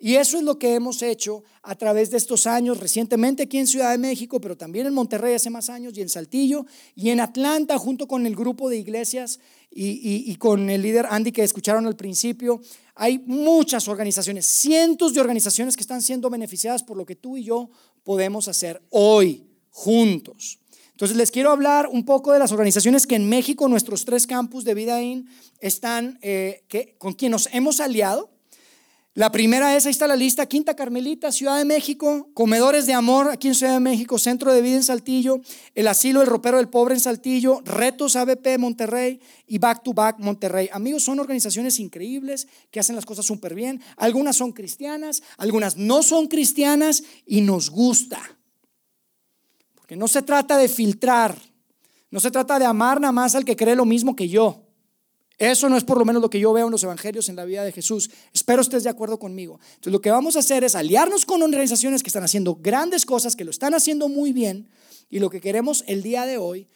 Y 0.00 0.14
eso 0.14 0.36
es 0.36 0.44
lo 0.44 0.60
que 0.60 0.74
hemos 0.74 1.02
hecho 1.02 1.42
a 1.62 1.74
través 1.74 2.10
de 2.10 2.18
estos 2.18 2.46
años, 2.46 2.78
recientemente 2.78 3.42
aquí 3.42 3.58
en 3.58 3.66
Ciudad 3.66 3.90
de 3.90 3.98
México, 3.98 4.40
pero 4.40 4.56
también 4.56 4.86
en 4.86 4.94
Monterrey 4.94 5.34
hace 5.34 5.50
más 5.50 5.68
años 5.68 5.96
y 5.96 6.02
en 6.02 6.08
Saltillo 6.08 6.66
y 6.94 7.10
en 7.10 7.18
Atlanta 7.18 7.76
junto 7.78 8.06
con 8.06 8.24
el 8.24 8.36
grupo 8.36 8.70
de 8.70 8.76
iglesias 8.76 9.40
y, 9.70 10.34
con 10.36 10.70
el 10.70 10.82
líder 10.82 11.06
Andy 11.10 11.32
que 11.32 11.42
escucharon 11.42 11.84
al 11.86 11.96
principio. 11.96 12.60
Hay 12.94 13.18
muchas 13.26 13.88
organizaciones, 13.88 14.46
cientos 14.46 15.14
de 15.14 15.20
organizaciones 15.20 15.76
que 15.76 15.82
están 15.82 16.00
siendo 16.00 16.30
beneficiadas 16.30 16.84
por 16.84 16.96
lo 16.96 17.04
que 17.04 17.16
tú 17.16 17.36
y 17.36 17.44
yo 17.44 17.68
podemos 18.04 18.46
hacer 18.46 18.80
hoy 18.90 19.48
juntos. 19.70 20.60
Entonces 20.92 21.16
les 21.16 21.32
quiero 21.32 21.50
hablar 21.50 21.88
un 21.88 22.04
poco 22.04 22.32
de 22.32 22.38
las 22.38 22.52
organizaciones 22.52 23.06
que 23.06 23.16
en 23.16 23.28
México, 23.28 23.68
nuestros 23.68 24.04
tres 24.04 24.28
campus 24.28 24.64
de 24.64 24.74
Vidaín, 24.74 25.28
están, 25.60 26.18
eh, 26.22 26.64
que, 26.68 26.96
con 26.98 27.14
quien 27.14 27.32
nos 27.32 27.48
hemos 27.52 27.80
aliado 27.80 28.37
la 29.18 29.32
primera 29.32 29.74
es, 29.74 29.84
ahí 29.84 29.90
está 29.90 30.06
la 30.06 30.14
lista, 30.14 30.46
Quinta 30.46 30.76
Carmelita, 30.76 31.32
Ciudad 31.32 31.58
de 31.58 31.64
México, 31.64 32.30
Comedores 32.34 32.86
de 32.86 32.92
Amor 32.92 33.30
aquí 33.32 33.48
en 33.48 33.56
Ciudad 33.56 33.72
de 33.72 33.80
México, 33.80 34.16
Centro 34.16 34.52
de 34.52 34.62
Vida 34.62 34.76
en 34.76 34.84
Saltillo, 34.84 35.40
el 35.74 35.88
Asilo 35.88 36.20
El 36.22 36.28
Ropero 36.28 36.58
del 36.58 36.68
Pobre 36.68 36.94
en 36.94 37.00
Saltillo, 37.00 37.60
Retos 37.64 38.14
ABP 38.14 38.58
Monterrey 38.60 39.20
y 39.48 39.58
Back 39.58 39.82
to 39.82 39.92
Back 39.92 40.20
Monterrey. 40.20 40.68
Amigos, 40.70 41.02
son 41.02 41.18
organizaciones 41.18 41.80
increíbles 41.80 42.46
que 42.70 42.78
hacen 42.78 42.94
las 42.94 43.04
cosas 43.04 43.26
súper 43.26 43.56
bien. 43.56 43.82
Algunas 43.96 44.36
son 44.36 44.52
cristianas, 44.52 45.20
algunas 45.36 45.76
no 45.76 46.04
son 46.04 46.28
cristianas 46.28 47.02
y 47.26 47.40
nos 47.40 47.70
gusta. 47.70 48.20
Porque 49.74 49.96
no 49.96 50.06
se 50.06 50.22
trata 50.22 50.56
de 50.56 50.68
filtrar, 50.68 51.36
no 52.12 52.20
se 52.20 52.30
trata 52.30 52.60
de 52.60 52.66
amar 52.66 53.00
nada 53.00 53.10
más 53.10 53.34
al 53.34 53.44
que 53.44 53.56
cree 53.56 53.74
lo 53.74 53.84
mismo 53.84 54.14
que 54.14 54.28
yo. 54.28 54.67
Eso 55.38 55.68
no 55.68 55.76
es 55.76 55.84
por 55.84 55.98
lo 55.98 56.04
menos 56.04 56.20
lo 56.20 56.30
que 56.30 56.40
yo 56.40 56.52
veo 56.52 56.66
en 56.66 56.72
los 56.72 56.82
evangelios 56.82 57.28
en 57.28 57.36
la 57.36 57.44
vida 57.44 57.62
de 57.62 57.70
Jesús. 57.70 58.10
Espero 58.34 58.60
estés 58.60 58.82
de 58.82 58.90
acuerdo 58.90 59.20
conmigo. 59.20 59.60
Entonces 59.74 59.92
lo 59.92 60.00
que 60.00 60.10
vamos 60.10 60.34
a 60.34 60.40
hacer 60.40 60.64
es 60.64 60.74
aliarnos 60.74 61.24
con 61.24 61.42
organizaciones 61.42 62.02
que 62.02 62.08
están 62.08 62.24
haciendo 62.24 62.56
grandes 62.56 63.06
cosas, 63.06 63.36
que 63.36 63.44
lo 63.44 63.52
están 63.52 63.72
haciendo 63.74 64.08
muy 64.08 64.32
bien. 64.32 64.68
Y 65.08 65.20
lo 65.20 65.30
que 65.30 65.40
queremos 65.40 65.84
el 65.86 66.02
día 66.02 66.26
de 66.26 66.38
hoy 66.38 66.68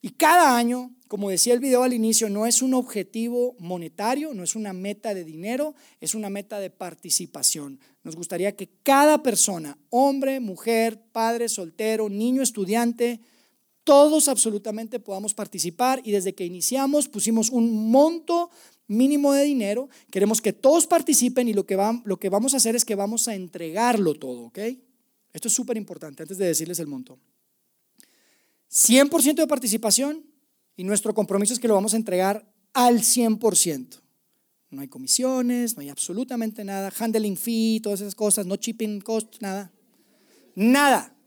Y 0.00 0.10
cada 0.10 0.56
año, 0.56 0.92
como 1.08 1.30
decía 1.30 1.54
el 1.54 1.60
video 1.60 1.82
al 1.82 1.92
inicio, 1.92 2.28
no 2.28 2.46
es 2.46 2.62
un 2.62 2.74
objetivo 2.74 3.56
monetario, 3.58 4.32
no 4.32 4.44
es 4.44 4.54
una 4.54 4.72
meta 4.72 5.12
de 5.12 5.24
dinero, 5.24 5.74
es 6.00 6.14
una 6.14 6.30
meta 6.30 6.60
de 6.60 6.70
participación. 6.70 7.80
Nos 8.04 8.14
gustaría 8.14 8.54
que 8.54 8.68
cada 8.84 9.22
persona, 9.24 9.76
hombre, 9.90 10.38
mujer, 10.38 11.02
padre, 11.10 11.48
soltero, 11.48 12.08
niño, 12.08 12.42
estudiante, 12.42 13.20
todos 13.88 14.28
absolutamente 14.28 15.00
podamos 15.00 15.32
participar 15.32 16.02
y 16.04 16.10
desde 16.10 16.34
que 16.34 16.44
iniciamos 16.44 17.08
pusimos 17.08 17.48
un 17.48 17.90
monto 17.90 18.50
mínimo 18.86 19.32
de 19.32 19.44
dinero, 19.44 19.88
queremos 20.10 20.42
que 20.42 20.52
todos 20.52 20.86
participen 20.86 21.48
y 21.48 21.54
lo 21.54 21.64
que, 21.64 21.74
vamos 21.74 22.52
a 22.52 22.58
hacer 22.58 22.76
es 22.76 22.84
que 22.84 22.94
vamos 22.94 23.28
a 23.28 23.34
entregarlo 23.34 24.12
todo, 24.12 24.42
¿ok? 24.42 24.58
Esto 25.32 25.48
es 25.48 25.54
súper 25.54 25.78
importante 25.78 26.22
antes 26.22 26.36
de 26.36 26.44
decirles 26.44 26.78
el 26.80 26.86
monto. 26.86 27.18
100% 28.70 29.36
de 29.36 29.46
participación 29.46 30.22
y 30.76 30.84
nuestro 30.84 31.14
compromiso 31.14 31.54
es 31.54 31.58
que 31.58 31.68
lo 31.68 31.72
vamos 31.72 31.94
a 31.94 31.96
entregar 31.96 32.46
al 32.74 32.98
100%. 32.98 34.02
No 34.68 34.82
hay 34.82 34.88
comisiones, 34.88 35.76
no 35.76 35.80
hay 35.80 35.88
absolutamente 35.88 36.62
nada, 36.62 36.92
handling 36.98 37.38
fee, 37.38 37.80
todas 37.82 38.02
esas 38.02 38.14
cosas, 38.14 38.44
no 38.44 38.56
shipping 38.56 39.00
cost, 39.00 39.36
nada. 39.40 39.72
Nada. 40.54 41.17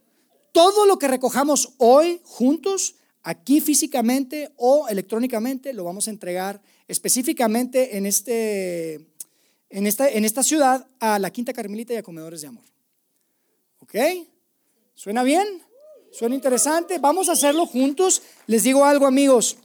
Todo 0.52 0.84
lo 0.84 0.98
que 0.98 1.08
recojamos 1.08 1.70
hoy 1.78 2.20
juntos, 2.24 2.96
aquí 3.22 3.62
físicamente 3.62 4.52
o 4.56 4.86
electrónicamente, 4.86 5.72
lo 5.72 5.84
vamos 5.84 6.06
a 6.06 6.10
entregar 6.10 6.60
específicamente 6.86 7.96
en, 7.96 8.04
este, 8.04 9.06
en, 9.70 9.86
esta, 9.86 10.10
en 10.10 10.26
esta 10.26 10.42
ciudad 10.42 10.86
a 11.00 11.18
la 11.18 11.30
Quinta 11.30 11.54
Carmelita 11.54 11.94
y 11.94 11.96
a 11.96 12.02
Comedores 12.02 12.42
de 12.42 12.48
Amor. 12.48 12.64
¿Ok? 13.78 13.94
¿Suena 14.94 15.22
bien? 15.22 15.46
Suena 16.12 16.34
interesante. 16.34 16.98
Vamos 16.98 17.30
a 17.30 17.32
hacerlo 17.32 17.64
juntos. 17.64 18.20
Les 18.46 18.62
digo 18.62 18.84
algo, 18.84 19.06
amigos. 19.06 19.56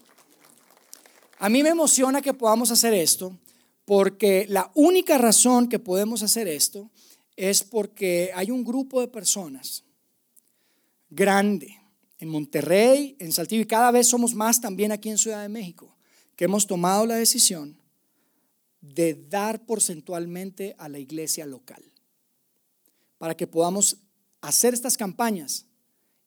A 1.40 1.50
mí 1.50 1.64
me 1.64 1.70
emociona 1.70 2.22
que 2.22 2.34
podamos 2.34 2.72
hacer 2.72 2.94
esto, 2.94 3.38
porque 3.84 4.46
la 4.48 4.72
única 4.74 5.18
razón 5.18 5.68
que 5.68 5.80
podemos 5.80 6.24
hacer 6.24 6.48
esto 6.48 6.90
es 7.36 7.64
porque 7.64 8.32
hay 8.34 8.52
un 8.52 8.64
grupo 8.64 9.02
de 9.02 9.10
personas 9.10 9.84
grande 11.10 11.78
en 12.20 12.30
Monterrey, 12.30 13.16
en 13.20 13.32
Saltillo, 13.32 13.62
y 13.62 13.68
cada 13.68 13.92
vez 13.92 14.08
somos 14.08 14.34
más 14.34 14.60
también 14.60 14.92
aquí 14.92 15.10
en 15.10 15.18
Ciudad 15.18 15.42
de 15.42 15.50
México, 15.50 15.96
que 16.36 16.46
hemos 16.46 16.66
tomado 16.66 17.06
la 17.06 17.16
decisión 17.16 17.78
de 18.82 19.14
dar 19.14 19.66
porcentualmente 19.66 20.76
a 20.78 20.90
la 20.90 21.00
iglesia 21.00 21.46
local, 21.46 21.84
para 23.18 23.36
que 23.36 23.48
podamos 23.48 23.98
hacer 24.42 24.74
estas 24.74 24.98
campañas 24.98 25.66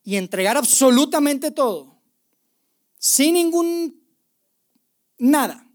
y 0.02 0.16
entregar 0.16 0.56
absolutamente 0.56 1.50
todo, 1.50 2.00
sin 2.98 3.34
ningún 3.34 4.00
nada, 5.18 5.66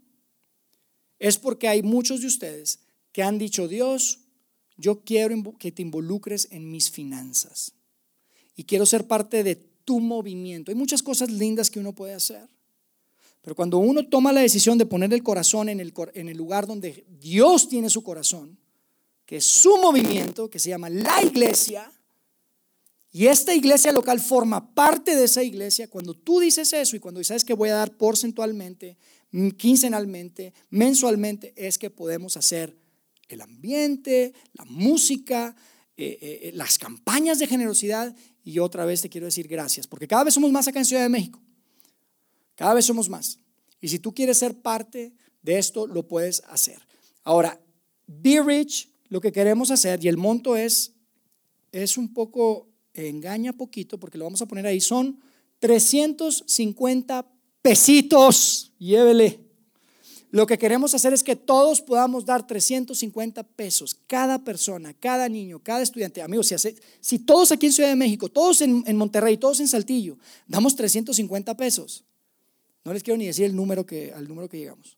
es 1.19 1.37
porque 1.37 1.67
hay 1.67 1.81
muchos 1.81 2.21
de 2.21 2.27
ustedes 2.27 2.79
que 3.11 3.23
han 3.23 3.37
dicho, 3.37 3.67
Dios, 3.67 4.19
yo 4.77 5.03
quiero 5.03 5.57
que 5.57 5.71
te 5.71 5.81
involucres 5.81 6.49
en 6.51 6.69
mis 6.69 6.91
finanzas 6.91 7.74
y 8.55 8.63
quiero 8.63 8.85
ser 8.85 9.07
parte 9.07 9.43
de 9.43 9.55
tu 9.55 9.99
movimiento. 9.99 10.71
Hay 10.71 10.75
muchas 10.75 11.03
cosas 11.03 11.31
lindas 11.31 11.69
que 11.69 11.79
uno 11.79 11.93
puede 11.93 12.13
hacer. 12.13 12.47
Pero 13.41 13.55
cuando 13.55 13.77
uno 13.77 14.07
toma 14.07 14.31
la 14.31 14.41
decisión 14.41 14.77
de 14.77 14.87
poner 14.87 15.13
el 15.13 15.21
corazón 15.21 15.69
en 15.69 15.79
el, 15.79 15.93
en 16.15 16.29
el 16.29 16.37
lugar 16.37 16.65
donde 16.65 17.05
Dios 17.19 17.69
tiene 17.69 17.89
su 17.89 18.01
corazón, 18.01 18.57
que 19.25 19.37
es 19.37 19.45
su 19.45 19.77
movimiento, 19.77 20.49
que 20.49 20.59
se 20.59 20.69
llama 20.69 20.89
la 20.89 21.23
iglesia, 21.23 21.91
y 23.15 23.27
esta 23.27 23.53
iglesia 23.53 23.93
local 23.93 24.19
forma 24.19 24.73
parte 24.73 25.15
de 25.15 25.23
esa 25.23 25.41
iglesia. 25.41 25.87
Cuando 25.87 26.13
tú 26.13 26.41
dices 26.41 26.73
eso 26.73 26.97
y 26.97 26.99
cuando 26.99 27.23
sabes 27.23 27.45
que 27.45 27.53
voy 27.53 27.69
a 27.69 27.75
dar 27.75 27.95
porcentualmente, 27.95 28.97
mm, 29.31 29.51
quincenalmente, 29.51 30.53
mensualmente, 30.69 31.53
es 31.55 31.77
que 31.77 31.89
podemos 31.89 32.35
hacer 32.35 32.75
el 33.29 33.39
ambiente, 33.39 34.33
la 34.51 34.65
música, 34.65 35.55
eh, 35.95 36.17
eh, 36.19 36.39
eh, 36.43 36.51
las 36.55 36.77
campañas 36.77 37.39
de 37.39 37.47
generosidad. 37.47 38.13
Y 38.45 38.59
otra 38.59 38.85
vez 38.85 39.01
te 39.01 39.09
quiero 39.09 39.25
decir 39.25 39.47
gracias, 39.47 39.87
porque 39.87 40.07
cada 40.07 40.23
vez 40.23 40.35
somos 40.35 40.51
más 40.51 40.67
acá 40.67 40.79
en 40.79 40.85
Ciudad 40.85 41.01
de 41.01 41.09
México. 41.09 41.41
Cada 42.53 42.75
vez 42.75 42.85
somos 42.85 43.09
más. 43.09 43.39
Y 43.81 43.89
si 43.89 43.99
tú 43.99 44.13
quieres 44.13 44.37
ser 44.37 44.61
parte 44.61 45.13
de 45.41 45.57
esto, 45.57 45.87
lo 45.87 46.07
puedes 46.07 46.43
hacer. 46.47 46.79
Ahora, 47.23 47.59
Be 48.05 48.41
Rich, 48.41 48.89
lo 49.09 49.19
que 49.19 49.31
queremos 49.31 49.71
hacer, 49.71 50.01
y 50.03 50.07
el 50.07 50.17
monto 50.17 50.55
es, 50.55 50.93
es 51.71 51.97
un 51.97 52.13
poco 52.13 52.69
engaña 52.93 53.51
poquito 53.51 53.99
porque 53.99 54.17
lo 54.17 54.25
vamos 54.25 54.41
a 54.41 54.45
poner 54.45 54.67
ahí, 54.67 54.79
son 54.79 55.19
350 55.59 57.25
pesitos. 57.61 58.71
Llévele. 58.77 59.44
Lo 60.35 60.45
que 60.45 60.57
queremos 60.57 60.93
hacer 60.93 61.13
es 61.13 61.23
que 61.23 61.37
todos 61.37 61.79
podamos 61.79 62.25
dar 62.25 62.45
350 62.45 63.41
pesos, 63.43 63.95
cada 64.05 64.43
persona, 64.43 64.93
cada 64.93 65.29
niño, 65.29 65.61
cada 65.63 65.81
estudiante. 65.81 66.21
Amigos, 66.21 66.53
si, 66.99 67.19
todos 67.19 67.53
aquí 67.53 67.67
en 67.67 67.71
Ciudad 67.71 67.87
de 67.87 67.95
México, 67.95 68.27
todos 68.27 68.59
en, 68.59 68.83
en, 68.85 68.97
Monterrey, 68.97 69.37
todos 69.37 69.61
en 69.61 69.69
Saltillo, 69.69 70.17
damos 70.45 70.75
350 70.75 71.55
pesos, 71.55 72.03
no 72.83 72.91
les 72.91 73.01
quiero 73.01 73.17
ni 73.17 73.27
decir 73.27 73.45
el 73.45 73.55
número 73.55 73.85
que, 73.85 74.11
al 74.11 74.27
número 74.27 74.49
que 74.49 74.57
llegamos, 74.57 74.97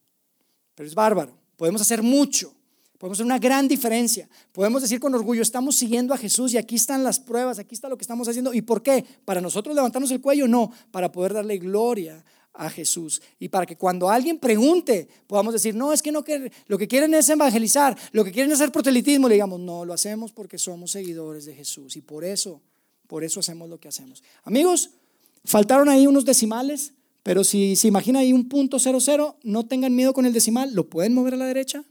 pero 0.74 0.90
es 0.90 0.96
bárbaro. 0.96 1.38
Podemos 1.56 1.82
hacer 1.82 2.02
mucho. 2.02 2.52
Podemos 2.98 3.18
hacer 3.18 3.26
una 3.28 3.38
gran 3.38 3.68
diferencia. 3.68 4.28
Podemos 4.52 4.82
decir 4.82 5.00
con 5.00 5.14
orgullo, 5.14 5.44
estamos 5.44 5.76
siguiendo 5.76 6.16
a 6.16 6.18
Jesús 6.18 6.56
y 6.56 6.58
aquí 6.58 6.74
están 6.74 7.04
las 7.04 7.20
pruebas, 7.20 7.60
aquí 7.60 7.76
está 7.76 7.90
lo 7.90 7.96
que 7.96 8.02
estamos 8.04 8.28
haciendo. 8.28 8.56
¿Y 8.56 8.64
por 8.64 8.82
qué? 8.82 9.06
¿Para 9.24 9.40
nosotros 9.40 9.76
levantarnos 9.76 10.10
el 10.10 10.20
cuello? 10.20 10.48
No, 10.48 10.72
para 10.90 11.12
poder 11.12 11.36
darle 11.36 11.60
gloria 11.60 12.26
a 12.58 12.70
Jesús. 12.70 13.22
Y 13.40 13.48
para 13.48 13.66
que 13.66 13.78
cuando 13.78 14.10
alguien 14.10 14.40
pregunte, 14.40 15.08
podamos 15.28 15.54
decir, 15.54 15.76
no, 15.76 15.94
es 15.94 16.02
que 16.02 16.12
no 16.12 16.24
que 16.24 16.52
lo 16.68 16.78
que 16.78 16.88
quieren 16.88 17.14
es 17.14 17.30
evangelizar, 17.30 17.98
lo 18.12 18.24
que 18.26 18.32
quieren 18.32 18.52
es 18.52 18.60
hacer 18.60 18.72
proselitismo, 18.72 19.28
le 19.30 19.36
digamos, 19.36 19.60
no, 19.60 19.86
lo 19.86 19.94
hacemos 19.94 20.32
porque 20.32 20.58
somos 20.58 20.92
seguidores 20.92 21.46
de 21.46 21.54
Jesús 21.54 21.96
y 21.96 22.02
por 22.02 22.26
eso, 22.26 22.62
por 23.08 23.24
eso 23.24 23.40
hacemos 23.40 23.70
lo 23.70 23.80
que 23.80 23.88
hacemos. 23.88 24.24
Amigos, 24.44 24.90
faltaron 25.46 25.88
ahí 25.88 26.08
unos 26.08 26.26
decimales, 26.26 26.94
pero 27.24 27.44
si 27.44 27.76
se 27.76 27.88
imagina 27.88 28.20
ahí 28.20 28.34
un 28.34 28.50
punto 28.50 28.80
cero 28.80 29.00
cero, 29.00 29.38
no 29.44 29.66
tengan 29.66 29.96
miedo 29.96 30.14
con 30.14 30.26
el 30.26 30.34
decimal, 30.34 30.74
lo 30.74 30.90
pueden 30.90 31.14
mover 31.14 31.36
a 31.36 31.38
la 31.38 31.46
derecha 31.46 31.86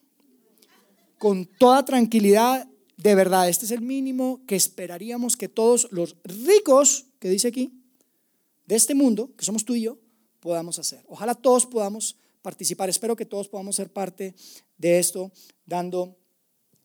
con 1.18 1.46
toda 1.46 1.84
tranquilidad, 1.84 2.68
de 2.96 3.14
verdad, 3.14 3.48
este 3.48 3.64
es 3.64 3.70
el 3.70 3.80
mínimo 3.80 4.40
que 4.46 4.56
esperaríamos 4.56 5.36
que 5.36 5.48
todos 5.48 5.88
los 5.90 6.16
ricos, 6.24 7.06
que 7.18 7.28
dice 7.28 7.48
aquí, 7.48 7.72
de 8.66 8.74
este 8.74 8.94
mundo, 8.94 9.30
que 9.36 9.44
somos 9.44 9.64
tú 9.64 9.74
y 9.74 9.82
yo, 9.82 9.98
podamos 10.41 10.78
hacer. 10.78 11.05
Ojalá 11.09 11.34
todos 11.34 11.66
podamos 11.66 12.16
participar. 12.43 12.89
Espero 12.89 13.16
que 13.16 13.26
todos 13.26 13.49
podamos 13.49 13.76
ser 13.76 13.93
parte 13.93 14.34
de 14.78 14.99
esto 14.99 15.32
dando 15.64 16.16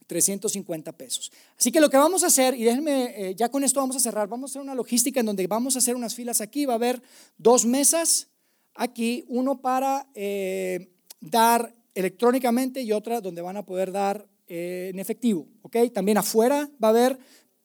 350 0.08 0.92
pesos. 0.94 1.32
Así 1.58 1.72
que 1.72 1.80
lo 1.80 1.90
que 1.90 1.98
vamos 1.98 2.24
a 2.24 2.28
hacer, 2.28 2.54
y 2.54 2.64
déjenme, 2.64 3.30
eh, 3.30 3.36
ya 3.36 3.50
con 3.50 3.64
esto 3.64 3.80
vamos 3.80 3.96
a 3.96 4.00
cerrar, 4.00 4.28
vamos 4.28 4.50
a 4.50 4.52
hacer 4.52 4.62
una 4.62 4.76
logística 4.76 5.22
en 5.22 5.26
donde 5.26 5.48
vamos 5.48 5.76
a 5.76 5.80
hacer 5.80 5.96
unas 5.96 6.16
filas 6.16 6.42
aquí, 6.42 6.66
va 6.66 6.74
a 6.74 6.76
haber 6.76 7.02
dos 7.38 7.66
mesas 7.66 8.28
aquí, 8.76 9.24
uno 9.30 9.62
para 9.62 10.10
eh, 10.16 10.92
dar 11.22 11.74
electrónicamente 11.94 12.82
y 12.82 12.92
otra 12.92 13.22
donde 13.22 13.42
van 13.42 13.56
a 13.56 13.66
poder 13.66 13.92
dar 13.92 14.28
eh, 14.48 14.90
en 14.94 15.00
efectivo. 15.00 15.48
¿ok? 15.62 15.78
También 15.94 16.18
afuera 16.18 16.70
va 16.84 16.90
a 16.90 16.92
haber 16.92 17.18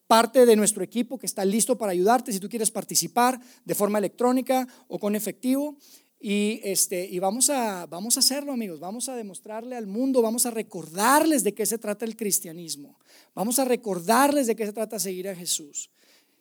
parte 0.07 0.47
de 0.47 0.57
nuestro 0.57 0.85
equipo 0.85 1.19
que 1.19 1.27
está 1.27 1.45
listo 1.45 1.77
para 1.77 1.93
ayudarte 1.93 2.33
si 2.33 2.41
tú 2.41 2.49
quieres 2.49 2.71
participar 2.71 3.41
de 3.65 3.75
forma 3.75 3.99
electrónica 3.99 4.67
o 4.89 4.99
con 4.99 5.15
efectivo. 5.15 5.77
Y, 6.19 6.61
este, 6.65 7.05
y 7.07 7.19
vamos, 7.19 7.51
a, 7.51 7.87
vamos 7.87 8.17
a 8.17 8.21
hacerlo, 8.21 8.53
amigos. 8.53 8.81
Vamos 8.81 9.09
a 9.09 9.17
demostrarle 9.17 9.77
al 9.77 9.87
mundo, 9.87 10.23
vamos 10.23 10.47
a 10.47 10.51
recordarles 10.51 11.45
de 11.45 11.55
qué 11.55 11.67
se 11.67 11.79
trata 11.79 12.05
el 12.05 12.17
cristianismo. 12.17 12.99
Vamos 13.35 13.59
a 13.59 13.65
recordarles 13.65 14.47
de 14.47 14.57
qué 14.57 14.67
se 14.67 14.73
trata 14.73 14.99
seguir 14.99 15.29
a 15.29 15.35
Jesús. 15.35 15.91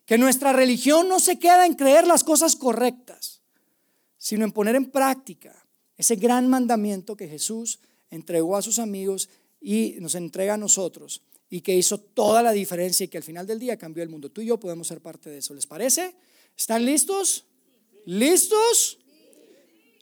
Que 0.05 0.17
nuestra 0.17 0.53
religión 0.53 1.09
no 1.09 1.19
se 1.19 1.39
queda 1.39 1.65
en 1.65 1.73
creer 1.73 2.07
las 2.07 2.23
cosas 2.23 2.55
correctas, 2.55 3.41
sino 4.17 4.45
en 4.45 4.51
poner 4.51 4.75
en 4.75 4.91
práctica 4.91 5.67
ese 5.97 6.15
gran 6.15 6.47
mandamiento 6.47 7.15
que 7.15 7.27
Jesús 7.27 7.79
entregó 8.09 8.55
a 8.55 8.61
sus 8.61 8.79
amigos 8.79 9.29
y 9.59 9.95
nos 9.99 10.15
entrega 10.15 10.53
a 10.53 10.57
nosotros 10.57 11.21
y 11.49 11.61
que 11.61 11.75
hizo 11.75 11.99
toda 11.99 12.41
la 12.41 12.51
diferencia 12.51 13.03
y 13.03 13.07
que 13.07 13.17
al 13.17 13.23
final 13.23 13.45
del 13.47 13.59
día 13.59 13.77
cambió 13.77 14.03
el 14.03 14.09
mundo. 14.09 14.29
Tú 14.29 14.41
y 14.41 14.47
yo 14.47 14.59
podemos 14.59 14.87
ser 14.87 15.01
parte 15.01 15.29
de 15.29 15.39
eso. 15.39 15.53
¿Les 15.53 15.67
parece? 15.67 16.15
¿Están 16.57 16.85
listos? 16.85 17.45
¿Listos? 18.05 18.99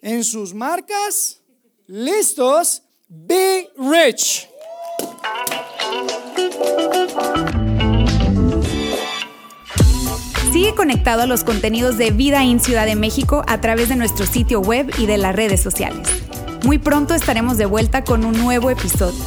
En 0.02 0.24
sus 0.24 0.54
marcas, 0.54 1.41
listos. 1.88 2.84
Be 3.08 3.70
rich. 3.78 4.50
Sigue 10.52 10.76
conectado 10.76 11.24
a 11.24 11.26
los 11.26 11.44
contenidos 11.44 11.98
de 11.98 12.12
Vida 12.12 12.44
en 12.44 12.60
Ciudad 12.60 12.86
de 12.86 12.96
México 12.96 13.44
a 13.48 13.60
través 13.60 13.89
de 13.89 13.96
nuestro 13.96 14.26
sitio 14.26 14.62
web 14.62 14.91
y 14.98 15.06
de 15.06 15.18
las 15.18 15.36
redes 15.36 15.62
sociales. 15.62 16.08
Muy 16.64 16.78
pronto 16.78 17.14
estaremos 17.14 17.58
de 17.58 17.66
vuelta 17.66 18.04
con 18.04 18.24
un 18.24 18.34
nuevo 18.38 18.70
episodio. 18.70 19.24